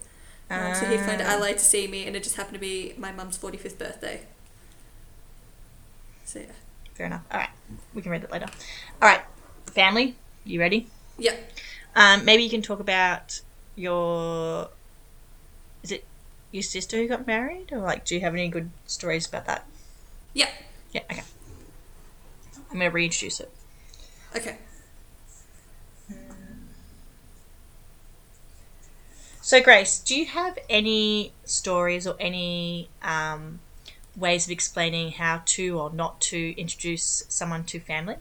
Um, 0.50 0.74
so 0.74 0.84
he 0.86 0.98
flew 0.98 1.16
to 1.16 1.24
Ah. 1.24 1.32
Adelaide 1.34 1.54
to 1.54 1.64
see 1.64 1.86
me, 1.88 2.06
and 2.06 2.14
it 2.14 2.22
just 2.22 2.36
happened 2.36 2.54
to 2.54 2.60
be 2.60 2.92
my 2.98 3.10
mum's 3.10 3.38
45th 3.38 3.78
birthday. 3.78 4.20
So 6.26 6.40
yeah. 6.40 6.46
fair 6.94 7.06
enough. 7.06 7.22
All 7.32 7.38
right, 7.40 7.48
we 7.94 8.02
can 8.02 8.12
read 8.12 8.20
that 8.22 8.30
later. 8.30 8.46
All 9.00 9.08
right, 9.08 9.22
family, 9.66 10.16
you 10.44 10.60
ready? 10.60 10.88
Yeah. 11.18 11.34
Um, 11.94 12.24
maybe 12.24 12.42
you 12.42 12.50
can 12.50 12.62
talk 12.62 12.80
about 12.80 13.40
your. 13.76 14.68
Is 15.82 15.92
it 15.92 16.04
your 16.50 16.62
sister 16.64 16.96
who 16.96 17.06
got 17.08 17.26
married, 17.26 17.72
or 17.72 17.78
like, 17.78 18.04
do 18.04 18.14
you 18.14 18.20
have 18.20 18.34
any 18.34 18.48
good 18.48 18.70
stories 18.86 19.26
about 19.26 19.46
that? 19.46 19.66
Yeah. 20.34 20.50
Yeah. 20.92 21.02
Okay. 21.10 21.22
I'm 22.70 22.78
gonna 22.78 22.90
reintroduce 22.90 23.40
it. 23.40 23.50
Okay. 24.36 24.56
So, 29.40 29.60
Grace, 29.60 29.98
do 29.98 30.14
you 30.16 30.26
have 30.26 30.58
any 30.70 31.32
stories 31.44 32.06
or 32.06 32.16
any 32.20 32.88
um, 33.02 33.60
ways 34.16 34.46
of 34.46 34.50
explaining 34.52 35.12
how 35.12 35.42
to 35.46 35.78
or 35.80 35.92
not 35.92 36.20
to 36.22 36.54
introduce 36.60 37.24
someone 37.28 37.64
to 37.66 37.80
family? 37.80 38.16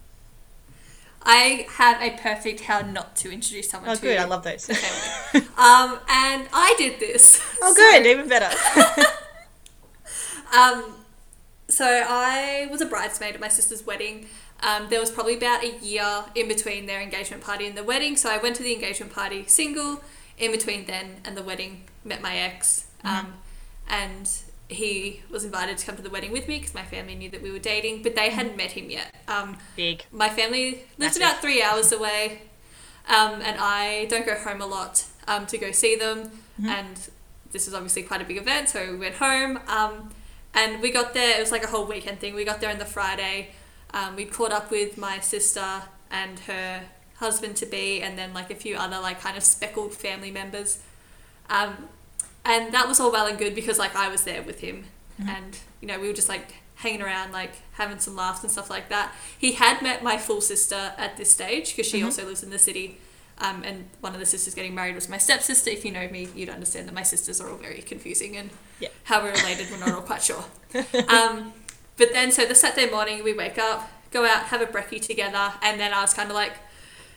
I 1.24 1.68
have 1.78 2.02
a 2.02 2.18
perfect 2.18 2.62
how 2.62 2.82
not 2.82 3.16
to 3.18 3.32
introduce 3.32 3.70
someone 3.70 3.92
Oh, 3.92 3.96
to 3.96 4.02
good. 4.02 4.18
I 4.18 4.26
love 4.26 4.44
those. 4.44 4.66
family. 4.66 5.48
um, 5.58 6.00
and 6.10 6.48
I 6.52 6.74
did 6.78 7.00
this. 7.00 7.42
oh, 7.62 7.74
good. 7.76 8.06
Even 8.06 8.28
better. 8.28 8.50
Um, 10.54 10.96
so 11.70 11.86
I 11.86 12.68
was 12.70 12.82
a 12.82 12.86
bridesmaid 12.86 13.36
at 13.36 13.40
my 13.40 13.48
sister's 13.48 13.86
wedding. 13.86 14.28
Um, 14.62 14.88
there 14.90 15.00
was 15.00 15.10
probably 15.10 15.38
about 15.38 15.64
a 15.64 15.78
year 15.80 16.26
in 16.36 16.50
between 16.50 16.88
their 16.88 17.00
engagement 17.02 17.42
party 17.42 17.66
and 17.68 17.78
the 17.78 17.84
wedding. 17.86 18.18
So 18.18 18.30
I 18.30 18.38
went 18.38 18.58
to 18.58 18.64
the 18.64 18.74
engagement 18.74 19.14
party 19.14 19.46
single. 19.48 20.04
In 20.38 20.52
between 20.52 20.86
then 20.88 21.18
and 21.24 21.38
the 21.38 21.42
wedding, 21.44 21.84
met 22.04 22.22
my 22.22 22.36
ex, 22.36 22.88
um, 23.04 23.36
and 23.88 24.28
he 24.72 25.22
was 25.30 25.44
invited 25.44 25.78
to 25.78 25.86
come 25.86 25.96
to 25.96 26.02
the 26.02 26.10
wedding 26.10 26.32
with 26.32 26.48
me 26.48 26.58
because 26.60 26.74
my 26.74 26.84
family 26.84 27.16
knew 27.16 27.30
that 27.30 27.42
we 27.42 27.52
were 27.52 27.60
dating, 27.60 28.04
but 28.04 28.16
they 28.16 28.30
hadn't 28.30 28.58
met 28.58 28.72
him 28.72 28.90
yet. 28.90 29.14
Um, 29.28 29.58
Big. 29.76 30.06
my 30.12 30.30
family 30.30 30.86
lives 30.98 31.18
Massive. 31.18 31.22
about 31.22 31.42
three 31.42 31.62
hours 31.62 31.92
away, 31.92 32.44
um, 33.08 33.42
and 33.42 33.58
I 33.60 34.06
don't 34.06 34.26
go 34.26 34.36
home 34.36 34.62
a 34.62 34.66
lot 34.66 35.06
um, 35.28 35.46
to 35.48 35.58
go 35.58 35.72
see 35.72 35.96
them. 35.96 36.32
And 36.64 37.10
this 37.52 37.66
was 37.66 37.74
obviously 37.74 38.04
quite 38.04 38.22
a 38.22 38.26
big 38.26 38.38
event, 38.38 38.70
so 38.70 38.92
we 38.92 38.98
went 38.98 39.16
home. 39.16 39.60
Um, 39.68 40.12
and 40.54 40.82
we 40.82 40.92
got 40.92 41.14
there. 41.14 41.38
It 41.38 41.40
was 41.40 41.52
like 41.52 41.64
a 41.64 41.68
whole 41.68 41.88
weekend 41.88 42.20
thing. 42.20 42.36
We 42.36 42.44
got 42.46 42.62
there 42.62 42.70
on 42.70 42.78
the 42.78 42.86
Friday. 42.86 43.50
Um, 43.94 44.16
we 44.16 44.26
caught 44.26 44.52
up 44.52 44.70
with 44.70 44.98
my 44.98 45.20
sister 45.20 45.84
and 46.10 46.40
her 46.42 46.84
husband 47.16 47.56
to 47.58 47.66
be, 47.66 48.02
and 48.02 48.18
then 48.18 48.34
like 48.34 48.52
a 48.52 48.56
few 48.56 48.76
other 48.76 49.00
like 49.00 49.22
kind 49.22 49.38
of 49.38 49.44
speckled 49.44 49.94
family 49.94 50.32
members. 50.32 50.80
And 52.44 52.74
that 52.74 52.88
was 52.88 53.00
all 53.00 53.12
well 53.12 53.28
and 53.28 53.38
good 53.38 53.54
because 53.56 53.78
like 53.78 53.96
I 53.96 54.08
was 54.10 54.24
there 54.24 54.42
with 54.42 54.62
him, 54.62 54.86
and 55.20 55.58
you 55.80 55.88
know 55.88 56.00
we 56.00 56.08
were 56.08 56.14
just 56.14 56.30
like 56.30 56.56
hanging 56.76 57.02
around, 57.02 57.32
like 57.32 57.52
having 57.74 58.00
some 58.00 58.16
laughs 58.16 58.42
and 58.42 58.52
stuff 58.52 58.70
like 58.70 58.90
that. 58.90 59.14
He 59.38 59.52
had 59.54 59.82
met 59.84 60.04
my 60.04 60.18
full 60.18 60.42
sister 60.42 60.94
at 60.98 61.18
this 61.18 61.30
stage 61.32 61.76
because 61.76 61.88
she 61.88 62.02
also 62.04 62.26
lives 62.26 62.42
in 62.42 62.50
the 62.50 62.58
city. 62.60 62.98
Um, 63.38 63.64
and 63.64 63.86
one 64.02 64.14
of 64.14 64.20
the 64.20 64.26
sisters 64.26 64.54
getting 64.54 64.76
married 64.76 64.94
was 64.96 65.10
my 65.10 65.18
stepsister. 65.18 65.70
If 65.72 65.84
you 65.86 65.92
know 65.92 66.08
me, 66.10 66.28
you'd 66.36 66.50
understand 66.50 66.88
that 66.88 66.94
my 66.94 67.02
sisters 67.04 67.42
are 67.42 67.50
all 67.50 67.58
very 67.58 67.82
confusing 67.82 68.38
and 68.38 68.50
Yeah. 68.80 68.90
how 69.06 69.22
we're 69.24 69.32
related, 69.32 69.70
we're 69.72 69.80
not 69.80 69.94
all 69.94 70.02
quite 70.02 70.22
sure. 70.22 70.44
Um, 71.08 71.54
but 71.98 72.14
then, 72.14 72.32
so 72.32 72.46
the 72.46 72.54
Saturday 72.56 72.90
morning, 72.92 73.24
we 73.24 73.34
wake 73.34 73.58
up, 73.58 73.90
go 74.12 74.26
out, 74.26 74.44
have 74.46 74.62
a 74.62 74.66
brekkie 74.68 75.02
together, 75.02 75.54
and 75.64 75.80
then 75.80 75.92
I 75.94 76.02
was 76.02 76.14
kind 76.14 76.30
of 76.30 76.36
like, 76.36 76.54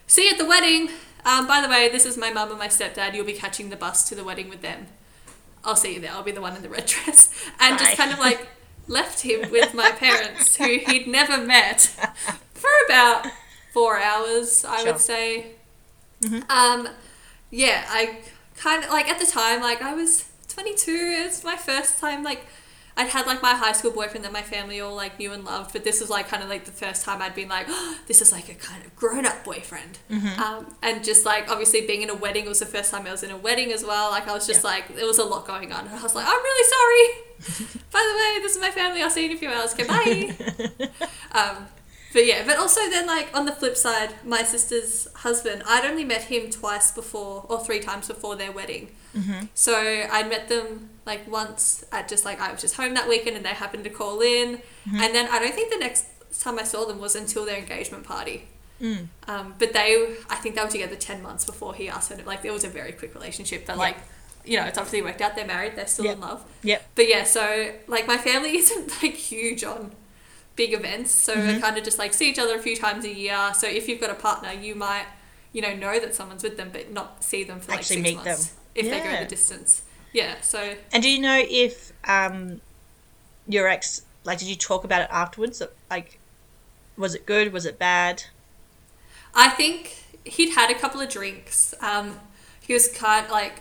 see 0.07 0.25
you 0.27 0.31
at 0.33 0.39
the 0.39 0.47
wedding. 0.47 0.89
Um, 1.27 1.47
by 1.47 1.61
the 1.61 1.68
way, 1.68 1.89
this 1.91 2.05
is 2.07 2.16
my 2.18 2.31
mum 2.31 2.51
and 2.51 2.59
my 2.59 2.68
stepdad. 2.68 3.14
You'll 3.14 3.25
be 3.27 3.33
catching 3.35 3.68
the 3.70 3.77
bus 3.77 4.07
to 4.09 4.14
the 4.14 4.25
wedding 4.25 4.49
with 4.49 4.62
them. 4.62 4.87
I'll 5.65 5.77
see 5.77 5.95
you 5.95 6.01
there. 6.01 6.11
I'll 6.12 6.23
be 6.23 6.33
the 6.33 6.41
one 6.41 6.55
in 6.57 6.62
the 6.62 6.69
red 6.69 6.87
dress. 6.87 7.31
And 7.61 7.79
just 7.79 7.97
kind 7.97 8.12
of 8.12 8.19
like 8.19 8.47
left 8.87 9.23
him 9.23 9.51
with 9.51 9.73
my 9.75 9.91
parents, 9.93 10.57
who 10.57 10.79
he'd 10.87 11.07
never 11.07 11.39
met, 11.39 11.81
for 12.53 12.71
about 12.87 13.27
four 13.73 13.99
hours, 13.99 14.65
I 14.65 14.83
Sure. 14.83 14.93
would 14.93 15.01
say. 15.01 15.53
Um, 16.49 16.89
yeah, 17.51 17.85
I 17.89 18.19
kind 18.57 18.85
of 18.85 18.91
like 18.91 19.09
at 19.09 19.19
the 19.19 19.27
time, 19.27 19.61
like 19.61 19.83
I 19.83 19.95
was 19.95 20.25
22. 20.49 20.91
It 20.91 21.27
was 21.27 21.45
my 21.45 21.57
first 21.57 21.99
time, 21.99 22.23
like 22.23 22.47
I'd 22.97 23.09
had 23.09 23.26
like 23.26 23.42
my 23.42 23.55
high 23.55 23.72
school 23.72 23.90
boyfriend 23.90 24.24
that 24.24 24.32
my 24.32 24.42
family 24.42 24.80
all 24.80 24.95
like 24.95 25.18
knew 25.18 25.32
and 25.32 25.45
loved, 25.45 25.72
but 25.72 25.82
this 25.82 26.01
was 26.01 26.11
like 26.11 26.28
kind 26.28 26.42
of 26.42 26.49
like 26.49 26.64
the 26.64 26.70
first 26.70 27.05
time 27.05 27.20
I'd 27.20 27.34
been 27.34 27.49
like, 27.49 27.66
oh, 27.68 27.99
this 28.07 28.22
is 28.22 28.30
like 28.30 28.49
a 28.49 28.55
kind 28.55 28.84
of 28.84 28.95
grown 28.95 29.26
up 29.26 29.45
boyfriend. 29.45 29.99
Um, 30.38 30.74
and 30.82 31.03
just 31.03 31.24
like 31.26 31.51
obviously 31.51 31.86
being 31.86 32.03
in 32.03 32.11
a 32.11 32.14
wedding 32.14 32.47
was 32.47 32.61
the 32.61 32.66
first 32.66 32.90
time 32.92 33.07
I 33.07 33.11
was 33.11 33.22
in 33.24 33.30
a 33.32 33.36
wedding 33.36 33.72
as 33.72 33.84
well. 33.84 34.11
Like 34.11 34.28
I 34.28 34.32
was 34.32 34.47
just 34.47 34.62
Yeah. 34.62 34.70
like, 34.70 34.95
there 34.95 35.07
was 35.07 35.18
a 35.18 35.24
lot 35.24 35.47
going 35.47 35.72
on. 35.72 35.86
And 35.86 35.97
I 35.97 36.03
was 36.03 36.14
like, 36.14 36.26
I'm 36.28 36.42
really 36.42 36.68
sorry. 36.76 37.68
By 37.90 37.99
the 38.01 38.16
way, 38.18 38.42
this 38.42 38.55
is 38.55 38.61
my 38.61 38.70
family. 38.70 39.03
I'll 39.03 39.11
see 39.11 39.24
you 39.24 39.30
in 39.30 39.36
a 39.36 39.38
few 39.40 39.49
hours. 39.51 39.74
Okay, 39.74 39.86
bye. 39.86 40.88
um, 41.32 41.66
but 42.12 42.24
yeah, 42.26 42.45
but 42.47 42.59
also 42.59 42.80
then 42.90 43.09
like 43.09 43.28
on 43.36 43.45
the 43.45 43.53
flip 43.53 43.76
side, 43.76 44.14
my 44.24 44.45
sister's 44.45 45.09
husband, 45.16 45.64
I'd 45.66 45.84
only 45.84 46.05
met 46.05 46.22
him 46.22 46.49
twice 46.49 46.92
before 46.92 47.45
or 47.49 47.59
three 47.64 47.80
times 47.80 48.07
before 48.07 48.36
their 48.36 48.53
wedding. 48.53 48.92
So 49.55 49.74
I 50.11 50.22
met 50.24 50.49
them 50.49 50.90
like 51.07 51.30
once 51.30 51.84
at 51.92 52.09
just 52.09 52.24
like 52.24 52.40
I 52.40 52.50
was 52.52 52.61
just 52.61 52.76
home 52.76 52.94
that 52.94 53.09
weekend 53.09 53.36
and 53.36 53.44
they 53.44 53.50
happened 53.50 53.84
to 53.84 53.90
call 53.90 54.20
in, 54.20 54.61
and 54.92 55.14
then 55.14 55.28
I 55.30 55.38
don't 55.38 55.55
think 55.55 55.72
the 55.72 55.78
next 55.78 56.07
time 56.40 56.59
I 56.59 56.64
saw 56.64 56.84
them 56.84 56.98
was 56.98 57.14
until 57.14 57.44
their 57.44 57.59
engagement 57.59 58.05
party. 58.05 58.48
Mm. 58.82 59.07
Um, 59.28 59.55
but 59.59 59.72
they, 59.72 60.16
I 60.28 60.34
think 60.36 60.57
they 60.57 60.62
were 60.64 60.68
together 60.70 60.96
ten 60.96 61.22
months 61.22 61.44
before 61.44 61.74
he 61.74 61.88
asked 61.88 62.11
her. 62.11 62.16
To, 62.16 62.24
like 62.24 62.44
it 62.44 62.50
was 62.52 62.64
a 62.64 62.68
very 62.68 62.92
quick 62.92 63.14
relationship, 63.14 63.66
but 63.66 63.74
Yeah. 63.74 63.78
like 63.78 63.96
you 64.46 64.59
know, 64.59 64.66
it's 64.66 64.76
obviously 64.76 65.00
worked 65.00 65.22
out. 65.22 65.34
They're 65.36 65.46
married. 65.46 65.74
They're 65.76 65.86
still 65.86 66.05
Yep. 66.07 66.14
in 66.16 66.20
love. 66.20 66.44
Yep. 66.64 66.86
But 66.96 67.09
yeah, 67.09 67.24
so 67.24 67.72
like 67.86 68.07
my 68.07 68.18
family 68.18 68.57
isn't 68.62 69.02
like 69.02 69.14
huge 69.14 69.62
on 69.64 69.92
big 70.57 70.72
events, 70.74 71.11
so 71.12 71.34
Mm-hmm. 71.34 71.55
we 71.57 71.61
kind 71.61 71.78
of 71.78 71.84
just 71.84 71.98
like 71.98 72.12
see 72.12 72.28
each 72.30 72.38
other 72.38 72.57
a 72.57 72.62
few 72.62 72.76
times 72.76 73.05
a 73.05 73.12
year. 73.14 73.52
So 73.55 73.66
if 73.68 73.88
you've 73.88 74.00
got 74.00 74.11
a 74.11 74.14
partner, 74.14 74.52
you 74.52 74.74
might 74.74 75.07
you 75.52 75.62
know 75.62 75.74
know 75.74 75.98
that 76.00 76.14
someone's 76.14 76.42
with 76.42 76.57
them, 76.57 76.70
but 76.72 76.90
not 76.92 77.22
see 77.24 77.44
them 77.44 77.61
for 77.61 77.70
like 77.72 77.80
Actually 77.80 78.02
six 78.02 78.14
months 78.24 78.46
them. 78.48 78.57
if 78.74 78.84
they 78.90 78.98
go 78.98 79.05
Yeah. 79.11 79.22
the 79.22 79.28
distance. 79.30 79.82
Yeah, 80.15 80.41
so 80.41 80.75
And 80.93 81.03
do 81.03 81.11
you 81.11 81.21
know 81.21 81.39
if 81.47 81.93
um, 82.09 82.61
your 83.47 83.69
ex, 83.69 84.03
like, 84.25 84.39
did 84.39 84.49
you 84.49 84.57
talk 84.57 84.85
about 84.85 85.03
it 85.03 85.09
afterwards? 85.11 85.61
Like, 85.91 86.19
was 86.97 87.15
it 87.15 87.27
good? 87.27 87.53
Was 87.53 87.67
it 87.67 87.79
bad? 87.79 88.25
I 89.35 89.51
think 89.51 90.05
he'd 90.25 90.55
had 90.55 90.71
a 90.71 90.75
couple 90.75 91.01
of 91.01 91.09
drinks. 91.11 91.75
Um, 91.81 92.21
he 92.61 92.73
was 92.73 92.89
kind 92.89 93.29
like 93.31 93.61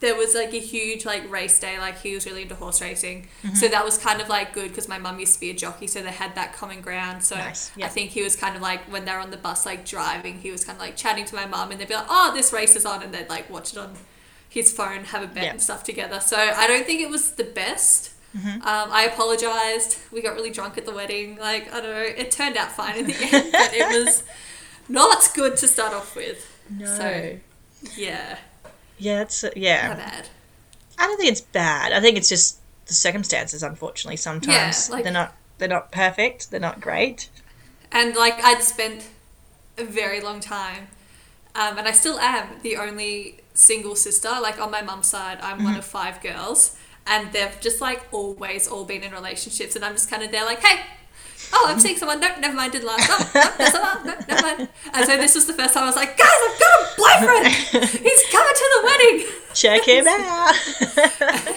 there 0.00 0.14
was 0.14 0.34
like 0.34 0.52
a 0.54 0.60
huge 0.60 1.04
like 1.06 1.28
race 1.30 1.58
day. 1.58 1.78
Like 1.78 1.98
he 2.00 2.14
was 2.14 2.26
really 2.26 2.42
into 2.42 2.54
horse 2.54 2.80
racing, 2.82 3.28
Mm-hmm. 3.42 3.54
so 3.54 3.68
that 3.68 3.84
was 3.84 3.96
kind 3.98 4.20
of 4.20 4.28
like 4.28 4.52
good 4.52 4.68
because 4.68 4.88
my 4.88 4.98
mum 4.98 5.18
used 5.18 5.34
to 5.34 5.40
be 5.40 5.50
a 5.50 5.54
jockey, 5.54 5.86
so 5.86 6.02
they 6.02 6.10
had 6.10 6.34
that 6.34 6.52
common 6.52 6.82
ground. 6.82 7.24
So 7.24 7.36
Nice, 7.36 7.70
I 7.82 7.88
think 7.88 8.10
he 8.10 8.22
was 8.22 8.36
kind 8.36 8.54
of 8.56 8.60
like 8.62 8.80
when 8.92 9.06
they're 9.06 9.18
on 9.18 9.30
the 9.30 9.36
bus 9.38 9.64
like 9.64 9.86
driving, 9.86 10.38
he 10.40 10.50
was 10.50 10.64
kind 10.64 10.76
of 10.76 10.80
like 10.80 10.96
chatting 10.96 11.24
to 11.24 11.34
my 11.34 11.46
mum, 11.46 11.70
and 11.70 11.80
they'd 11.80 11.88
be 11.88 11.94
like, 11.94 12.06
"Oh, 12.10 12.32
this 12.34 12.52
race 12.52 12.76
is 12.76 12.84
on," 12.84 13.02
and 13.02 13.12
they'd 13.14 13.28
like 13.30 13.48
watch 13.50 13.72
it 13.72 13.78
on 13.78 13.94
his 14.50 14.70
phone, 14.72 15.04
have 15.04 15.22
a 15.22 15.26
bet 15.26 15.44
Yeah. 15.44 15.50
and 15.52 15.62
stuff 15.62 15.82
together. 15.84 16.20
So 16.20 16.36
I 16.36 16.66
don't 16.66 16.84
think 16.84 17.00
it 17.00 17.08
was 17.08 17.30
the 17.32 17.44
best. 17.44 18.10
Mm-hmm. 18.36 18.60
Um, 18.62 18.88
I 18.92 19.04
apologized. 19.04 19.98
We 20.12 20.20
got 20.20 20.34
really 20.34 20.50
drunk 20.50 20.76
at 20.76 20.84
the 20.84 20.92
wedding. 20.92 21.36
Like 21.38 21.72
I 21.72 21.80
don't 21.80 21.90
know, 21.94 22.00
it 22.02 22.30
turned 22.30 22.56
out 22.58 22.70
fine 22.72 22.96
in 22.98 23.06
the 23.06 23.14
end, 23.14 23.50
but 23.52 23.72
it 23.72 23.88
was 23.88 24.22
not 24.88 25.30
good 25.34 25.56
to 25.56 25.66
start 25.68 25.94
off 25.94 26.14
with. 26.14 26.46
So 26.84 27.36
yeah, 27.96 28.38
yeah, 28.98 29.22
it's 29.22 29.42
uh, 29.42 29.48
not 29.48 29.56
yeah. 29.56 29.94
bad. 29.94 30.28
I 30.98 31.06
don't 31.06 31.16
think 31.16 31.32
it's 31.32 31.40
bad. 31.40 31.92
I 31.92 32.00
think 32.00 32.16
it's 32.18 32.28
just 32.28 32.58
the 32.86 32.94
circumstances. 32.94 33.62
Unfortunately, 33.62 34.16
sometimes 34.16 34.90
like- 34.90 35.02
they're 35.04 35.12
not 35.12 35.34
they're 35.58 35.68
not 35.68 35.90
perfect. 35.90 36.50
They're 36.50 36.60
not 36.60 36.80
great. 36.80 37.28
And 37.90 38.14
like 38.14 38.42
I'd 38.44 38.62
spent 38.62 39.08
a 39.78 39.84
very 39.84 40.20
long 40.20 40.38
time, 40.40 40.88
um, 41.56 41.78
and 41.78 41.88
I 41.88 41.92
still 41.92 42.20
am 42.20 42.60
the 42.62 42.76
only 42.76 43.39
single 43.60 43.94
sister. 43.94 44.30
Like 44.40 44.60
on 44.60 44.70
my 44.70 44.82
mum's 44.82 45.06
side, 45.06 45.38
I'm 45.42 45.62
one 45.62 45.74
of 45.76 45.84
mm-hmm. 45.84 45.90
five 45.90 46.22
girls, 46.22 46.76
and 47.06 47.32
they've 47.32 47.56
just 47.60 47.80
like 47.80 48.02
always 48.12 48.66
all 48.66 48.84
been 48.84 49.02
in 49.02 49.12
relationships, 49.12 49.76
and 49.76 49.84
I'm 49.84 49.92
just 49.92 50.10
kind 50.10 50.22
of 50.22 50.30
there 50.32 50.44
like, 50.44 50.60
hey. 50.64 50.80
Oh, 51.52 51.66
I'm 51.68 51.80
seeing 51.80 51.96
someone. 51.96 52.20
No, 52.20 52.28
never 52.38 52.54
mind. 52.54 52.70
Didn't 52.70 52.86
last. 52.86 53.10
Oh, 53.10 53.30
no, 53.34 53.50
there's 53.58 53.72
someone. 53.72 54.06
No, 54.06 54.14
never 54.28 54.42
mind. 54.42 54.68
And 54.92 55.04
so 55.04 55.16
this 55.16 55.34
was 55.34 55.46
the 55.48 55.52
first 55.52 55.74
time 55.74 55.82
I 55.82 55.86
was 55.86 55.96
like, 55.96 56.16
guys, 56.16 56.28
I've 56.30 56.60
got 56.60 56.70
a 56.70 56.94
boyfriend. 56.96 57.46
He's 57.90 58.22
coming 58.30 58.54
to 58.54 58.66
the 58.76 58.82
wedding. 58.84 59.26
Check 59.54 59.84
him 59.84 60.06
out. 60.08 61.56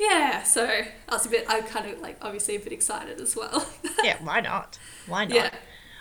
Yeah. 0.00 0.42
So 0.42 0.66
I 0.66 0.88
was 1.12 1.26
a 1.26 1.28
bit. 1.28 1.48
I 1.48 1.60
kind 1.60 1.88
of 1.88 2.00
like 2.00 2.16
obviously 2.22 2.56
a 2.56 2.58
bit 2.58 2.72
excited 2.72 3.20
as 3.20 3.36
well. 3.36 3.64
yeah, 4.02 4.16
why 4.20 4.40
not? 4.40 4.80
Why 5.06 5.26
not? 5.26 5.34
yeah. 5.36 5.50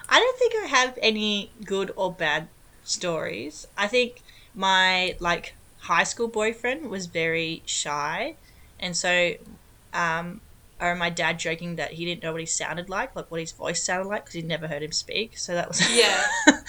I 0.09 0.19
don't 0.19 0.39
think 0.39 0.53
I 0.63 0.65
have 0.65 0.97
any 1.03 1.51
good 1.63 1.91
or 1.95 2.11
bad 2.11 2.47
stories. 2.83 3.67
I 3.77 3.85
think 3.87 4.23
my 4.53 5.15
like 5.19 5.55
high 5.79 6.03
school 6.03 6.27
boyfriend 6.27 6.89
was 6.89 7.07
very 7.07 7.63
shy, 7.65 8.37
and 8.79 8.95
so 8.95 9.33
um, 9.93 10.41
I 10.79 10.85
remember 10.87 10.99
my 10.99 11.09
dad 11.09 11.39
joking 11.39 11.75
that 11.77 11.93
he 11.93 12.05
didn't 12.05 12.23
know 12.23 12.31
what 12.31 12.41
he 12.41 12.47
sounded 12.47 12.89
like, 12.89 13.15
like 13.15 13.29
what 13.31 13.39
his 13.39 13.51
voice 13.51 13.83
sounded 13.83 14.07
like, 14.09 14.23
because 14.25 14.35
he'd 14.35 14.47
never 14.47 14.67
heard 14.67 14.83
him 14.83 14.91
speak. 14.91 15.37
So 15.37 15.53
that 15.53 15.67
was 15.67 15.81
Yeah. 15.95 16.23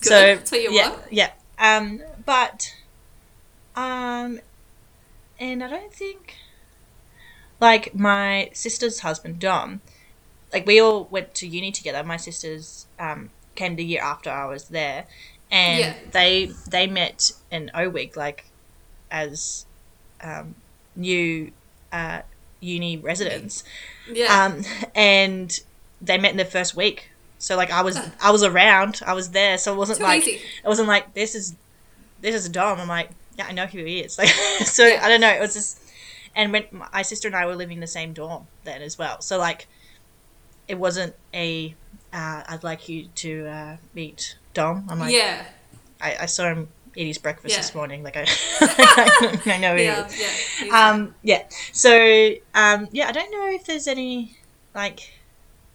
So 0.00 0.36
what 0.36 0.52
you 0.52 0.72
yeah, 0.72 0.90
want. 0.90 1.02
yeah. 1.12 1.30
Um, 1.58 2.02
but 2.24 2.72
um, 3.76 4.40
and 5.38 5.62
I 5.62 5.68
don't 5.68 5.92
think 5.92 6.36
like 7.60 7.94
my 7.94 8.50
sister's 8.52 9.00
husband 9.00 9.38
Dom, 9.40 9.80
like 10.52 10.66
we 10.66 10.80
all 10.80 11.06
went 11.06 11.34
to 11.36 11.48
uni 11.48 11.72
together. 11.72 12.04
My 12.04 12.16
sisters 12.18 12.86
um 12.98 13.30
came 13.56 13.76
the 13.76 13.84
year 13.84 14.02
after 14.02 14.30
I 14.30 14.46
was 14.46 14.68
there, 14.68 15.06
and 15.50 15.80
Yeah. 15.80 15.94
they 16.12 16.52
they 16.68 16.86
met 16.86 17.30
in 17.50 17.70
O-Week 17.74 18.16
like 18.16 18.44
as 19.10 19.66
um, 20.22 20.54
new 20.96 21.52
uh, 21.92 22.22
uni 22.60 22.96
residents 22.96 23.64
Yeah. 24.10 24.44
um, 24.44 24.64
and 24.94 25.58
they 26.00 26.18
met 26.18 26.30
in 26.32 26.36
the 26.36 26.44
first 26.44 26.74
week. 26.76 27.10
So 27.38 27.56
like 27.56 27.70
I 27.70 27.82
was 27.82 27.96
I 28.20 28.30
was 28.30 28.42
around, 28.42 29.00
I 29.06 29.14
was 29.14 29.30
there, 29.30 29.58
so 29.58 29.72
it 29.72 29.76
wasn't 29.76 29.98
Too 29.98 30.04
like 30.04 30.22
easy. 30.22 30.40
it 30.64 30.66
wasn't 30.68 30.88
like 30.88 31.14
this 31.14 31.34
is 31.34 31.54
this 32.20 32.34
is 32.34 32.48
Dom. 32.48 32.80
I'm 32.80 32.88
like 32.88 33.10
yeah, 33.38 33.46
I 33.46 33.52
know 33.52 33.66
who 33.66 33.84
he 33.84 34.00
is. 34.00 34.18
Like 34.18 34.28
so 34.28 34.86
Yeah. 34.86 35.00
I 35.04 35.08
don't 35.08 35.20
know. 35.20 35.30
It 35.30 35.40
was 35.40 35.54
just 35.54 35.80
and 36.34 36.52
when 36.52 36.64
my 36.92 37.02
sister 37.02 37.28
and 37.28 37.36
I 37.36 37.46
were 37.46 37.54
living 37.56 37.76
in 37.76 37.80
the 37.80 37.86
same 37.86 38.12
dorm 38.12 38.46
then 38.64 38.82
as 38.82 38.98
well. 38.98 39.20
So 39.20 39.38
like 39.38 39.68
it 40.66 40.78
wasn't 40.78 41.14
a 41.32 41.74
uh, 42.12 42.42
I'd 42.48 42.64
like 42.64 42.88
you 42.88 43.06
to 43.16 43.46
uh, 43.46 43.76
meet 43.94 44.36
Dom. 44.58 44.84
I'm 44.88 44.98
like, 44.98 45.12
yeah. 45.12 45.44
I, 46.00 46.16
I 46.22 46.26
saw 46.26 46.44
him 46.48 46.68
eat 46.96 47.06
his 47.06 47.18
breakfast 47.18 47.54
Yeah. 47.54 47.60
this 47.60 47.74
morning. 47.74 48.02
Like 48.02 48.16
I, 48.16 48.26
I 49.46 49.58
know 49.60 49.74
Yeah, 49.76 50.08
yeah. 50.64 50.90
Um, 50.90 51.14
yeah. 51.22 51.44
So, 51.72 51.92
um, 52.54 52.88
yeah, 52.90 53.08
I 53.08 53.12
don't 53.12 53.30
know 53.30 53.48
if 53.50 53.64
there's 53.66 53.86
any 53.86 54.36
like 54.74 55.12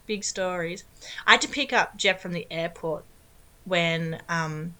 big 0.06 0.26
stories. 0.26 0.84
I 1.26 1.32
had 1.32 1.42
to 1.42 1.48
pick 1.48 1.72
up 1.72 1.96
Jeff 1.96 2.22
from 2.22 2.34
the 2.34 2.46
airport 2.52 3.06
when 3.64 4.22
um, 4.28 4.74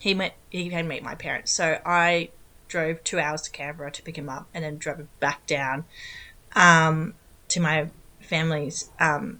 he 0.00 0.14
met 0.14 0.34
he 0.50 0.68
came 0.68 0.84
to 0.84 0.88
meet 0.88 1.04
my 1.04 1.14
parents. 1.14 1.52
So 1.52 1.78
I 1.86 2.30
drove 2.66 3.04
two 3.04 3.20
hours 3.20 3.42
to 3.42 3.50
Canberra 3.52 3.92
to 3.92 4.02
pick 4.02 4.16
him 4.16 4.28
up, 4.28 4.48
and 4.52 4.64
then 4.64 4.78
drove 4.78 5.06
back 5.20 5.46
down 5.46 5.84
um, 6.56 7.14
to 7.48 7.60
my 7.60 7.88
family's 8.20 8.90
um, 8.98 9.38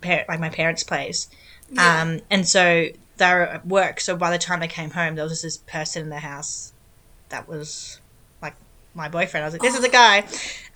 par- 0.00 0.24
like 0.28 0.40
my 0.40 0.50
parents' 0.50 0.82
place. 0.82 1.28
Yeah. 1.70 2.02
Um, 2.02 2.20
and 2.28 2.46
so 2.46 2.88
they 3.18 3.32
were 3.32 3.42
at 3.42 3.66
work. 3.66 4.00
So 4.00 4.16
by 4.16 4.30
the 4.30 4.38
time 4.38 4.60
they 4.60 4.68
came 4.68 4.90
home, 4.90 5.14
there 5.14 5.24
was 5.24 5.42
this 5.42 5.56
person 5.58 6.02
in 6.02 6.08
the 6.10 6.18
house 6.20 6.72
that 7.30 7.48
was 7.48 8.00
like 8.42 8.54
my 8.94 9.08
boyfriend. 9.08 9.44
I 9.44 9.46
was 9.46 9.54
like, 9.54 9.62
this 9.62 9.76
is 9.76 9.84
a 9.84 9.88
guy. 9.88 10.18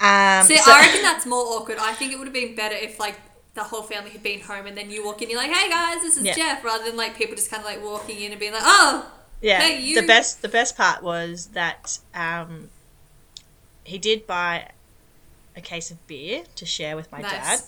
Um, 0.00 0.46
See, 0.46 0.56
so- 0.58 0.72
I 0.72 0.80
reckon 0.80 1.02
that's 1.02 1.26
more 1.26 1.44
awkward. 1.44 1.78
I 1.80 1.92
think 1.94 2.12
it 2.12 2.18
would 2.18 2.26
have 2.26 2.34
been 2.34 2.54
better 2.54 2.74
if 2.76 2.98
like 2.98 3.16
the 3.54 3.64
whole 3.64 3.82
family 3.82 4.10
had 4.10 4.22
been 4.22 4.40
home 4.40 4.66
and 4.66 4.76
then 4.78 4.90
you 4.90 5.04
walk 5.04 5.20
in, 5.22 5.28
you're 5.28 5.38
like, 5.40 5.50
"Hey 5.52 5.68
guys, 5.68 6.00
this 6.02 6.16
is 6.16 6.22
Yeah. 6.24 6.34
Jeff," 6.34 6.64
rather 6.64 6.84
than 6.84 6.96
like 6.96 7.16
people 7.16 7.34
just 7.34 7.50
kind 7.50 7.60
of 7.60 7.66
like 7.66 7.82
walking 7.82 8.18
in 8.20 8.30
and 8.30 8.38
being 8.40 8.52
like, 8.52 8.62
"Oh, 8.64 9.10
yeah, 9.42 9.60
Hey, 9.60 9.80
you- 9.80 10.00
the 10.00 10.06
best 10.06 10.40
the 10.42 10.48
best 10.48 10.76
part 10.76 11.02
was 11.02 11.46
that 11.48 11.98
um, 12.14 12.70
he 13.84 13.98
did 13.98 14.26
buy 14.26 14.68
a 15.56 15.60
case 15.60 15.90
of 15.90 16.06
beer 16.06 16.44
to 16.54 16.64
share 16.64 16.94
with 16.94 17.10
my 17.10 17.20
Nice. 17.20 17.32
dad, 17.32 17.60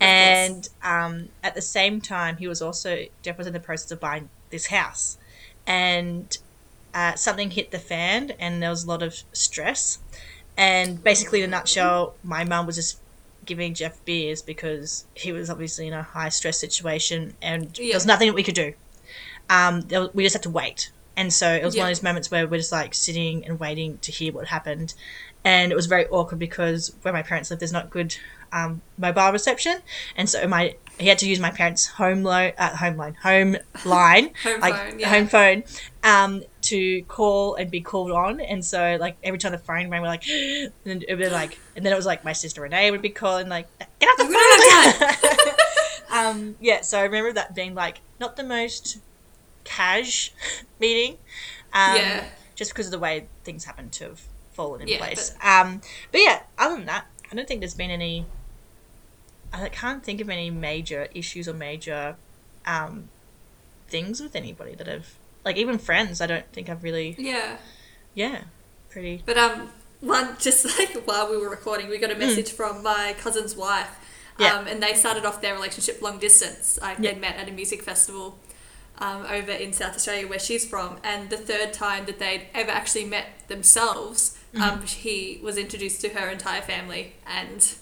and 0.00 0.68
um, 0.82 1.28
at 1.42 1.54
the 1.54 1.62
same 1.62 2.00
time, 2.00 2.36
he 2.36 2.46
was 2.48 2.60
also 2.62 3.04
Jeff 3.22 3.38
was 3.38 3.46
in 3.46 3.52
the 3.52 3.60
process 3.60 3.90
of 3.90 4.00
buying 4.00 4.28
this 4.50 4.66
house, 4.66 5.18
and 5.66 6.36
uh, 6.94 7.14
something 7.14 7.50
hit 7.50 7.70
the 7.70 7.78
fan, 7.78 8.32
and 8.38 8.62
there 8.62 8.70
was 8.70 8.84
a 8.84 8.88
lot 8.88 9.02
of 9.02 9.14
stress, 9.32 9.98
and 10.56 11.02
basically, 11.02 11.40
in 11.42 11.50
a 11.50 11.50
nutshell, 11.50 12.14
my 12.22 12.44
mum 12.44 12.66
was 12.66 12.76
just 12.76 12.98
giving 13.44 13.74
Jeff 13.74 14.04
beers 14.04 14.42
because 14.42 15.04
he 15.14 15.30
was 15.32 15.48
obviously 15.48 15.86
in 15.86 15.92
a 15.92 16.02
high 16.02 16.28
stress 16.28 16.58
situation, 16.58 17.34
and 17.40 17.76
Yeah. 17.78 17.92
there 17.92 17.96
was 17.96 18.06
nothing 18.06 18.28
that 18.28 18.34
we 18.34 18.42
could 18.42 18.54
do. 18.54 18.74
Um, 19.48 19.82
there 19.82 20.00
was, 20.00 20.10
we 20.14 20.24
just 20.24 20.34
had 20.34 20.42
to 20.44 20.50
wait, 20.50 20.90
and 21.16 21.32
so 21.32 21.52
it 21.52 21.64
was 21.64 21.76
one 21.76 21.86
of 21.86 21.90
those 21.90 22.02
moments 22.02 22.30
where 22.30 22.46
we're 22.46 22.58
just 22.58 22.72
like 22.72 22.92
sitting 22.94 23.44
and 23.46 23.60
waiting 23.60 23.98
to 23.98 24.10
hear 24.12 24.32
what 24.32 24.48
happened, 24.48 24.94
and 25.46 25.70
it 25.70 25.76
was 25.76 25.86
very 25.86 26.06
awkward 26.08 26.40
because 26.40 26.92
where 27.02 27.14
my 27.14 27.22
parents 27.22 27.50
live, 27.50 27.60
there's 27.60 27.72
not 27.72 27.88
good 27.88 28.16
um, 28.52 28.82
mobile 28.98 29.30
reception, 29.32 29.76
and 30.16 30.28
so 30.28 30.46
my 30.48 30.74
he 30.98 31.08
had 31.08 31.18
to 31.18 31.28
use 31.28 31.38
my 31.38 31.50
parents' 31.50 31.86
home 31.86 32.22
loan, 32.22 32.52
uh, 32.58 32.74
home 32.76 32.96
loan, 32.96 33.14
home 33.22 33.56
line, 33.84 34.30
Home 34.42 34.60
like 34.60 34.74
phone, 34.74 34.98
yeah. 34.98 35.08
home 35.08 35.26
phone, 35.28 35.62
um, 36.02 36.42
to 36.62 37.02
call 37.02 37.54
and 37.54 37.70
be 37.70 37.80
called 37.80 38.10
on, 38.10 38.40
and 38.40 38.64
so 38.64 38.96
like 38.98 39.16
every 39.22 39.38
time 39.38 39.52
the 39.52 39.58
phone 39.58 39.88
rang, 39.90 40.00
we're 40.02 40.08
like, 40.08 40.26
and 40.28 40.72
then 40.84 41.02
it 41.06 41.14
would 41.14 41.24
be 41.24 41.28
like, 41.30 41.58
and 41.76 41.84
then 41.84 41.92
it 41.92 41.96
was 41.96 42.06
like 42.06 42.24
my 42.24 42.32
sister 42.32 42.60
Renee 42.62 42.90
would 42.90 43.02
be 43.02 43.10
calling 43.10 43.48
like, 43.48 43.68
get 44.00 44.08
off 44.08 44.18
the 44.18 45.46
phone. 46.10 46.18
um, 46.18 46.56
yeah, 46.60 46.80
so 46.80 46.98
I 46.98 47.02
remember 47.02 47.32
that 47.34 47.54
being 47.54 47.74
like 47.74 48.00
not 48.18 48.36
the 48.36 48.44
most 48.44 48.98
cash 49.64 50.32
meeting, 50.80 51.18
um, 51.72 51.96
Yeah. 51.96 52.24
just 52.54 52.70
because 52.72 52.86
of 52.86 52.92
the 52.92 52.98
way 52.98 53.26
things 53.44 53.64
happened 53.64 53.92
to 53.92 54.04
have 54.04 54.22
fallen 54.56 54.80
in 54.82 54.88
Yeah, 54.88 54.98
place. 54.98 55.34
Um, 55.42 55.80
but 56.10 56.20
yeah, 56.20 56.40
other 56.58 56.76
than 56.76 56.86
that, 56.86 57.06
I 57.30 57.34
don't 57.36 57.46
think 57.46 57.60
there's 57.60 57.74
been 57.74 57.90
any. 57.90 58.24
I 59.52 59.68
can't 59.68 60.02
think 60.02 60.20
of 60.20 60.28
any 60.28 60.50
major 60.50 61.08
issues 61.14 61.46
or 61.48 61.54
major 61.54 62.16
um, 62.66 63.08
things 63.88 64.20
with 64.20 64.34
anybody 64.34 64.74
that 64.74 64.86
have 64.86 65.06
like 65.44 65.56
even 65.56 65.78
friends. 65.78 66.20
I 66.20 66.26
don't 66.26 66.46
think 66.52 66.68
I've 66.68 66.82
really 66.82 67.14
yeah." 67.18 67.58
yeah 68.14 68.44
pretty 68.90 69.22
But 69.26 69.36
um, 69.36 69.68
one 70.00 70.36
just 70.38 70.64
like 70.78 71.06
while 71.06 71.30
we 71.30 71.36
were 71.36 71.50
recording, 71.50 71.88
we 71.88 71.98
got 71.98 72.10
a 72.10 72.16
message 72.16 72.50
from 72.50 72.82
my 72.82 73.14
cousin's 73.18 73.54
wife. 73.54 73.88
Hmm. 74.36 74.42
Yeah. 74.42 74.54
Um, 74.58 74.66
and 74.66 74.82
they 74.82 74.94
started 74.94 75.24
off 75.24 75.40
their 75.40 75.54
relationship 75.54 76.02
long 76.02 76.18
distance. 76.18 76.78
Like 76.82 76.98
Yeah. 76.98 77.12
they 77.12 77.18
met 77.20 77.36
at 77.36 77.48
a 77.48 77.52
music 77.52 77.82
festival 77.82 78.38
um, 78.98 79.24
over 79.26 79.52
in 79.52 79.72
South 79.72 79.94
Australia, 79.94 80.26
where 80.26 80.38
she's 80.38 80.66
from. 80.66 80.98
And 81.04 81.30
the 81.30 81.36
third 81.36 81.72
time 81.72 82.04
that 82.06 82.18
they'd 82.18 82.48
ever 82.54 82.70
actually 82.70 83.04
met 83.04 83.26
themselves, 83.48 84.35
Mm-hmm. 84.56 84.62
um, 84.80 84.82
he 84.86 85.40
was 85.42 85.56
introduced 85.58 86.00
to 86.02 86.08
her 86.10 86.28
entire 86.28 86.62
family. 86.62 87.14
And 87.26 87.74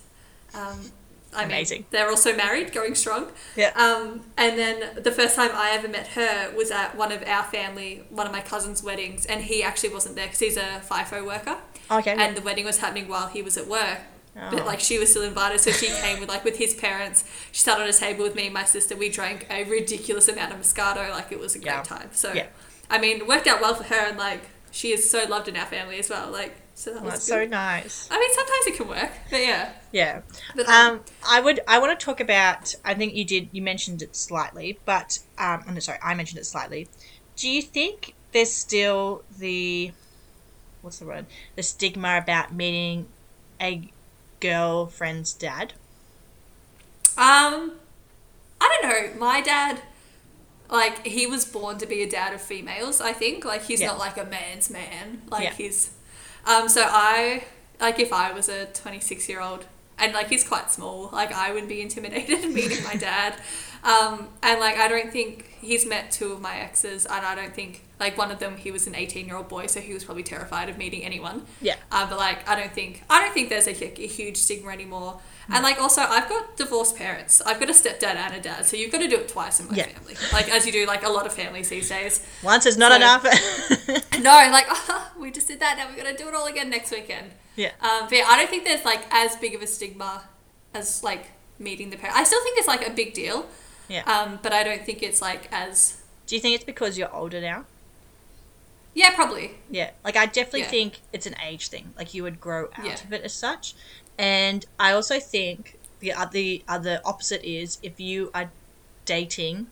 um, 0.55 0.93
I 1.35 1.45
Amazing. 1.45 1.79
mean, 1.81 1.87
they're 1.91 2.09
also 2.11 2.35
married, 2.37 2.73
going 2.73 2.95
strong. 2.95 3.27
yeah 3.57 3.71
Um, 3.77 4.23
and 4.37 4.59
then 4.59 5.03
the 5.03 5.11
first 5.13 5.35
time 5.37 5.51
I 5.53 5.71
ever 5.73 5.89
met 5.89 6.09
her 6.09 6.53
was 6.57 6.71
at 6.71 6.97
one 6.97 7.11
of 7.13 7.23
our 7.27 7.43
family, 7.45 8.05
one 8.11 8.27
of 8.27 8.33
my 8.33 8.41
cousin's 8.41 8.83
weddings, 8.83 9.27
and 9.27 9.43
he 9.43 9.63
actually 9.63 9.93
wasn't 9.93 10.15
there 10.17 10.27
because 10.27 10.39
he's 10.41 10.57
a 10.57 10.81
FIFO 10.89 11.25
worker, 11.27 11.57
okay 11.91 12.13
and 12.19 12.37
the 12.37 12.41
wedding 12.41 12.65
was 12.65 12.79
happening 12.79 13.09
while 13.09 13.27
he 13.29 13.43
was 13.43 13.57
at 13.57 13.67
work. 13.67 13.99
Oh. 14.37 14.49
But 14.51 14.67
like 14.67 14.81
she 14.81 14.99
was 14.99 15.11
still 15.11 15.23
invited, 15.23 15.61
so 15.61 15.71
she 15.71 15.87
came 15.87 16.19
with 16.21 16.29
like 16.29 16.45
with 16.45 16.57
his 16.59 16.75
parents. 16.75 17.25
She 17.53 17.61
sat 17.63 17.81
on 17.81 17.87
a 17.89 17.93
table 17.93 18.25
with 18.25 18.35
me 18.35 18.47
and 18.47 18.55
my 18.55 18.65
sister. 18.65 18.97
We 18.97 19.09
drank 19.09 19.47
a 19.51 19.63
ridiculous 19.65 20.27
amount 20.29 20.53
of 20.53 20.59
Moscato. 20.61 21.09
Like 21.11 21.31
it 21.31 21.39
was 21.39 21.55
a 21.55 21.59
great 21.59 21.67
Yeah. 21.67 21.83
time. 21.83 22.09
So, 22.13 22.33
Yeah. 22.33 22.47
I 22.91 22.99
mean, 22.99 23.19
it 23.19 23.27
worked 23.29 23.47
out 23.47 23.61
well 23.61 23.75
for 23.77 23.85
her, 23.85 24.07
and 24.09 24.19
like 24.19 24.41
she 24.73 24.93
is 24.93 25.09
so 25.09 25.25
loved 25.29 25.47
in 25.49 25.57
our 25.57 25.67
family 25.67 25.99
as 26.01 26.11
well. 26.11 26.31
Like 26.33 26.57
so 26.77 26.93
that 26.93 27.03
Well, 27.03 27.11
that's 27.13 27.27
good. 27.29 27.45
so 27.45 27.47
nice 27.47 28.09
I 28.11 28.19
mean, 28.19 28.35
sometimes 28.35 28.67
it 28.67 28.77
can 28.77 28.89
work, 28.89 29.13
but 29.31 29.41
yeah. 29.41 29.73
yeah 29.93 30.23
But 30.57 30.69
um, 30.69 30.95
um 30.95 31.01
i 31.29 31.41
would 31.41 31.61
i 31.69 31.79
want 31.79 31.99
to 31.99 32.05
talk 32.05 32.21
about 32.21 32.75
i 32.85 32.95
think 32.95 33.15
you 33.15 33.25
did 33.25 33.49
you 33.53 33.63
mentioned 33.63 34.03
it 34.03 34.17
slightly 34.17 34.79
but 34.85 35.19
um 35.39 35.63
i'm 35.67 35.81
sorry 35.81 35.99
i 36.03 36.15
mentioned 36.15 36.39
it 36.41 36.45
slightly 36.47 36.89
do 37.37 37.49
you 37.49 37.63
think 37.63 38.15
there's 38.33 38.53
still 38.53 39.23
the 39.39 39.93
what's 40.83 40.99
the 40.99 41.07
word 41.07 41.27
the 41.57 41.63
stigma 41.63 42.19
about 42.19 42.53
meeting 42.53 43.07
a 43.61 43.89
girlfriend's 44.41 45.33
dad 45.33 45.73
Um, 47.17 47.73
I 48.61 48.79
don't 48.83 48.91
know. 48.91 49.21
My 49.21 49.41
dad, 49.41 49.81
like, 50.69 51.07
he 51.07 51.27
was 51.27 51.45
born 51.45 51.79
to 51.79 51.87
be 51.87 52.03
a 52.03 52.11
dad 52.11 52.35
of 52.35 52.41
females. 52.43 53.01
I 53.01 53.13
think 53.13 53.45
like 53.45 53.63
he's 53.65 53.81
Yeah. 53.81 53.89
not 53.89 53.99
like 53.99 54.17
a 54.17 54.25
man's 54.25 54.69
man. 54.69 55.23
Like 55.31 55.45
Yeah. 55.45 55.53
he's, 55.55 55.91
um. 56.47 56.69
So 56.69 56.83
I 56.87 57.45
like 57.81 57.99
if 57.99 58.13
I 58.13 58.33
was 58.33 58.49
a 58.49 58.67
twenty 58.67 59.01
six 59.01 59.29
year 59.29 59.41
old 59.41 59.67
and 59.99 60.13
like 60.13 60.29
he's 60.29 60.47
quite 60.47 60.71
small. 60.71 61.11
Like 61.13 61.33
I 61.33 61.53
would 61.53 61.69
be 61.69 61.81
intimidated 61.81 62.51
meeting 62.53 62.83
my 62.85 62.97
dad. 62.97 63.35
Um, 63.83 64.29
and 64.43 64.61
like 64.61 64.79
I 64.79 64.89
don't 64.89 65.13
think 65.13 65.47
he's 65.61 65.87
met 65.87 66.11
two 66.11 66.33
of 66.33 66.41
my 66.41 66.57
exes, 66.57 67.05
and 67.05 67.25
I 67.25 67.35
don't 67.35 67.55
think 67.55 67.83
like 68.01 68.17
one 68.17 68.31
of 68.31 68.39
them 68.39 68.57
he 68.57 68.71
was 68.71 68.87
an 68.87 68.95
eighteen 68.95 69.27
year 69.27 69.37
old 69.37 69.49
boy, 69.49 69.67
so 69.67 69.81
he 69.81 69.93
was 69.93 70.05
probably 70.05 70.23
terrified 70.23 70.69
of 70.69 70.79
meeting 70.79 71.05
anyone. 71.05 71.43
yeah 71.61 71.77
Uh, 71.93 72.09
but 72.09 72.19
like, 72.19 72.49
I 72.49 72.59
don't 72.59 72.73
think 72.73 73.03
I 73.11 73.23
don't 73.23 73.35
think 73.35 73.51
there's 73.51 73.67
a, 73.67 74.01
a 74.03 74.07
huge 74.07 74.39
stigma 74.39 74.71
anymore. 74.71 75.21
And 75.53 75.63
like, 75.63 75.79
also, 75.81 76.01
I've 76.03 76.29
got 76.29 76.57
divorced 76.57 76.97
parents. 76.97 77.43
I've 77.45 77.61
got 77.61 77.69
a 77.69 77.73
stepdad 77.73 78.17
and 78.17 78.35
a 78.35 78.41
dad, 78.41 78.65
so 78.67 78.77
you've 78.77 78.91
got 78.93 78.99
to 79.03 79.09
do 79.09 79.17
it 79.17 79.29
twice 79.29 79.61
in 79.61 79.69
my 79.69 79.77
Yeah. 79.77 79.87
family. 79.89 80.17
Like 80.33 80.49
as 80.51 80.65
you 80.67 80.73
do, 80.73 80.87
like 80.87 81.05
a 81.05 81.09
lot 81.11 81.27
of 81.27 81.33
families 81.35 81.69
these 81.69 81.89
days. 81.89 82.21
once 82.43 82.65
is 82.67 82.77
not 82.79 82.91
So- 82.93 82.97
enough 82.97 83.25
No, 84.21 84.31
like 84.51 84.67
we 85.19 85.31
just 85.31 85.49
did 85.49 85.61
that. 85.61 85.77
Now 85.77 85.89
we're 85.91 86.03
gonna 86.03 86.17
do 86.17 86.29
it 86.29 86.35
all 86.35 86.47
again 86.47 86.71
next 86.71 86.91
weekend. 86.91 87.33
yeah 87.57 87.73
Um, 87.81 88.07
but 88.09 88.13
yeah, 88.19 88.25
I 88.27 88.39
don't 88.39 88.49
think 88.49 88.65
there's 88.65 88.85
like 88.85 89.03
as 89.11 89.37
big 89.37 89.55
of 89.55 89.61
a 89.63 89.67
stigma 89.67 90.23
as 90.73 91.03
like 91.05 91.33
meeting 91.59 91.91
the 91.91 91.97
parent. 91.97 92.17
I 92.17 92.25
still 92.25 92.43
think 92.43 92.59
it's 92.59 92.69
like 92.69 92.87
a 92.87 92.91
big 92.91 93.13
deal. 93.15 93.47
Yeah. 93.89 94.03
Um, 94.11 94.39
but 94.43 94.53
I 94.53 94.65
don't 94.65 94.85
think 94.85 95.03
it's 95.03 95.21
like 95.21 95.49
as 95.53 95.99
do 96.27 96.35
you 96.37 96.41
think 96.41 96.55
it's 96.55 96.65
because 96.65 96.97
you're 96.97 97.15
older 97.15 97.41
now 97.41 97.67
yeah, 98.97 99.13
probably. 99.13 99.57
Yeah, 99.71 99.91
like 100.05 100.17
I 100.17 100.27
definitely 100.27 100.61
Yeah. 100.61 100.69
think 100.69 101.01
it's 101.13 101.27
an 101.27 101.35
age 101.45 101.67
thing. 101.67 101.93
Like 101.97 102.15
you 102.15 102.23
would 102.23 102.41
grow 102.41 102.67
out 102.77 102.85
Yeah. 102.85 102.95
of 102.95 103.13
it 103.13 103.23
as 103.25 103.33
such, 103.35 103.75
and 104.19 104.65
I 104.79 104.93
also 104.93 105.19
think 105.21 105.79
the 106.01 106.13
other 106.13 106.31
the 106.33 106.63
other 106.69 107.01
opposite 107.05 107.45
is 107.45 107.79
if 107.83 107.99
you 108.01 108.31
are 108.35 108.51
dating, 109.05 109.69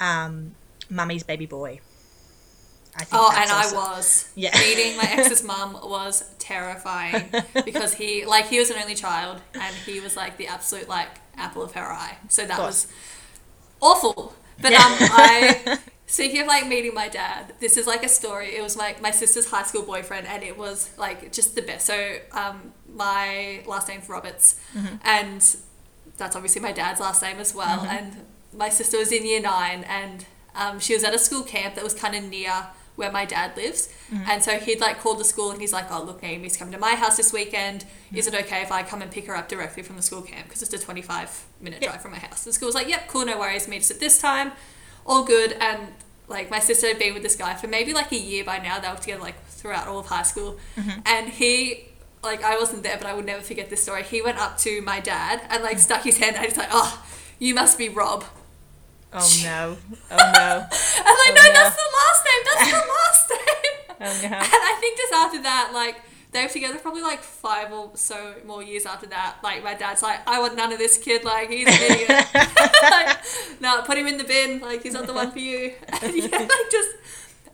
um, 0.00 0.54
mummy's 0.88 1.22
baby 1.22 1.46
boy. 1.46 1.80
I 2.96 3.04
think 3.04 3.22
Oh, 3.22 3.32
and 3.34 3.50
I 3.50 3.72
was. 3.72 4.28
Yeah. 4.34 4.50
Meeting 4.58 4.96
my 4.96 5.04
ex's 5.08 5.44
mum 5.44 5.74
was 5.74 6.24
terrifying 6.38 7.30
because 7.64 7.94
he, 7.94 8.24
like, 8.24 8.46
he 8.46 8.58
was 8.58 8.70
an 8.70 8.78
only 8.82 8.96
child 8.96 9.40
and 9.54 9.74
he 9.86 10.00
was 10.00 10.16
like 10.16 10.36
the 10.38 10.48
absolute 10.48 10.88
like 10.88 11.08
apple 11.36 11.62
of 11.62 11.72
her 11.72 11.82
eye. 11.92 12.18
So 12.28 12.44
that 12.46 12.58
was 12.58 12.88
awful. 13.80 14.34
But 14.60 14.72
Yeah. 14.72 14.78
um, 14.78 14.96
I 15.00 15.78
speaking 16.10 16.40
of 16.42 16.46
like 16.46 16.66
meeting 16.66 16.92
my 16.94 17.08
dad, 17.08 17.54
this 17.60 17.76
is 17.76 17.86
like 17.86 18.04
a 18.04 18.08
story. 18.08 18.56
It 18.56 18.62
was 18.62 18.76
like 18.76 19.00
my 19.00 19.10
sister's 19.10 19.50
high 19.50 19.62
school 19.62 19.82
boyfriend, 19.82 20.26
and 20.26 20.42
it 20.42 20.56
was 20.58 20.90
like 20.98 21.32
just 21.32 21.54
the 21.54 21.62
best. 21.62 21.86
So 21.86 22.16
um, 22.32 22.72
my 22.92 23.62
last 23.66 23.88
name's 23.88 24.08
Roberts, 24.08 24.60
Mm-hmm. 24.76 24.96
and 25.04 25.56
that's 26.16 26.36
obviously 26.36 26.60
my 26.60 26.72
dad's 26.72 27.00
last 27.00 27.22
name 27.22 27.38
as 27.38 27.54
well. 27.54 27.80
And 27.88 28.24
my 28.52 28.68
sister 28.68 28.98
was 28.98 29.10
in 29.12 29.24
year 29.24 29.40
nine, 29.40 29.84
and 29.84 30.26
um, 30.54 30.80
she 30.80 30.92
was 30.94 31.04
at 31.04 31.14
a 31.14 31.18
school 31.18 31.42
camp 31.42 31.76
that 31.76 31.84
was 31.84 31.94
kind 31.94 32.14
of 32.14 32.24
near 32.24 32.52
where 32.96 33.10
my 33.12 33.24
dad 33.24 33.56
lives. 33.56 33.88
And 34.28 34.42
so 34.42 34.58
he'd 34.58 34.80
like 34.80 34.98
called 35.00 35.18
the 35.20 35.24
school 35.24 35.50
and 35.52 35.58
he's 35.60 35.72
like, 35.72 35.86
oh, 35.90 36.02
look, 36.02 36.22
Amy's 36.22 36.56
coming 36.58 36.72
to 36.72 36.78
my 36.78 36.96
house 36.96 37.16
this 37.16 37.32
weekend. 37.32 37.86
Is 38.12 38.26
it 38.26 38.34
okay 38.34 38.60
if 38.60 38.70
I 38.70 38.82
come 38.82 39.00
and 39.00 39.10
pick 39.10 39.26
her 39.28 39.34
up 39.36 39.48
directly 39.48 39.82
from 39.82 39.96
the 39.96 40.02
school 40.02 40.20
camp? 40.20 40.48
Because 40.48 40.60
it's 40.62 40.74
a 40.74 40.78
25 40.78 41.46
minute 41.62 41.80
drive 41.80 42.02
from 42.02 42.10
my 42.10 42.18
house. 42.18 42.44
The 42.44 42.52
school 42.52 42.66
was 42.66 42.74
like, 42.74 42.88
yep, 42.88 43.08
cool, 43.08 43.24
no 43.24 43.38
worries. 43.38 43.68
Meet 43.68 43.82
us 43.82 43.90
at 43.90 44.00
this 44.00 44.18
time. 44.18 44.52
All 45.06 45.24
good. 45.24 45.52
And 45.60 45.88
like 46.28 46.50
my 46.50 46.60
sister 46.60 46.86
had 46.86 46.98
been 46.98 47.14
with 47.14 47.22
this 47.22 47.36
guy 47.36 47.54
for 47.54 47.66
maybe 47.66 47.92
like 47.92 48.12
a 48.12 48.18
year 48.18 48.44
by 48.44 48.58
now. 48.58 48.78
They 48.78 48.88
were 48.88 48.96
together 48.96 49.20
like 49.20 49.44
throughout 49.46 49.88
all 49.88 49.98
of 49.98 50.06
high 50.06 50.22
school. 50.22 50.58
Mm-hmm. 50.76 51.00
And 51.04 51.28
he, 51.28 51.84
like, 52.22 52.42
I 52.42 52.58
wasn't 52.58 52.82
there, 52.82 52.96
but 52.96 53.06
I 53.06 53.14
will 53.14 53.22
never 53.22 53.42
forget 53.42 53.70
this 53.70 53.82
story. 53.82 54.02
He 54.02 54.22
went 54.22 54.38
up 54.38 54.58
to 54.58 54.80
my 54.82 55.00
dad 55.00 55.42
and 55.50 55.62
like 55.62 55.78
stuck 55.78 56.02
his 56.02 56.18
hand 56.18 56.36
out. 56.36 56.44
He's 56.44 56.56
like, 56.56 56.70
oh, 56.70 57.04
you 57.38 57.54
must 57.54 57.78
be 57.78 57.88
Rob. 57.88 58.24
Oh 59.12 59.40
no. 59.42 59.76
Oh 60.10 60.16
no. 60.16 60.20
I'm 60.20 60.26
like, 60.28 60.70
oh, 61.04 61.32
no, 61.34 61.42
no. 61.42 61.52
that's 61.52 61.76
the 61.76 61.90
last 61.98 62.24
name. 62.26 62.42
That's 62.44 62.70
the 62.70 62.86
last 62.88 63.30
name. 63.30 63.96
Oh 64.02 64.28
no. 64.30 64.36
And 64.36 64.62
I 64.62 64.76
think 64.80 64.96
just 64.96 65.12
after 65.12 65.42
that, 65.42 65.72
like, 65.74 65.96
they 66.32 66.42
were 66.42 66.48
together 66.48 66.78
probably 66.78 67.02
like 67.02 67.20
five 67.20 67.72
or 67.72 67.90
so 67.94 68.34
more 68.46 68.62
years 68.62 68.86
after 68.86 69.06
that. 69.06 69.38
Like, 69.42 69.64
my 69.64 69.74
dad's 69.74 70.02
like, 70.02 70.20
I 70.28 70.38
want 70.38 70.56
none 70.56 70.72
of 70.72 70.78
this 70.78 70.96
kid. 70.96 71.24
Like, 71.24 71.50
he's 71.50 71.66
an 71.66 71.74
idiot. 71.92 72.26
like, 72.82 73.18
no, 73.60 73.82
put 73.82 73.98
him 73.98 74.06
in 74.06 74.16
the 74.16 74.24
bin. 74.24 74.60
Like, 74.60 74.82
he's 74.82 74.92
not 74.92 75.06
the 75.06 75.12
one 75.12 75.30
for 75.30 75.38
you. 75.38 75.72
And 76.02 76.14
yeah, 76.16 76.28
like, 76.30 76.50
just, 76.70 76.88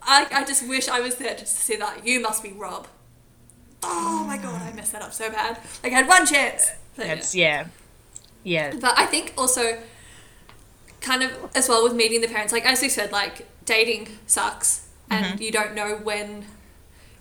I, 0.02 0.26
I 0.30 0.44
just 0.44 0.68
wish 0.68 0.88
I 0.88 1.00
was 1.00 1.16
there 1.16 1.34
just 1.34 1.56
to 1.56 1.62
see 1.62 1.76
that. 1.76 2.06
You 2.06 2.20
must 2.20 2.42
be 2.42 2.52
Rob. 2.52 2.86
Oh 3.82 4.24
my 4.26 4.36
god, 4.36 4.60
I 4.62 4.72
messed 4.72 4.92
that 4.92 5.02
up 5.02 5.12
so 5.12 5.30
bad. 5.30 5.58
Like, 5.82 5.92
I 5.92 5.96
had 5.96 6.08
one 6.08 6.26
chance. 6.26 6.72
But, 6.96 7.06
yeah. 7.06 7.14
That's 7.14 7.34
yeah. 7.34 7.66
Yeah. 8.42 8.72
But 8.80 8.98
I 8.98 9.06
think 9.06 9.32
also, 9.38 9.78
kind 11.00 11.22
of 11.22 11.32
as 11.54 11.68
well 11.68 11.82
with 11.82 11.94
meeting 11.94 12.20
the 12.20 12.28
parents, 12.28 12.52
like 12.52 12.66
as 12.66 12.82
you 12.82 12.90
said, 12.90 13.12
like 13.12 13.46
dating 13.64 14.08
sucks, 14.26 14.88
and 15.10 15.24
mm-hmm. 15.24 15.42
you 15.42 15.50
don't 15.50 15.74
know 15.74 15.96
when, 15.96 16.44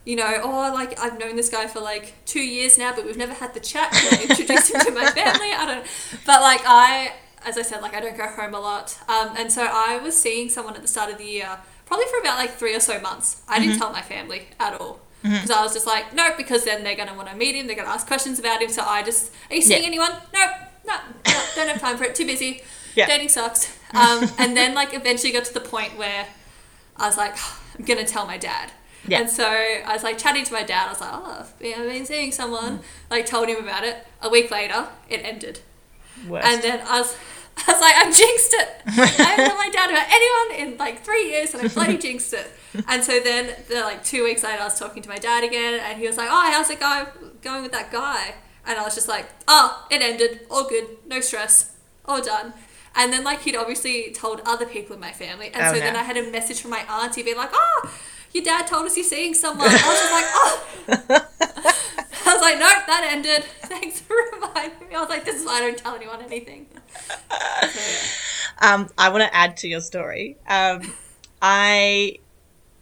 you 0.06 0.16
know, 0.16 0.40
oh, 0.44 0.72
like 0.74 1.00
I've 1.00 1.20
known 1.20 1.36
this 1.36 1.50
guy 1.50 1.68
for 1.68 1.80
like 1.82 2.14
two 2.26 2.42
years 2.42 2.78
now, 2.78 2.94
but 2.96 3.06
we've 3.06 3.18
never 3.18 3.34
had 3.34 3.54
the 3.54 3.60
chat 3.60 3.92
to 3.92 4.22
introduce 4.30 4.70
him 4.70 4.82
to 4.82 4.92
my 4.92 5.06
family. 5.12 5.52
I 5.52 5.66
don't, 5.66 5.86
but 6.26 6.42
like 6.42 6.62
I, 6.66 7.14
as 7.46 7.58
I 7.58 7.64
said, 7.64 7.82
like 7.82 7.94
I 7.96 8.00
don't 8.02 8.18
go 8.18 8.28
home 8.28 8.54
a 8.54 8.60
lot, 8.60 8.98
um, 9.10 9.36
and 9.38 9.52
so 9.52 9.64
I 9.70 9.98
was 9.98 10.16
seeing 10.16 10.50
someone 10.50 10.76
at 10.76 10.82
the 10.82 10.88
start 10.88 11.12
of 11.12 11.18
the 11.18 11.26
year, 11.26 11.58
probably 11.86 12.06
for 12.08 12.20
about 12.20 12.38
like 12.38 12.52
three 12.52 12.76
or 12.76 12.80
so 12.80 13.00
months. 13.02 13.42
I 13.48 13.60
didn't 13.60 13.78
tell 13.80 13.92
my 13.92 14.02
family 14.02 14.48
at 14.60 14.80
all. 14.80 15.00
Because 15.24 15.50
I 15.50 15.64
was 15.64 15.74
just 15.74 15.88
like, 15.88 16.14
no, 16.14 16.30
because 16.38 16.66
then 16.66 16.84
they're 16.84 16.96
gonna 16.96 17.16
want 17.16 17.30
to 17.30 17.36
meet 17.36 17.56
him. 17.56 17.66
They're 17.66 17.76
gonna 17.76 17.90
ask 17.90 18.06
questions 18.06 18.38
about 18.38 18.62
him. 18.62 18.70
So 18.70 18.84
I 18.84 19.02
just, 19.02 19.32
are 19.50 19.56
you 19.56 19.62
seeing 19.64 19.82
Yeah. 19.82 19.88
anyone? 19.88 20.12
Nope, 20.32 20.52
no, 20.86 20.94
no, 21.26 21.42
don't 21.56 21.68
have 21.68 21.82
time 21.82 21.98
for 21.98 22.04
it. 22.04 22.14
Too 22.14 22.28
busy. 22.28 22.62
Yeah. 22.94 23.08
Dating 23.08 23.30
sucks. 23.30 23.76
Um, 23.96 24.30
and 24.38 24.58
then 24.58 24.74
like 24.76 24.94
eventually 24.94 25.32
got 25.32 25.46
to 25.46 25.54
the 25.54 25.62
point 25.62 25.98
where 25.98 26.28
I 26.98 27.08
was 27.08 27.16
like, 27.18 27.36
I'm 27.80 27.86
gonna 27.86 28.04
tell 28.06 28.26
my 28.28 28.38
dad. 28.38 28.72
Yeah. 29.08 29.20
And 29.22 29.30
so 29.30 29.46
I 29.46 29.94
was 29.94 30.04
like 30.04 30.18
chatting 30.18 30.44
to 30.46 30.54
my 30.54 30.64
dad. 30.64 30.88
I 30.88 30.90
was 30.92 31.02
like, 31.02 31.10
oh, 31.14 31.46
yeah, 31.62 31.76
I've 31.80 31.90
been 31.90 32.06
seeing 32.06 32.30
Mm. 32.32 32.34
someone. 32.34 32.80
Like 33.10 33.26
told 33.26 33.48
him 33.50 33.58
about 33.58 33.84
it. 33.84 33.98
A 34.22 34.30
week 34.30 34.50
later, 34.52 34.88
it 35.10 35.22
ended. 35.24 35.60
Worst. 36.28 36.48
And 36.48 36.62
then 36.64 36.82
I 36.88 37.00
was, 37.02 37.16
I 37.68 37.72
was 37.72 37.82
like, 37.82 37.96
I 37.96 38.04
jinxed 38.12 38.54
it. 38.54 38.70
I 38.88 38.92
haven't 39.24 39.46
told 39.48 39.60
my 39.60 39.70
dad 39.70 39.90
about 39.92 40.08
anyone 40.10 40.72
in 40.74 40.78
like 40.78 41.04
three 41.04 41.30
years, 41.30 41.54
and 41.54 41.64
I 41.64 41.68
bloody 41.74 41.98
jinxed 41.98 42.34
it. 42.34 42.48
And 42.88 43.04
so 43.04 43.20
then, 43.20 43.54
the, 43.70 43.82
like 43.82 44.04
two 44.04 44.24
weeks 44.24 44.44
later, 44.44 44.62
I 44.62 44.66
was 44.66 44.78
talking 44.80 45.02
to 45.04 45.10
my 45.10 45.18
dad 45.18 45.44
again, 45.44 45.80
and 45.82 45.98
he 46.00 46.08
was 46.08 46.18
like, 46.18 46.30
"Oh, 46.32 46.52
how's 46.52 46.70
it 46.70 46.80
go 46.80 47.08
going 47.42 47.64
with 47.64 47.72
that 47.74 47.92
guy?" 47.92 48.34
And 48.68 48.78
I 48.80 48.84
was 48.84 48.96
just 48.96 49.08
like, 49.08 49.28
"Oh, 49.48 49.86
it 49.92 50.02
ended. 50.02 50.42
All 50.50 50.68
good. 50.68 50.86
No 51.08 51.22
stress. 51.22 51.76
All 52.06 52.22
done." 52.22 52.54
And 52.98 53.14
then 53.14 53.24
like 53.24 53.42
he'd 53.42 53.56
obviously 53.56 54.12
told 54.14 54.42
other 54.46 54.66
people 54.66 54.94
in 54.96 55.00
my 55.00 55.12
family, 55.12 55.52
and 55.54 55.62
Oh, 55.64 55.74
so 55.74 55.80
then. 55.80 55.96
I 55.96 56.04
had 56.04 56.18
a 56.18 56.30
message 56.32 56.60
from 56.62 56.72
my 56.72 56.80
auntie 56.90 57.24
being 57.24 57.38
like, 57.38 57.52
"Oh." 57.54 57.92
Your 58.36 58.44
dad 58.44 58.68
told 58.68 58.86
us 58.86 58.98
you're 58.98 59.06
seeing 59.06 59.34
someone. 59.34 59.70
I 59.70 59.72
was 59.72 59.82
just 59.82 60.12
like, 60.12 60.26
oh. 60.36 61.28
I 62.28 62.34
was 62.34 62.42
like, 62.42 62.60
nope, 62.60 62.84
that 62.86 63.08
ended. 63.10 63.46
Thanks 63.62 64.02
for 64.02 64.14
reminding 64.34 64.90
me. 64.90 64.94
I 64.94 65.00
was 65.00 65.08
like, 65.08 65.24
this 65.24 65.40
is 65.40 65.46
why 65.46 65.54
I 65.54 65.60
don't 65.62 65.78
tell 65.78 65.96
anyone 65.96 66.22
anything. 66.22 66.66
So, 67.00 67.16
yeah. 68.62 68.74
Um, 68.74 68.90
I 68.98 69.08
want 69.08 69.24
to 69.24 69.34
add 69.34 69.56
to 69.58 69.70
your 69.70 69.80
story. 69.80 70.36
Um, 70.50 70.82
I 71.42 72.18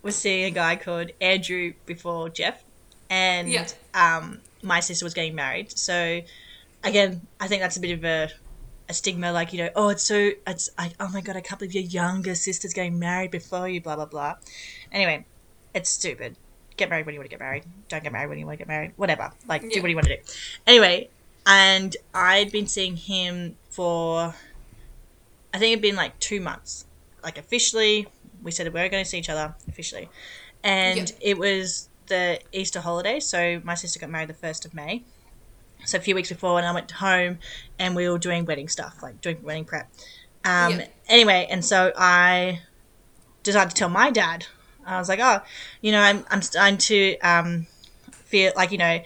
was 0.01 0.15
seeing 0.15 0.45
a 0.45 0.49
guy 0.49 0.75
called 0.75 1.11
Andrew 1.21 1.73
before 1.85 2.29
Jeff, 2.29 2.63
and 3.11 3.47
Yeah. 3.47 3.67
um, 3.93 4.39
my 4.63 4.79
sister 4.79 5.05
was 5.05 5.13
getting 5.13 5.35
married. 5.35 5.77
So, 5.77 6.21
again, 6.83 7.21
I 7.39 7.47
think 7.47 7.61
that's 7.61 7.77
a 7.77 7.79
bit 7.79 7.91
of 7.91 8.03
a, 8.03 8.29
a 8.89 8.93
stigma, 8.95 9.31
like 9.31 9.53
you 9.53 9.59
know, 9.59 9.69
oh, 9.75 9.89
it's 9.89 10.03
so, 10.03 10.31
it's, 10.47 10.71
like 10.79 10.93
oh 10.99 11.09
my 11.09 11.21
god, 11.21 11.35
a 11.35 11.41
couple 11.41 11.67
of 11.67 11.75
your 11.75 11.83
younger 11.83 12.33
sister's 12.33 12.73
getting 12.73 12.97
married 12.97 13.29
before 13.29 13.69
you, 13.69 13.81
blah 13.81 13.95
blah 13.95 14.05
blah. 14.05 14.33
Anyway, 14.91 15.25
it's 15.73 15.89
stupid. 15.89 16.35
Get 16.77 16.89
married 16.89 17.05
when 17.05 17.13
you 17.13 17.19
want 17.19 17.29
to 17.29 17.33
get 17.33 17.39
married. 17.39 17.63
Don't 17.87 18.03
get 18.03 18.11
married 18.11 18.29
when 18.29 18.39
you 18.39 18.45
want 18.45 18.57
to 18.57 18.65
get 18.65 18.67
married. 18.67 18.93
Whatever. 18.95 19.31
Like, 19.47 19.61
do 19.69 19.81
what 19.81 19.89
you 19.89 19.95
want 19.95 20.07
to 20.07 20.17
do. 20.17 20.21
Anyway, 20.65 21.09
and 21.45 21.95
I'd 22.13 22.51
been 22.51 22.67
seeing 22.67 22.95
him 22.95 23.57
for 23.69 24.33
I 25.53 25.59
think 25.59 25.71
it'd 25.73 25.81
been 25.81 25.95
like 25.95 26.17
two 26.19 26.39
months. 26.41 26.85
Like 27.23 27.37
officially, 27.37 28.07
we 28.41 28.51
said 28.51 28.65
we 28.73 28.81
were 28.81 28.89
going 28.89 29.03
to 29.03 29.09
see 29.09 29.19
each 29.19 29.29
other 29.29 29.53
officially, 29.67 30.09
and 30.63 31.09
Yeah. 31.09 31.15
it 31.21 31.37
was 31.37 31.89
the 32.07 32.39
Easter 32.51 32.81
holiday. 32.81 33.19
So 33.19 33.61
my 33.63 33.75
sister 33.75 33.99
got 33.99 34.09
married 34.09 34.29
the 34.29 34.33
first 34.33 34.65
of 34.65 34.73
May. 34.73 35.03
So 35.85 35.97
a 35.97 36.01
few 36.01 36.15
weeks 36.15 36.29
before, 36.29 36.57
and 36.57 36.67
I 36.67 36.71
went 36.73 36.89
home, 36.91 37.39
and 37.77 37.95
we 37.95 38.09
were 38.09 38.17
doing 38.17 38.45
wedding 38.45 38.67
stuff, 38.67 39.03
like 39.03 39.21
doing 39.21 39.37
wedding 39.43 39.65
prep. 39.65 39.91
Um, 40.43 40.79
Yeah. 40.79 40.87
Anyway, 41.07 41.47
and 41.49 41.63
so 41.63 41.91
I 41.95 42.61
decided 43.43 43.69
to 43.71 43.75
tell 43.75 43.89
my 43.89 44.09
dad. 44.09 44.47
I 44.85 44.99
was 44.99 45.09
like, 45.09 45.19
oh, 45.21 45.39
you 45.81 45.91
know, 45.91 46.01
I'm 46.01 46.25
I'm 46.29 46.41
starting 46.41 46.77
to 46.77 47.17
um, 47.19 47.67
feel 48.11 48.51
like 48.55 48.71
you 48.71 48.77
know 48.77 48.99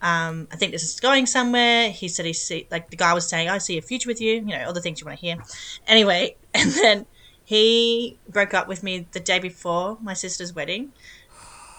um, 0.00 0.46
I 0.52 0.56
think 0.56 0.72
this 0.72 0.84
is 0.84 1.00
going 1.00 1.26
somewhere. 1.26 1.90
He 1.90 2.08
said 2.08 2.26
he 2.26 2.32
see 2.32 2.66
like 2.70 2.90
the 2.90 2.96
guy 2.96 3.14
was 3.14 3.28
saying, 3.28 3.48
I 3.48 3.58
see 3.58 3.78
a 3.78 3.82
future 3.82 4.08
with 4.08 4.20
you, 4.20 4.34
you 4.34 4.42
know, 4.42 4.64
all 4.66 4.72
the 4.72 4.80
things 4.80 5.00
you 5.00 5.06
want 5.06 5.18
to 5.18 5.26
hear. 5.26 5.36
Anyway, 5.86 6.36
and 6.54 6.70
then 6.70 7.06
he 7.44 8.18
broke 8.28 8.54
up 8.54 8.68
with 8.68 8.82
me 8.82 9.06
the 9.12 9.20
day 9.20 9.38
before 9.38 9.98
my 10.00 10.14
sister's 10.14 10.54
wedding. 10.54 10.92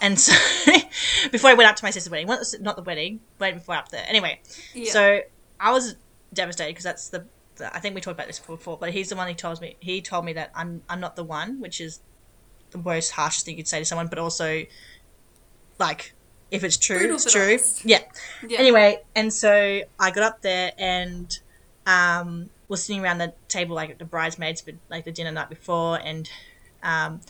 And 0.01 0.19
so 0.19 0.33
before 1.31 1.49
I 1.49 1.53
went 1.53 1.69
up 1.69 1.75
to 1.77 1.83
my 1.85 1.91
sister's 1.91 2.09
wedding, 2.09 2.27
well, 2.27 2.41
not 2.61 2.75
the 2.75 2.83
wedding, 2.83 3.19
went 3.37 3.57
before 3.57 3.75
up 3.75 3.89
there. 3.89 4.05
Anyway, 4.07 4.39
Yeah. 4.73 4.91
so 4.91 5.21
I 5.59 5.71
was 5.71 5.95
devastated 6.33 6.71
because 6.71 6.85
that's 6.85 7.09
the, 7.09 7.25
the 7.55 7.73
I 7.75 7.79
think 7.79 7.95
we 7.95 8.01
talked 8.01 8.15
about 8.15 8.27
this 8.27 8.39
before, 8.39 8.77
but 8.77 8.91
he's 8.91 9.09
the 9.09 9.15
one 9.15 9.27
who 9.27 9.33
told 9.33 9.61
me 9.61 9.75
he 9.79 10.01
told 10.01 10.25
me 10.25 10.33
that 10.33 10.51
I'm 10.55 10.81
I'm 10.89 10.99
not 10.99 11.15
the 11.15 11.23
one, 11.23 11.59
which 11.59 11.79
is 11.81 11.99
the 12.71 12.77
most 12.77 13.11
harshest 13.11 13.45
thing 13.45 13.55
you 13.55 13.63
could 13.63 13.67
say 13.67 13.79
to 13.79 13.85
someone, 13.85 14.07
but 14.07 14.19
also 14.19 14.63
like 15.79 16.13
if 16.51 16.63
it's 16.63 16.77
true, 16.77 16.97
Brutal 16.97 17.15
it's 17.15 17.31
true. 17.31 17.59
Yeah. 17.83 17.99
Yeah. 18.47 18.59
Anyway, 18.59 19.01
and 19.15 19.31
so 19.33 19.81
I 19.99 20.11
got 20.11 20.23
up 20.23 20.41
there 20.41 20.71
and 20.77 21.37
um, 21.85 22.49
was 22.67 22.83
sitting 22.83 23.03
around 23.03 23.19
the 23.19 23.33
table 23.47 23.75
like 23.75 23.97
the 23.97 24.05
bridesmaids 24.05 24.61
for 24.61 24.71
like 24.89 25.05
the 25.05 25.11
dinner 25.11 25.31
night 25.31 25.49
before, 25.49 25.99
and 25.99 26.29
um, 26.83 27.21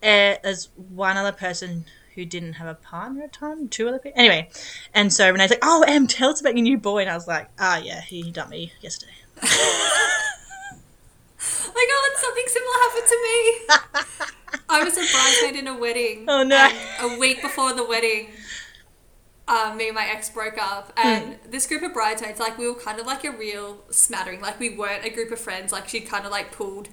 there's 0.00 0.68
one 0.76 1.16
other 1.16 1.32
person 1.32 1.84
who 2.14 2.24
didn't 2.24 2.54
have 2.54 2.66
a 2.66 2.74
partner 2.74 3.24
at 3.24 3.32
the 3.32 3.38
time, 3.38 3.68
two 3.68 3.88
other 3.88 3.98
people. 3.98 4.18
Anyway, 4.18 4.48
and 4.94 5.12
so 5.12 5.30
Renee's 5.30 5.50
like, 5.50 5.58
"Oh, 5.62 5.84
Em, 5.86 6.06
tell 6.06 6.30
us 6.30 6.40
about 6.40 6.54
your 6.56 6.62
new 6.62 6.78
boy," 6.78 7.00
and 7.00 7.10
I 7.10 7.14
was 7.14 7.28
like, 7.28 7.50
"Ah, 7.58 7.78
yeah, 7.78 8.00
he 8.00 8.30
dumped 8.30 8.50
me 8.50 8.72
yesterday." 8.80 9.12
my 11.76 11.86
god, 11.92 12.18
something 12.20 12.44
similar 12.48 12.78
happened 12.84 13.08
to 13.08 13.18
me. 13.22 14.26
I 14.68 14.82
was 14.82 14.94
a 14.94 15.00
bridesmaid 15.12 15.56
in 15.56 15.66
a 15.68 15.76
wedding. 15.78 16.24
Oh, 16.28 16.42
no. 16.42 16.68
a 17.00 17.18
week 17.18 17.40
before 17.42 17.72
the 17.72 17.84
wedding, 17.84 18.30
um, 19.48 19.76
me 19.76 19.86
and 19.86 19.94
my 19.94 20.06
ex 20.06 20.28
broke 20.28 20.58
up, 20.58 20.92
and 20.96 21.34
Hmm. 21.34 21.50
this 21.50 21.66
group 21.66 21.82
of 21.82 21.92
bridesmaids, 21.94 22.40
like 22.40 22.58
we 22.58 22.66
were 22.68 22.74
kind 22.74 22.98
of 22.98 23.06
like 23.06 23.24
a 23.24 23.30
real 23.30 23.78
smattering. 23.90 24.40
Like 24.40 24.58
we 24.58 24.70
weren't 24.70 25.04
a 25.04 25.10
group 25.10 25.30
of 25.30 25.38
friends. 25.40 25.70
Like 25.72 25.88
she 25.88 26.00
kind 26.00 26.24
of 26.24 26.32
like 26.32 26.50
pulled 26.50 26.88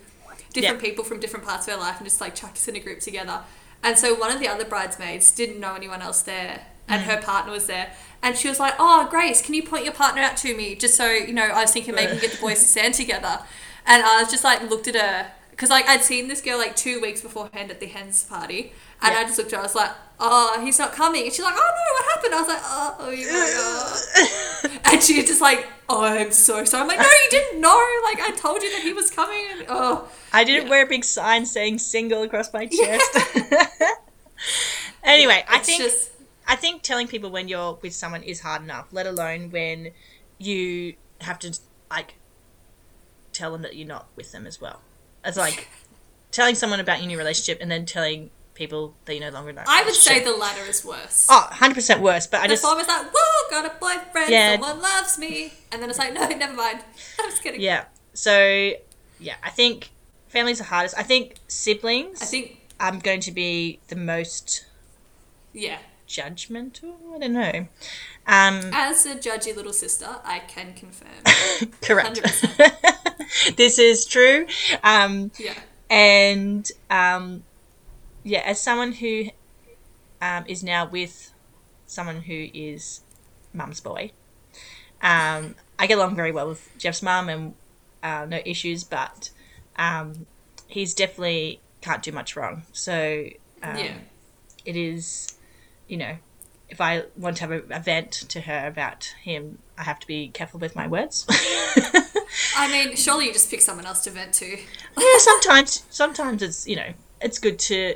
different 0.53 0.81
Yeah. 0.83 0.87
people 0.89 1.03
from 1.03 1.19
different 1.19 1.45
parts 1.47 1.67
of 1.67 1.73
her 1.73 1.79
life 1.79 1.97
and 1.97 2.05
just 2.05 2.21
like 2.21 2.35
chucked 2.35 2.57
us 2.57 2.67
in 2.67 2.75
a 2.75 2.79
group 2.79 2.99
together. 2.99 3.41
And 3.81 3.97
so 3.97 4.13
one 4.13 4.31
of 4.31 4.39
the 4.39 4.47
other 4.47 4.65
bridesmaids 4.65 5.31
didn't 5.31 5.59
know 5.59 5.73
anyone 5.73 6.01
else 6.03 6.21
there, 6.21 6.67
and 6.87 7.01
Hmm. 7.03 7.09
her 7.09 7.17
partner 7.21 7.51
was 7.51 7.65
there. 7.65 7.91
And 8.21 8.37
she 8.37 8.47
was 8.47 8.59
like, 8.59 8.75
"Oh, 8.77 9.07
Grace, 9.09 9.41
can 9.41 9.55
you 9.55 9.63
point 9.63 9.83
your 9.83 9.93
partner 9.93 10.21
out 10.21 10.37
to 10.37 10.53
me, 10.55 10.75
just 10.75 10.95
so 10.95 11.09
you 11.09 11.33
know?" 11.33 11.43
I 11.45 11.61
was 11.63 11.71
thinking 11.71 11.95
maybe 11.95 12.13
we 12.13 12.19
can 12.19 12.29
get 12.29 12.35
the 12.37 12.41
boys 12.41 12.59
to 12.59 12.65
stand 12.67 12.93
together. 12.93 13.39
And 13.85 14.03
I 14.03 14.21
was 14.21 14.31
just 14.31 14.43
like 14.43 14.61
looked 14.69 14.87
at 14.87 14.95
her 14.95 15.31
because 15.55 15.69
like 15.69 15.87
I'd 15.87 16.01
seen 16.01 16.27
this 16.27 16.41
girl 16.41 16.57
like 16.57 16.75
two 16.75 16.99
weeks 16.99 17.21
beforehand 17.21 17.69
at 17.71 17.79
the 17.79 17.85
hens 17.87 18.23
party, 18.23 18.73
and 19.01 19.13
Yeah. 19.13 19.19
I 19.19 19.23
just 19.23 19.37
looked 19.37 19.53
at 19.53 19.57
her. 19.57 19.61
I 19.61 19.63
was 19.63 19.75
like, 19.75 19.91
"Oh, 20.19 20.59
he's 20.63 20.79
not 20.79 20.91
coming." 20.93 21.23
And 21.23 21.31
she's 21.31 21.45
like, 21.45 21.53
"Oh 21.55 21.71
no, 21.77 21.93
what 21.93 22.05
happened?" 22.15 22.35
I 22.35 22.39
was 22.39 22.47
like, 22.49 22.61
"Oh, 22.63 22.95
oh 22.99 23.09
you 23.11 24.71
forgot." 24.71 24.85
and 24.93 25.03
she 25.03 25.17
was 25.17 25.25
just 25.27 25.41
like, 25.41 25.67
"Oh, 25.87 26.03
I'm 26.03 26.31
so 26.31 26.63
sorry." 26.65 26.81
I'm 26.81 26.87
like, 26.87 26.97
"No, 26.97 27.03
you 27.05 27.29
didn't 27.29 27.61
know. 27.61 27.85
Like 28.03 28.19
I 28.21 28.31
told 28.35 28.61
you 28.63 28.71
that 28.73 28.81
he 28.81 28.93
was 28.93 29.11
coming." 29.11 29.45
And 29.51 29.65
oh, 29.69 30.07
I 30.33 30.43
didn't 30.43 30.65
Yeah. 30.65 30.69
wear 30.71 30.85
a 30.85 30.89
big 30.89 31.03
sign 31.03 31.45
saying 31.45 31.77
"single" 31.79 32.23
across 32.23 32.51
my 32.53 32.65
chest. 32.65 33.17
anyway, 35.03 35.43
I 35.47 35.59
think 35.59 35.81
just 35.81 36.11
I 36.47 36.55
think 36.55 36.81
telling 36.81 37.07
people 37.07 37.29
when 37.29 37.47
you're 37.47 37.77
with 37.81 37.93
someone 37.93 38.23
is 38.23 38.41
hard 38.41 38.61
enough, 38.63 38.87
let 38.91 39.05
alone 39.07 39.51
when 39.51 39.91
you 40.39 40.95
have 41.21 41.39
to 41.39 41.57
like 41.89 42.15
tell 43.31 43.51
them 43.51 43.61
that 43.61 43.75
you're 43.75 43.87
not 43.87 44.07
with 44.15 44.31
them 44.31 44.45
as 44.45 44.59
well. 44.59 44.81
It's 45.25 45.37
like 45.37 45.67
telling 46.31 46.55
someone 46.55 46.79
about 46.79 46.99
your 46.99 47.07
new 47.07 47.17
relationship 47.17 47.59
and 47.61 47.69
then 47.71 47.85
telling 47.85 48.29
people 48.55 48.93
that 49.05 49.13
you 49.15 49.19
no 49.19 49.29
longer 49.29 49.51
know. 49.53 49.63
I 49.67 49.83
would 49.83 49.93
say 49.95 50.23
the 50.23 50.33
latter 50.35 50.63
is 50.63 50.85
worse. 50.85 51.27
oh, 51.29 51.47
100% 51.53 52.01
worse. 52.01 52.27
But 52.27 52.41
I 52.41 52.43
the 52.47 52.53
just 52.53 52.63
form 52.63 52.79
is 52.79 52.87
like, 52.87 53.05
whoa, 53.13 53.49
got 53.49 53.65
a 53.65 53.79
boyfriend, 53.79 54.29
Yeah. 54.29 54.53
someone 54.53 54.81
loves 54.81 55.17
me. 55.17 55.53
And 55.71 55.81
then 55.81 55.89
it's 55.89 55.97
like, 55.99 56.13
no, 56.13 56.27
never 56.27 56.53
mind. 56.53 56.79
I'm 57.19 57.29
just 57.29 57.41
kidding. 57.43 57.61
yeah. 57.61 57.85
So 58.13 58.73
yeah, 59.19 59.35
I 59.43 59.49
think 59.49 59.89
families 60.27 60.61
are 60.61 60.65
hardest. 60.65 60.97
I 60.97 61.03
think 61.03 61.35
siblings. 61.47 62.21
I 62.21 62.25
think, 62.25 62.59
I'm 62.79 62.99
going 62.99 63.21
to 63.21 63.31
be 63.31 63.79
the 63.87 63.95
most 63.95 64.65
yeah. 65.53 65.77
judgmental. 66.07 66.93
I 67.15 67.19
don't 67.19 67.33
know. 67.33 67.67
Um, 68.25 68.61
As 68.73 69.05
a 69.05 69.15
judgy 69.15 69.55
little 69.55 69.73
sister, 69.73 70.07
I 70.23 70.39
can 70.39 70.73
confirm. 70.73 71.09
correct. 71.81 72.21
100%. 72.21 73.55
this 73.55 73.79
is 73.79 74.05
true. 74.05 74.47
Um, 74.83 75.31
Yeah. 75.37 75.53
and 75.89 76.69
um, 76.89 77.43
yeah, 78.23 78.39
as 78.45 78.61
someone 78.61 78.93
who 78.93 79.25
um, 80.21 80.45
is 80.47 80.63
now 80.63 80.85
with 80.85 81.33
someone 81.85 82.21
who 82.21 82.47
is 82.53 83.01
mum's 83.53 83.81
boy, 83.81 84.11
um, 85.01 85.55
I 85.77 85.87
get 85.87 85.97
along 85.97 86.15
very 86.15 86.31
well 86.31 86.47
with 86.47 86.69
Jeff's 86.77 87.01
mum 87.01 87.27
and 87.27 87.53
uh, 88.01 88.25
no 88.25 88.39
issues, 88.45 88.83
but 88.85 89.31
um, 89.75 90.25
he's 90.67 90.93
definitely 90.93 91.59
can't 91.81 92.01
do 92.01 92.11
much 92.13 92.35
wrong. 92.37 92.63
So 92.71 93.25
um, 93.61 93.77
yeah. 93.77 93.95
it 94.63 94.77
is, 94.77 95.35
you 95.89 95.97
know, 95.97 96.15
if 96.73 96.81
I 96.81 97.03
want 97.15 97.37
to 97.37 97.41
have 97.43 97.51
a, 97.51 97.61
a 97.69 97.79
vent 97.79 98.11
to 98.29 98.41
her 98.41 98.67
about 98.67 99.03
him, 99.21 99.59
I 99.77 99.83
have 99.83 99.99
to 99.99 100.07
be 100.07 100.27
careful 100.29 100.59
with 100.59 100.75
my 100.75 100.87
words. 100.87 101.25
I 102.57 102.69
mean, 102.71 102.95
surely 102.95 103.27
you 103.27 103.33
just 103.33 103.49
pick 103.49 103.61
someone 103.61 103.85
else 103.85 104.03
to 104.05 104.09
vent 104.11 104.33
to. 104.35 104.47
yeah, 104.97 105.17
sometimes 105.19 105.83
sometimes 105.89 106.41
it's 106.41 106.67
you 106.67 106.75
know 106.75 106.91
it's 107.21 107.37
good 107.39 107.59
to 107.59 107.95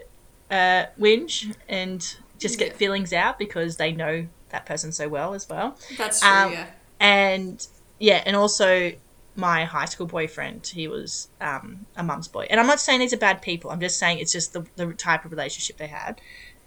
uh, 0.51 0.85
whinge 0.99 1.55
and 1.67 2.15
just 2.39 2.59
get 2.59 2.69
Yeah. 2.69 2.73
feelings 2.77 3.13
out 3.13 3.39
because 3.39 3.77
they 3.77 3.91
know 3.91 4.27
that 4.49 4.65
person 4.65 4.91
so 4.91 5.09
well 5.09 5.33
as 5.33 5.49
well. 5.49 5.77
That's 5.97 6.21
true, 6.21 6.29
Um, 6.29 6.51
yeah. 6.53 6.67
And 6.99 7.67
yeah, 7.99 8.21
and 8.25 8.35
also 8.35 8.91
my 9.35 9.65
high 9.65 9.85
school 9.85 10.07
boyfriend, 10.07 10.65
he 10.67 10.87
was 10.87 11.27
um, 11.41 11.85
a 11.95 12.03
mum's 12.03 12.27
boy. 12.27 12.47
And 12.49 12.59
I'm 12.59 12.67
not 12.67 12.79
saying 12.79 12.99
these 13.01 13.13
are 13.13 13.17
bad 13.17 13.41
people. 13.41 13.69
I'm 13.71 13.79
just 13.79 13.97
saying 13.99 14.19
it's 14.19 14.31
just 14.31 14.53
the, 14.53 14.65
the 14.77 14.93
type 14.93 15.25
of 15.25 15.31
relationship 15.31 15.77
they 15.77 15.87
had. 15.87 16.19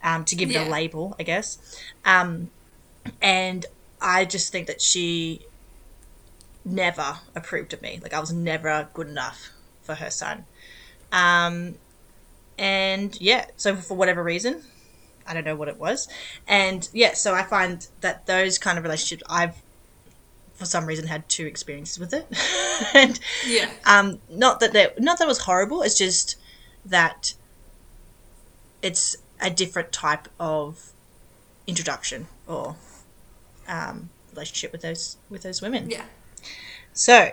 Um, 0.03 0.25
to 0.25 0.35
give 0.35 0.51
it 0.51 0.57
a 0.57 0.65
label, 0.65 1.15
I 1.19 1.25
guess. 1.25 1.59
Um, 2.07 2.51
and 3.21 3.67
I 4.01 4.25
just 4.25 4.51
think 4.51 4.67
that 4.67 4.81
she 4.81 5.43
never 6.65 7.19
approved 7.35 7.73
of 7.75 7.83
me. 7.83 8.01
Like 8.03 8.15
I 8.15 8.21
was 8.21 8.33
never 8.33 8.89
good 8.95 9.09
enough 9.09 9.51
for 9.83 9.95
her 9.97 10.11
son. 10.11 10.45
Um, 11.13 11.75
and 12.59 13.19
yeah, 13.21 13.47
so 13.57 13.77
for 13.77 13.97
whatever 13.97 14.23
reason, 14.23 14.63
I 15.27 15.35
don't 15.35 15.45
know 15.45 15.57
what 15.57 15.69
it 15.69 15.79
was. 15.79 16.09
And 16.49 16.89
yeah, 16.93 17.15
so 17.15 17.35
I 17.35 17.43
find 17.43 17.87
that 18.01 18.27
those 18.27 18.59
kind 18.59 18.79
of 18.79 18.85
relationships, 18.85 19.23
I've 19.29 19.57
for 20.55 20.67
some 20.67 20.85
reason 20.85 21.07
had 21.07 21.27
two 21.29 21.47
experiences 21.47 21.99
with 21.99 22.13
it. 22.13 22.27
and 22.95 23.19
Yeah. 23.47 23.71
um, 23.85 24.19
not 24.29 24.61
that 24.61 24.73
they, 24.73 24.89
not 24.99 25.19
that 25.19 25.25
it 25.25 25.29
was 25.29 25.39
horrible. 25.41 25.83
It's 25.83 25.97
just 25.97 26.37
that 26.85 27.35
it's 28.83 29.17
a 29.41 29.51
different 29.51 29.93
type 29.93 30.29
of 30.39 30.93
introduction 31.67 32.27
or 32.47 32.77
um, 33.69 34.11
relationship 34.33 34.73
with 34.73 34.83
those 34.83 35.17
with 35.29 35.43
those 35.43 35.63
women. 35.63 35.91
Yeah. 35.91 36.05
So, 36.93 37.33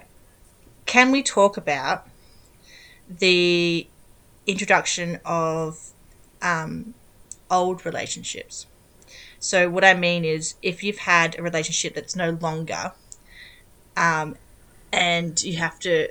can 0.86 1.12
we 1.12 1.24
talk 1.24 1.58
about 1.58 2.08
the 3.10 3.88
introduction 4.46 5.20
of 5.26 5.92
um, 6.42 6.94
old 7.50 7.86
relationships? 7.86 8.68
So, 9.40 9.70
what 9.70 9.84
I 9.84 9.94
mean 9.94 10.26
is, 10.26 10.56
if 10.62 10.84
you've 10.84 11.00
had 11.00 11.38
a 11.38 11.44
relationship 11.44 11.96
that's 11.96 12.16
no 12.16 12.32
longer, 12.32 12.94
um, 13.96 14.36
and 14.92 15.42
you 15.44 15.58
have 15.58 15.80
to 15.82 16.10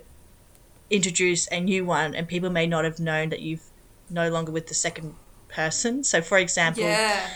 introduce 0.91 1.47
a 1.49 1.61
new 1.61 1.85
one, 1.85 2.15
and 2.15 2.29
people 2.29 2.51
may 2.51 2.67
not 2.67 2.85
have 2.85 3.01
known 3.01 3.31
that 3.31 3.41
you've 3.41 3.65
no 4.09 4.29
longer 4.29 4.53
with 4.53 4.69
the 4.69 4.75
second 4.75 5.15
person. 5.57 6.05
So, 6.05 6.21
for 6.21 6.39
example, 6.39 6.85
Yeah. 6.85 7.29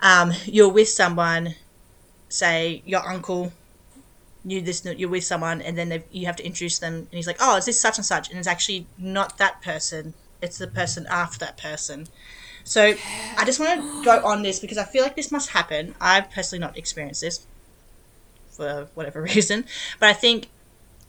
um, 0.00 0.32
you're 0.44 0.68
with 0.80 0.88
someone, 0.88 1.54
say 2.28 2.82
your 2.84 3.04
uncle 3.14 3.52
knew 4.44 4.60
this, 4.60 4.84
you're 4.84 5.08
with 5.08 5.24
someone, 5.24 5.62
and 5.62 5.76
then 5.78 6.04
you 6.12 6.26
have 6.26 6.36
to 6.36 6.44
introduce 6.44 6.78
them, 6.78 6.94
and 6.94 7.14
he's 7.18 7.26
like, 7.26 7.38
oh, 7.40 7.56
is 7.56 7.64
this 7.64 7.80
such 7.80 7.96
and 7.96 8.06
such? 8.06 8.28
And 8.28 8.38
it's 8.38 8.46
actually 8.54 8.86
not 8.98 9.38
that 9.38 9.62
person, 9.62 10.12
it's 10.42 10.58
the 10.58 10.66
person 10.66 11.06
after 11.08 11.38
that 11.46 11.56
person. 11.56 12.06
So 12.64 12.82
I 13.40 13.44
just 13.44 13.58
want 13.60 13.80
to 13.80 14.04
go 14.04 14.24
on 14.24 14.42
this 14.42 14.58
because 14.60 14.78
I 14.78 14.84
feel 14.84 15.02
like 15.02 15.16
this 15.16 15.30
must 15.30 15.50
happen. 15.50 15.94
I've 16.00 16.30
personally 16.30 16.60
not 16.60 16.78
experienced 16.78 17.20
this 17.20 17.46
for 18.50 18.88
whatever 18.94 19.20
reason, 19.32 19.64
but 20.00 20.08
I 20.08 20.12
think 20.12 20.48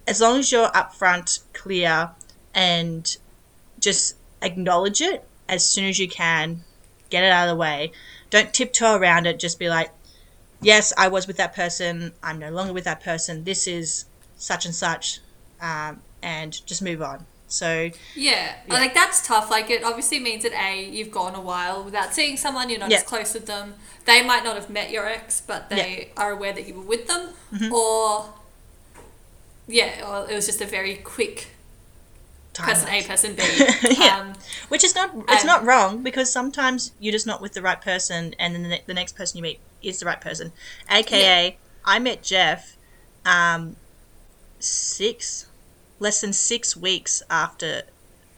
as 0.08 0.22
long 0.22 0.40
as 0.40 0.52
you're 0.52 0.70
upfront, 0.70 1.40
clear, 1.54 2.12
and 2.54 3.04
just 3.80 4.16
acknowledge 4.42 5.02
it 5.02 5.28
as 5.48 5.66
soon 5.66 5.86
as 5.86 6.00
you 6.00 6.08
can, 6.08 6.64
get 7.10 7.24
it 7.24 7.32
out 7.32 7.48
of 7.48 7.56
the 7.56 7.60
way. 7.60 7.92
Don't 8.30 8.54
tiptoe 8.54 8.96
around 8.96 9.26
it. 9.28 9.40
Just 9.40 9.60
be 9.60 9.70
like, 9.70 9.92
yes, 10.62 10.92
I 10.98 11.08
was 11.08 11.28
with 11.28 11.38
that 11.38 11.56
person. 11.56 12.14
I'm 12.24 12.40
no 12.40 12.50
longer 12.50 12.74
with 12.74 12.84
that 12.86 13.04
person. 13.04 13.44
This 13.44 13.68
is 13.68 14.06
such 14.38 14.66
and 14.66 14.74
such, 14.76 15.20
um, 15.62 16.02
and 16.22 16.66
just 16.66 16.82
move 16.82 17.02
on. 17.02 17.26
So 17.48 17.92
Yeah. 18.16 18.56
Like 18.68 18.94
that's 18.96 19.26
tough. 19.26 19.52
Like 19.52 19.70
it 19.70 19.84
obviously 19.84 20.20
means 20.20 20.44
that 20.44 20.54
A, 20.54 20.84
you've 20.84 21.12
gone 21.12 21.36
a 21.36 21.40
while 21.42 21.84
without 21.84 22.14
seeing 22.14 22.38
someone, 22.38 22.70
you're 22.70 22.80
not 22.80 22.90
Yeah. 22.90 22.98
as 22.98 23.04
close 23.04 23.34
with 23.36 23.46
them. 23.46 23.76
They 24.06 24.24
might 24.26 24.44
not 24.44 24.56
have 24.56 24.70
met 24.70 24.90
your 24.90 25.08
ex, 25.08 25.42
but 25.46 25.70
they 25.70 26.12
are 26.18 26.32
aware 26.32 26.54
that 26.54 26.68
you 26.68 26.74
were 26.74 26.82
with 26.82 27.08
them. 27.08 27.30
Or 27.72 28.34
yeah, 29.68 30.04
or 30.08 30.30
it 30.30 30.34
was 30.36 30.46
just 30.48 30.62
a 30.62 30.66
very 30.66 30.96
quick 30.96 31.55
person 32.64 32.90
A, 32.90 33.04
person 33.04 33.36
B. 33.36 33.44
Yeah. 34.00 34.20
um, 34.20 34.34
Which 34.70 34.84
is 34.84 34.96
not 34.96 35.12
it's 35.30 35.44
And- 35.44 35.46
not 35.48 35.66
wrong 35.66 36.02
because 36.04 36.32
sometimes 36.32 36.92
you're 37.00 37.12
just 37.12 37.28
not 37.28 37.42
with 37.42 37.54
the 37.54 37.62
right 37.62 37.82
person, 37.82 38.34
and 38.40 38.56
then 38.56 38.64
the, 38.64 38.70
ne- 38.70 38.84
the 38.86 38.94
next 38.94 39.16
person 39.16 39.38
you 39.38 39.44
meet 39.44 39.60
is 39.82 40.00
the 40.00 40.06
right 40.06 40.20
person. 40.22 40.52
AKA, 40.90 41.58
I 41.84 42.00
met 42.00 42.24
Jeff, 42.24 42.76
um, 43.26 43.76
six, 44.60 45.48
less 46.00 46.22
than 46.22 46.34
six 46.34 46.76
weeks 46.76 47.22
after 47.30 47.84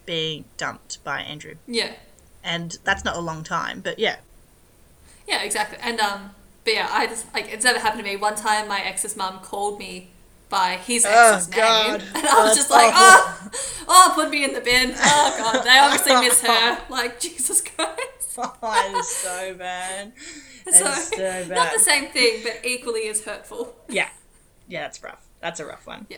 being 0.05 0.45
dumped 0.57 1.03
by 1.03 1.21
Andrew, 1.21 1.55
yeah. 1.67 1.91
and 2.43 2.77
that's 2.83 3.03
not 3.03 3.15
a 3.15 3.19
long 3.19 3.43
time, 3.43 3.81
but 3.81 3.99
yeah, 3.99 4.17
Yeah, 5.27 5.43
exactly. 5.43 5.77
And 5.81 5.99
um, 5.99 6.31
but 6.63 6.73
yeah, 6.73 6.87
I 6.91 7.07
just 7.07 7.31
like 7.33 7.47
it's 7.51 7.63
never 7.65 7.79
happened 7.79 8.03
to 8.03 8.09
me. 8.09 8.15
One 8.15 8.35
time, 8.35 8.67
my 8.67 8.79
ex's 8.81 9.15
mom 9.17 9.39
called 9.39 9.79
me 9.79 10.09
by 10.49 10.77
his 10.77 11.05
Oh, 11.07 11.33
ex's 11.35 11.47
God. 11.47 11.99
name, 12.01 12.07
and 12.15 12.27
I 12.27 12.31
Oh, 12.31 12.43
was 12.43 12.55
that's 12.55 12.57
just 12.57 12.71
like, 12.71 12.93
awful. 12.93 13.51
oh, 13.87 14.07
oh, 14.09 14.11
put 14.15 14.29
me 14.29 14.43
in 14.43 14.53
the 14.53 14.61
bin. 14.61 14.93
Oh 14.95 15.35
god, 15.37 15.63
they 15.63 15.77
obviously 15.77 16.15
miss 16.15 16.41
her. 16.41 16.79
Like 16.89 17.19
Jesus 17.19 17.61
Christ. 17.61 18.37
oh, 18.37 18.53
that 18.61 18.95
is 18.95 19.07
so 19.09 19.53
bad. 19.55 20.13
So, 20.69 20.83
That's 20.83 21.15
so 21.15 21.45
not 21.47 21.71
the 21.71 21.79
same 21.79 22.07
thing, 22.09 22.41
but 22.43 22.59
equally 22.65 23.07
as 23.07 23.23
hurtful. 23.23 23.73
Yeah, 23.87 24.09
yeah, 24.67 24.81
that's 24.81 25.01
rough. 25.01 25.25
That's 25.39 25.61
a 25.61 25.65
rough 25.65 25.87
one. 25.87 26.07
Yeah. 26.09 26.17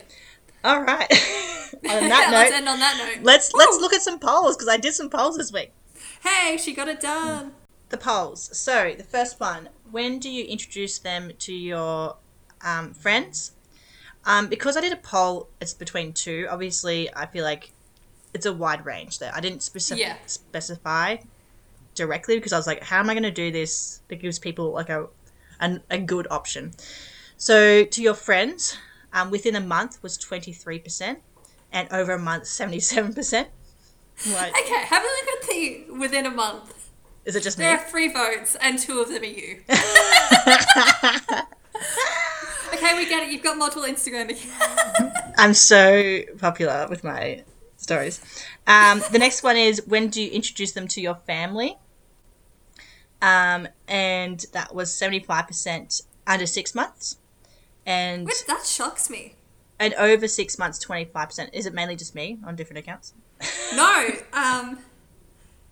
All 0.63 0.81
right. 0.81 1.07
on 1.11 2.09
that 2.09 2.29
let's 2.31 2.49
note, 2.51 2.57
end 2.57 2.67
on 2.67 2.79
that 2.79 2.97
note. 3.15 3.23
let's 3.23 3.53
let's 3.53 3.77
look 3.79 3.93
at 3.93 4.01
some 4.01 4.17
polls 4.17 4.55
because 4.57 4.67
I 4.67 4.77
did 4.77 4.95
some 4.95 5.11
polls 5.11 5.37
this 5.37 5.53
week. 5.53 5.71
Hey, 6.23 6.57
she 6.57 6.73
got 6.73 6.87
it 6.87 6.99
done. 6.99 7.51
The 7.89 7.97
polls. 7.97 8.49
So 8.57 8.95
the 8.97 9.03
first 9.03 9.39
one: 9.39 9.69
When 9.91 10.17
do 10.17 10.31
you 10.31 10.45
introduce 10.45 10.97
them 10.97 11.31
to 11.37 11.53
your 11.53 12.17
um, 12.65 12.93
friends? 12.95 13.51
Um, 14.25 14.47
because 14.47 14.75
I 14.77 14.81
did 14.81 14.93
a 14.93 14.97
poll, 14.97 15.49
it's 15.61 15.73
between 15.73 16.13
two. 16.13 16.47
Obviously, 16.49 17.13
I 17.15 17.25
feel 17.25 17.43
like 17.43 17.71
it's 18.33 18.45
a 18.45 18.53
wide 18.53 18.85
range 18.85 19.19
there. 19.19 19.31
I 19.33 19.39
didn't 19.39 19.59
specif- 19.59 19.97
Yeah. 19.97 20.17
specify 20.25 21.17
directly 21.95 22.35
because 22.37 22.53
I 22.53 22.57
was 22.57 22.67
like, 22.67 22.83
how 22.83 22.99
am 22.99 23.09
I 23.09 23.13
going 23.13 23.23
to 23.23 23.31
do 23.31 23.49
this 23.51 24.01
that 24.09 24.17
gives 24.17 24.37
people 24.39 24.71
like 24.71 24.89
a 24.89 25.07
an, 25.59 25.81
a 25.89 25.97
good 25.97 26.27
option? 26.29 26.73
So 27.37 27.83
to 27.85 28.01
your 28.01 28.13
friends, 28.13 28.77
um, 29.13 29.31
within 29.31 29.55
a 29.55 29.61
month 29.61 30.01
was 30.03 30.17
twenty 30.17 30.51
three 30.53 30.79
percent, 30.79 31.19
and 31.71 31.91
over 31.91 32.13
a 32.13 32.19
month 32.19 32.45
seventy 32.47 32.79
seven 32.81 33.13
percent. 33.13 33.47
Like, 34.31 34.51
Okay, 34.51 34.83
have 34.85 35.01
a 35.01 35.05
look 35.05 35.27
at 35.41 35.47
the 35.49 35.85
within 35.97 36.25
a 36.25 36.29
month. 36.31 36.89
is 37.25 37.35
it 37.37 37.41
just 37.43 37.57
me? 37.57 37.63
There 37.63 37.77
are 37.77 37.83
three 37.89 38.11
votes, 38.11 38.55
and 38.61 38.77
two 38.77 38.99
of 38.99 39.07
them 39.07 39.23
are 39.23 39.25
you. 39.25 39.61
okay, 42.79 42.97
we 42.97 43.07
get 43.07 43.23
it. 43.23 43.31
You've 43.31 43.43
got 43.43 43.57
multiple 43.57 43.83
Instagram 43.83 44.29
accounts. 44.29 45.19
I'm 45.37 45.53
so 45.53 46.21
popular 46.37 46.87
with 46.89 47.03
my 47.03 47.43
stories. 47.77 48.21
Um, 48.67 49.01
the 49.11 49.19
next 49.19 49.43
one 49.43 49.57
is 49.57 49.81
when 49.85 50.09
do 50.09 50.21
you 50.21 50.31
introduce 50.31 50.71
them 50.71 50.87
to 50.89 51.01
your 51.01 51.15
family? 51.15 51.77
Um, 53.21 53.67
and 53.87 54.45
that 54.53 54.73
was 54.73 54.91
75% 54.91 56.03
under 56.25 56.45
six 56.45 56.73
months. 56.73 57.17
And, 57.85 58.25
Which 58.25 58.45
that 58.45 58.65
shocks 58.65 59.09
me. 59.09 59.35
and 59.79 59.93
over 59.95 60.27
six 60.27 60.57
months, 60.57 60.83
25%. 60.83 61.49
Is 61.53 61.65
it 61.65 61.73
mainly 61.73 61.95
just 61.95 62.15
me 62.15 62.37
on 62.45 62.55
different 62.55 62.79
accounts? 62.79 63.13
No, 63.75 64.09
um, 64.33 64.79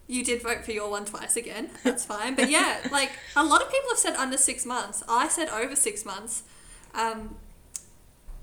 you 0.07 0.23
did 0.23 0.41
vote 0.41 0.65
for 0.65 0.71
your 0.71 0.89
one 0.89 1.05
twice 1.05 1.37
again. 1.37 1.69
That's 1.83 2.05
fine. 2.05 2.35
But 2.35 2.49
yeah, 2.49 2.87
like 2.91 3.11
a 3.35 3.43
lot 3.43 3.61
of 3.61 3.69
people 3.69 3.89
have 3.91 3.99
said 3.99 4.15
under 4.15 4.37
six 4.37 4.65
months. 4.65 5.03
I 5.07 5.27
said 5.27 5.49
over 5.49 5.75
six 5.75 6.05
months. 6.05 6.43
Um, 6.97 7.35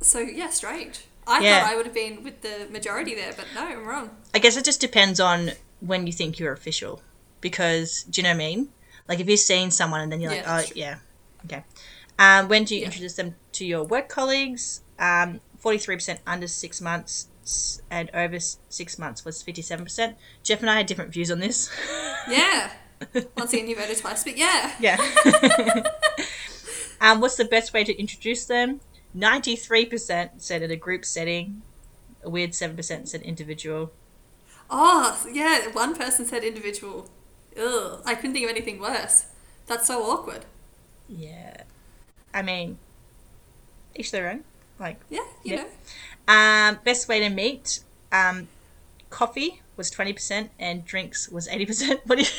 so 0.01 0.21
yeah, 0.21 0.49
strange. 0.51 1.01
I 1.27 1.41
Yeah. 1.41 1.61
thought 1.63 1.73
I 1.73 1.77
would 1.77 1.87
have 1.87 1.95
been 1.95 2.23
with 2.23 2.41
the 2.43 2.67
majority 2.71 3.15
there, 3.15 3.33
but 3.37 3.47
no, 3.55 3.67
I'm 3.67 3.85
wrong. 3.87 4.11
I 4.35 4.39
guess 4.39 4.57
it 4.57 4.65
just 4.65 4.81
depends 4.81 5.21
on 5.21 5.53
when 5.81 6.07
you 6.07 6.13
think 6.13 6.39
you're 6.39 6.53
official. 6.53 7.03
Because, 7.41 8.05
do 8.05 8.21
you 8.21 8.23
know 8.23 8.31
what 8.31 8.35
I 8.37 8.39
mean? 8.39 8.69
Like, 9.09 9.21
if 9.21 9.29
you've 9.29 9.39
seen 9.41 9.71
someone 9.71 10.01
and 10.01 10.11
then 10.13 10.21
you're 10.21 10.33
Yeah, 10.33 10.51
like, 10.55 10.65
oh, 10.65 10.67
true. 10.67 10.81
yeah, 10.81 10.97
okay. 11.45 11.65
Um, 12.19 12.49
when 12.49 12.65
do 12.65 12.75
you 12.75 12.81
Yeah. 12.83 12.87
introduce 12.87 13.15
them 13.15 13.35
to 13.53 13.67
your 13.67 13.85
work 13.85 14.09
colleagues? 14.09 14.81
Um, 14.99 15.41
43% 15.63 16.21
under 16.27 16.47
six 16.49 16.81
months 16.81 17.27
and 17.91 18.09
over 18.15 18.39
six 18.41 18.99
months 18.99 19.25
was 19.25 19.43
57%. 19.43 20.15
Jeff 20.43 20.61
and 20.61 20.71
I 20.71 20.77
had 20.77 20.87
different 20.87 21.11
views 21.13 21.31
on 21.31 21.41
this. 21.41 21.71
Yeah. 22.29 22.71
Once 23.37 23.53
again, 23.53 23.69
you 23.69 23.77
voted 23.77 23.99
twice, 23.99 24.25
but 24.25 24.37
yeah. 24.39 24.73
yeah. 24.81 24.97
um, 27.01 27.21
what's 27.21 27.37
the 27.37 27.45
best 27.45 27.73
way 27.73 27.85
to 27.85 27.99
introduce 27.99 28.45
them? 28.47 28.81
93% 29.17 30.31
said 30.39 30.63
in 30.63 30.71
a 30.71 30.77
group 30.77 31.05
setting. 31.05 31.63
A 32.23 32.31
weird 32.31 32.51
7% 32.51 33.09
said 33.09 33.23
individual. 33.23 33.93
Oh, 34.71 35.25
yeah. 35.31 35.69
One 35.69 35.95
person 35.95 36.25
said 36.27 36.43
individual. 36.43 37.09
Ugh. 37.61 38.01
I 38.05 38.15
couldn't 38.15 38.33
think 38.33 38.45
of 38.45 38.51
anything 38.51 38.81
worse. 38.81 39.27
That's 39.67 39.87
so 39.87 40.03
awkward. 40.03 40.47
Yeah. 41.09 41.63
I 42.33 42.43
mean, 42.43 42.79
each 43.95 44.11
their 44.11 44.31
own. 44.31 44.45
Like, 44.81 45.01
Yeah, 45.09 45.21
you 45.45 45.55
Yeah. 45.57 45.65
know. 45.65 45.69
um, 46.35 46.79
best 46.85 47.07
way 47.09 47.21
to 47.21 47.29
meet, 47.29 47.81
um, 48.11 48.49
coffee 49.11 49.63
was 49.77 49.91
20% 49.91 50.51
and 50.59 50.85
drinks 50.85 51.29
was 51.29 51.47
80%. 51.49 52.01
What 52.07 52.19
do 52.19 52.25
you. 52.25 52.31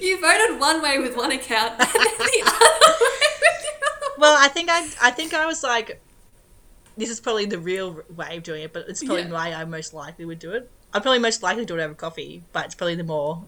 You 0.00 0.20
voted 0.20 0.60
one 0.60 0.82
way 0.82 0.98
with 0.98 1.16
one 1.16 1.32
account 1.32 1.72
and 1.80 1.88
then 1.88 2.02
the 2.18 2.42
other 2.46 2.94
way 3.04 3.28
with 3.40 3.80
the 3.80 4.10
well, 4.18 4.36
I 4.38 4.48
think 4.48 4.68
I, 4.70 4.86
I 5.02 5.10
think 5.10 5.34
I 5.34 5.46
was 5.46 5.62
like, 5.62 6.00
this 6.96 7.10
is 7.10 7.18
probably 7.20 7.46
the 7.46 7.58
real 7.58 8.02
way 8.14 8.36
of 8.36 8.42
doing 8.44 8.62
it, 8.62 8.72
but 8.72 8.84
it's 8.88 9.02
probably 9.02 9.22
Yeah. 9.24 9.30
why 9.32 9.52
I 9.52 9.64
most 9.64 9.92
likely 9.94 10.24
would 10.24 10.38
do 10.38 10.52
it. 10.52 10.70
I'd 10.92 11.02
probably 11.02 11.18
most 11.18 11.42
likely 11.42 11.64
do 11.64 11.76
it 11.78 11.82
over 11.82 11.94
coffee, 11.94 12.42
but 12.52 12.66
it's 12.66 12.74
probably 12.74 12.94
the 12.94 13.02
more 13.04 13.42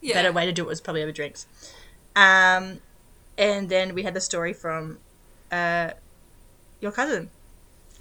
Yeah. 0.00 0.14
better 0.14 0.32
way 0.32 0.46
to 0.46 0.52
do 0.52 0.62
it 0.62 0.68
was 0.68 0.80
probably 0.80 1.02
over 1.02 1.12
drinks. 1.12 1.46
Um, 2.16 2.80
and 3.36 3.68
then 3.68 3.94
we 3.94 4.02
had 4.04 4.14
the 4.14 4.20
story 4.20 4.52
from 4.54 4.98
uh, 5.50 5.90
your 6.80 6.92
cousin. 6.92 7.28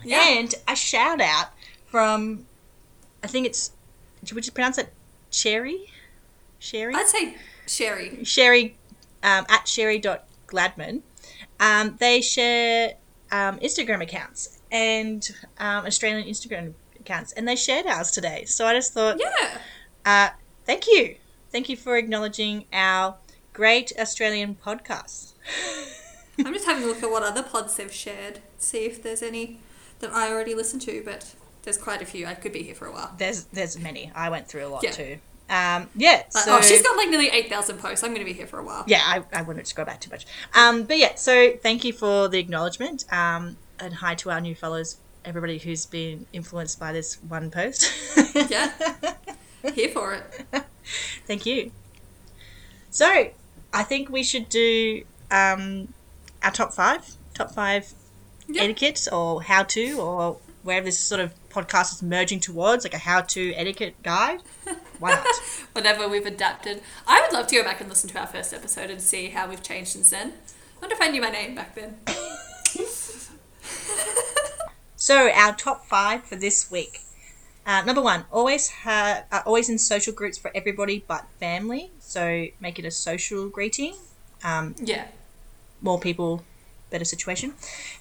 Yeah. 0.03 0.21
And 0.29 0.53
a 0.67 0.75
shout 0.75 1.19
out 1.19 1.47
from, 1.87 2.45
I 3.23 3.27
think 3.27 3.45
it's, 3.45 3.71
would 4.33 4.45
you 4.45 4.51
pronounce 4.53 4.77
it 4.77 4.93
Sherry? 5.31 5.91
Sherry? 6.59 6.93
I'd 6.93 7.07
say 7.07 7.35
Sherry. 7.67 8.23
Sherry, 8.23 8.75
um, 9.23 9.45
at 9.49 9.67
sherry.gladman. 9.67 11.01
Um, 11.59 11.95
they 11.99 12.21
share 12.21 12.93
um, 13.31 13.57
Instagram 13.59 14.01
accounts 14.01 14.59
and 14.71 15.27
um, 15.57 15.85
Australian 15.85 16.27
Instagram 16.27 16.73
accounts, 16.99 17.31
and 17.33 17.47
they 17.47 17.55
shared 17.55 17.85
ours 17.87 18.11
today. 18.11 18.45
So 18.45 18.65
I 18.65 18.73
just 18.73 18.93
thought, 18.93 19.19
Yeah. 19.19 19.57
uh, 20.05 20.29
thank 20.65 20.87
you. 20.87 21.15
Thank 21.51 21.69
you 21.69 21.75
for 21.77 21.97
acknowledging 21.97 22.65
our 22.71 23.15
great 23.53 23.91
Australian 23.99 24.55
podcast. 24.63 25.33
I'm 26.39 26.53
just 26.53 26.65
having 26.65 26.83
a 26.83 26.87
look 26.87 27.03
at 27.03 27.11
what 27.11 27.23
other 27.23 27.43
pods 27.43 27.75
they've 27.75 27.91
shared, 27.91 28.39
see 28.57 28.85
if 28.85 29.01
there's 29.03 29.21
any 29.21 29.59
that 29.99 30.11
I 30.11 30.31
already 30.31 30.55
listened 30.55 30.81
to, 30.83 31.01
but 31.05 31.35
there's 31.63 31.77
quite 31.77 32.01
a 32.01 32.05
few. 32.05 32.25
I 32.25 32.33
could 32.33 32.51
be 32.53 32.63
here 32.63 32.75
for 32.75 32.87
a 32.87 32.91
while. 32.91 33.13
There's 33.17 33.45
there's 33.45 33.77
many. 33.79 34.11
I 34.15 34.29
went 34.29 34.47
through 34.47 34.65
a 34.65 34.69
lot 34.69 34.83
Yeah. 34.83 34.91
too. 34.91 35.17
Um, 35.49 35.89
yeah. 35.95 36.23
So, 36.29 36.57
oh, 36.57 36.61
she's 36.61 36.81
got 36.81 36.95
like 36.95 37.09
nearly 37.09 37.27
8,000 37.27 37.77
posts. 37.77 38.05
I'm 38.05 38.11
going 38.11 38.25
to 38.25 38.25
be 38.25 38.31
here 38.31 38.47
for 38.47 38.59
a 38.59 38.63
while. 38.63 38.85
yeah, 38.87 39.01
I, 39.03 39.23
I 39.33 39.41
wouldn't 39.41 39.67
scroll 39.67 39.85
back 39.85 39.99
too 39.99 40.09
much. 40.09 40.25
Um, 40.55 40.83
but 40.83 40.97
yeah, 40.97 41.15
so 41.15 41.51
thank 41.61 41.83
you 41.83 41.91
for 41.91 42.29
the 42.29 42.39
acknowledgement. 42.39 43.03
Um, 43.11 43.57
and 43.77 43.93
hi 43.95 44.15
to 44.15 44.31
our 44.31 44.39
new 44.39 44.55
fellows, 44.55 44.95
everybody 45.25 45.57
who's 45.57 45.85
been 45.85 46.25
influenced 46.31 46.79
by 46.79 46.93
this 46.93 47.15
one 47.23 47.51
post. 47.51 47.91
Yeah. 48.49 48.71
Here 49.75 49.89
for 49.89 50.13
it. 50.13 50.63
thank 51.27 51.45
you. 51.45 51.71
So, 52.89 53.31
I 53.73 53.83
think 53.83 54.09
we 54.09 54.23
should 54.23 54.47
do 54.47 55.03
um, 55.31 55.93
our 56.43 56.51
top 56.51 56.71
five, 56.71 57.05
top 57.33 57.51
five 57.51 57.93
etiquette 58.57 59.07
or 59.11 59.41
how 59.43 59.63
to, 59.63 59.99
or 59.99 60.37
wherever 60.63 60.85
this 60.85 60.99
sort 60.99 61.19
of 61.21 61.33
podcast 61.51 61.93
is 61.93 62.01
merging 62.03 62.39
towards, 62.39 62.83
like 62.85 62.93
a 62.93 62.97
how 62.97 63.21
to 63.21 63.53
etiquette 63.55 63.95
guide. 64.03 64.41
Why 64.99 65.11
not? 65.11 65.25
Whatever 65.73 66.07
we've 66.07 66.25
adapted. 66.25 66.81
I 67.07 67.21
would 67.21 67.33
love 67.33 67.47
to 67.47 67.55
go 67.55 67.63
back 67.63 67.79
and 67.81 67.89
listen 67.89 68.09
to 68.11 68.19
our 68.19 68.27
first 68.27 68.53
episode 68.53 68.89
and 68.89 69.01
see 69.01 69.27
how 69.29 69.47
we've 69.49 69.63
changed 69.63 69.91
since 69.91 70.09
then. 70.09 70.33
I 70.77 70.79
wonder 70.81 70.95
if 70.95 71.01
I 71.01 71.07
knew 71.07 71.21
my 71.21 71.29
name 71.29 71.55
back 71.55 71.75
then. 71.75 71.97
So 74.95 75.31
our 75.31 75.55
top 75.55 75.87
five 75.87 76.25
for 76.25 76.35
this 76.35 76.69
week. 76.69 76.99
Uh, 77.65 77.81
number 77.83 78.01
one, 78.03 78.25
always 78.31 78.69
ha- 78.69 79.23
uh, 79.31 79.41
always 79.47 79.67
in 79.67 79.79
social 79.79 80.13
groups 80.13 80.37
for 80.37 80.51
everybody 80.53 81.03
but 81.07 81.25
family. 81.39 81.91
So 81.99 82.47
make 82.59 82.77
it 82.77 82.85
a 82.85 82.91
social 82.91 83.49
greeting. 83.49 83.95
Um, 84.43 84.75
Yeah. 84.79 85.05
more 85.81 85.99
people, 85.99 86.43
better 86.91 87.05
situation. 87.05 87.53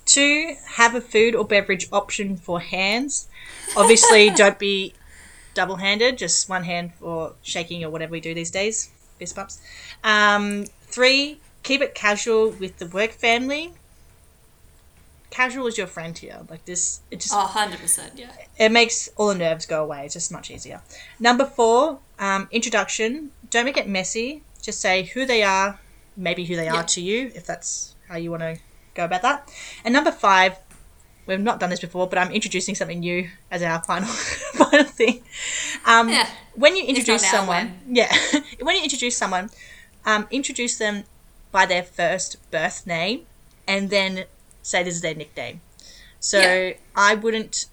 Two, 0.05 0.57
have 0.74 0.95
a 0.95 1.01
food 1.01 1.34
or 1.34 1.45
beverage 1.45 1.88
option 1.93 2.36
for 2.36 2.61
hands. 2.61 3.28
Obviously, 3.76 4.28
don't 4.36 4.59
be 4.59 4.93
double-handed. 5.55 6.18
Just 6.18 6.49
one 6.49 6.64
hand 6.64 6.93
for 6.95 7.32
shaking 7.43 7.82
or 7.84 7.91
whatever 7.91 8.12
we 8.12 8.20
do 8.20 8.34
these 8.34 8.51
days. 8.51 8.91
Fist 9.18 9.36
bumps. 9.36 9.61
Um, 10.05 10.66
three, 10.82 11.38
keep 11.62 11.80
it 11.80 11.95
casual 11.95 12.51
with 12.51 12.78
the 12.78 12.86
work 12.86 13.12
family. 13.12 13.72
Casual 15.30 15.68
is 15.68 15.78
your 15.78 15.86
friend 15.86 16.16
here. 16.18 16.38
Like 16.51 16.64
this, 16.64 17.01
it 17.11 17.20
just 17.20 17.32
Oh, 17.32 17.47
100%. 17.55 18.11
Yeah. 18.18 18.32
it 18.59 18.72
makes 18.72 19.09
all 19.16 19.28
the 19.28 19.36
nerves 19.36 19.64
go 19.64 19.84
away. 19.84 20.05
It's 20.05 20.14
just 20.14 20.32
much 20.32 20.51
easier. 20.51 20.82
Number 21.20 21.47
four, 21.47 22.01
um, 22.18 22.49
introduction. 22.51 23.30
Don't 23.49 23.64
make 23.64 23.76
it 23.76 23.88
messy. 23.88 24.43
Just 24.61 24.80
say 24.80 25.05
who 25.05 25.24
they 25.26 25.43
are, 25.45 25.78
maybe 26.16 26.45
who 26.45 26.57
they 26.57 26.64
Yeah. 26.64 26.74
are 26.76 26.82
to 26.84 27.01
you, 27.01 27.30
if 27.34 27.47
that's 27.47 27.95
how 28.09 28.16
you 28.16 28.30
want 28.32 28.43
to 28.43 28.59
go 28.95 29.05
about 29.05 29.22
that. 29.22 29.49
And 29.84 29.93
number 29.95 30.12
five, 30.12 30.57
we've 31.26 31.41
not 31.41 31.61
done 31.61 31.70
this 31.70 31.80
before, 31.80 32.07
but 32.09 32.18
I'm 32.18 32.32
introducing 32.32 32.74
something 32.74 33.01
new 33.01 33.28
as 33.51 33.62
our 33.62 33.82
final 33.84 34.09
final 34.55 34.84
thing. 34.84 35.22
Um, 35.86 36.09
Yeah. 36.09 36.28
When 36.55 36.76
you 36.76 36.84
introduce 36.84 37.28
someone, 37.30 37.80
yeah, 37.88 38.12
when 38.61 38.76
you 38.76 38.82
introduce 38.82 39.16
someone, 39.16 39.51
um, 40.05 40.26
introduce 40.30 40.76
them 40.78 41.05
by 41.53 41.66
their 41.66 41.82
first 41.82 42.36
birth 42.51 42.86
name, 42.86 43.26
and 43.66 43.91
then 43.91 44.24
say 44.62 44.82
this 44.82 44.95
is 44.97 45.01
their 45.01 45.14
nickname. 45.14 45.61
So 46.18 46.38
Yeah. 46.41 46.72
I 46.95 47.14
wouldn't, 47.14 47.66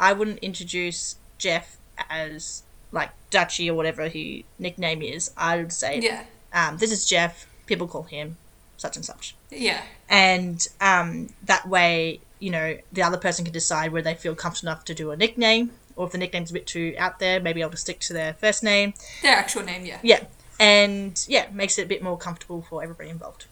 I 0.00 0.12
wouldn't 0.12 0.38
introduce 0.40 1.16
Jeff 1.38 1.76
as 2.10 2.62
like 2.90 3.10
Dutchy 3.30 3.68
or 3.70 3.74
whatever 3.74 4.08
his 4.08 4.42
nickname 4.58 5.02
is. 5.02 5.30
I 5.36 5.56
would 5.58 5.72
say, 5.72 6.00
Yeah. 6.00 6.24
um, 6.52 6.78
this 6.78 6.90
is 6.90 7.04
Jeff. 7.06 7.46
People 7.66 7.86
call 7.86 8.02
him 8.04 8.36
such 8.76 8.96
and 8.96 9.04
such, 9.04 9.34
Yeah. 9.54 9.82
and 10.08 10.66
um, 10.80 11.28
that 11.44 11.68
way, 11.68 12.20
you 12.38 12.50
know, 12.50 12.76
the 12.92 13.02
other 13.02 13.16
person 13.16 13.44
can 13.44 13.54
decide 13.54 13.92
whether 13.92 14.04
they 14.04 14.14
feel 14.14 14.34
comfortable 14.34 14.72
enough 14.72 14.84
to 14.86 14.94
do 14.94 15.10
a 15.10 15.16
nickname, 15.16 15.70
or 15.96 16.06
if 16.06 16.12
the 16.12 16.18
nickname's 16.18 16.50
a 16.50 16.54
bit 16.54 16.66
too 16.66 16.94
out 16.98 17.18
there, 17.18 17.40
maybe 17.40 17.62
I'll 17.62 17.70
just 17.70 17.82
stick 17.82 18.00
to 18.00 18.12
their 18.12 18.34
first 18.34 18.62
name. 18.62 18.94
Their 19.22 19.36
actual 19.36 19.62
name, 19.62 19.84
yeah. 19.84 19.98
Yeah, 20.02 20.24
and 20.60 21.24
yeah, 21.28 21.46
makes 21.52 21.78
it 21.78 21.82
a 21.82 21.88
bit 21.88 22.02
more 22.02 22.18
comfortable 22.18 22.62
for 22.62 22.82
everybody 22.82 23.10
involved. 23.10 23.46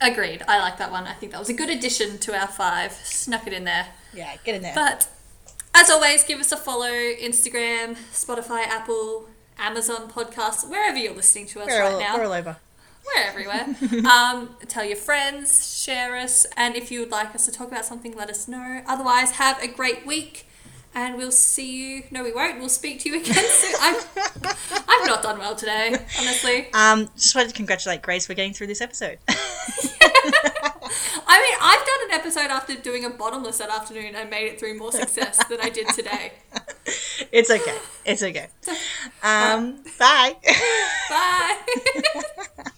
Agreed. 0.00 0.42
I 0.46 0.58
like 0.58 0.76
that 0.76 0.90
one. 0.90 1.04
I 1.04 1.14
think 1.14 1.32
that 1.32 1.38
was 1.38 1.48
a 1.48 1.54
good 1.54 1.70
addition 1.70 2.18
to 2.18 2.38
our 2.38 2.48
five. 2.48 2.92
Snuck 2.92 3.46
it 3.46 3.54
in 3.54 3.64
there. 3.64 3.86
Yeah, 4.12 4.36
get 4.44 4.54
in 4.54 4.62
there. 4.62 4.74
But 4.74 5.08
as 5.74 5.90
always, 5.90 6.22
give 6.22 6.38
us 6.38 6.52
a 6.52 6.56
follow 6.56 6.90
Instagram, 6.90 7.96
Spotify, 8.12 8.64
Apple, 8.66 9.28
Amazon 9.58 10.10
podcasts, 10.10 10.68
wherever 10.68 10.98
you're 10.98 11.14
listening 11.14 11.46
to 11.46 11.60
us 11.60 11.68
we're, 11.68 11.80
right 11.80 11.92
all, 11.92 12.00
now. 12.00 12.16
we're 12.18 12.24
all 12.26 12.32
over. 12.32 12.56
We're 13.14 13.22
everywhere. 13.22 13.66
um, 14.10 14.56
tell 14.68 14.84
your 14.84 14.96
friends, 14.96 15.76
share 15.82 16.16
us, 16.16 16.46
and 16.56 16.74
if 16.76 16.90
you 16.90 17.00
would 17.00 17.10
like 17.10 17.34
us 17.34 17.44
to 17.46 17.52
talk 17.52 17.68
about 17.68 17.84
something, 17.84 18.16
let 18.16 18.30
us 18.30 18.48
know. 18.48 18.82
Otherwise, 18.86 19.32
have 19.32 19.62
a 19.62 19.68
great 19.68 20.06
week, 20.06 20.46
and 20.94 21.16
we'll 21.16 21.30
see 21.30 21.96
you. 21.96 22.02
No, 22.10 22.24
we 22.24 22.32
won't. 22.32 22.58
We'll 22.58 22.68
speak 22.68 23.00
to 23.00 23.08
you 23.08 23.20
again 23.20 23.44
soon. 23.48 23.74
I'm, 23.80 23.96
I've 24.88 25.06
not 25.06 25.22
done 25.22 25.38
well 25.38 25.54
today, 25.54 25.94
honestly. 26.18 26.72
Um, 26.72 27.08
just 27.16 27.34
wanted 27.34 27.48
to 27.50 27.54
congratulate 27.54 28.02
Grace 28.02 28.26
for 28.26 28.34
getting 28.34 28.52
through 28.52 28.68
this 28.68 28.80
episode. 28.80 29.18
I 31.28 31.42
mean, 31.42 31.58
I've 31.60 31.86
done 31.86 32.08
an 32.08 32.12
episode 32.12 32.50
after 32.50 32.74
doing 32.76 33.04
a 33.04 33.10
bottomless 33.10 33.58
that 33.58 33.70
afternoon 33.70 34.14
and 34.14 34.30
made 34.30 34.46
it 34.46 34.58
through 34.58 34.78
more 34.78 34.92
success 34.92 35.44
than 35.48 35.60
I 35.60 35.68
did 35.68 35.88
today. 35.88 36.32
it's 37.32 37.50
okay. 37.50 37.78
It's 38.04 38.22
okay. 38.22 38.48
Um, 39.22 39.82
bye. 39.98 40.36
Bye. 41.10 42.72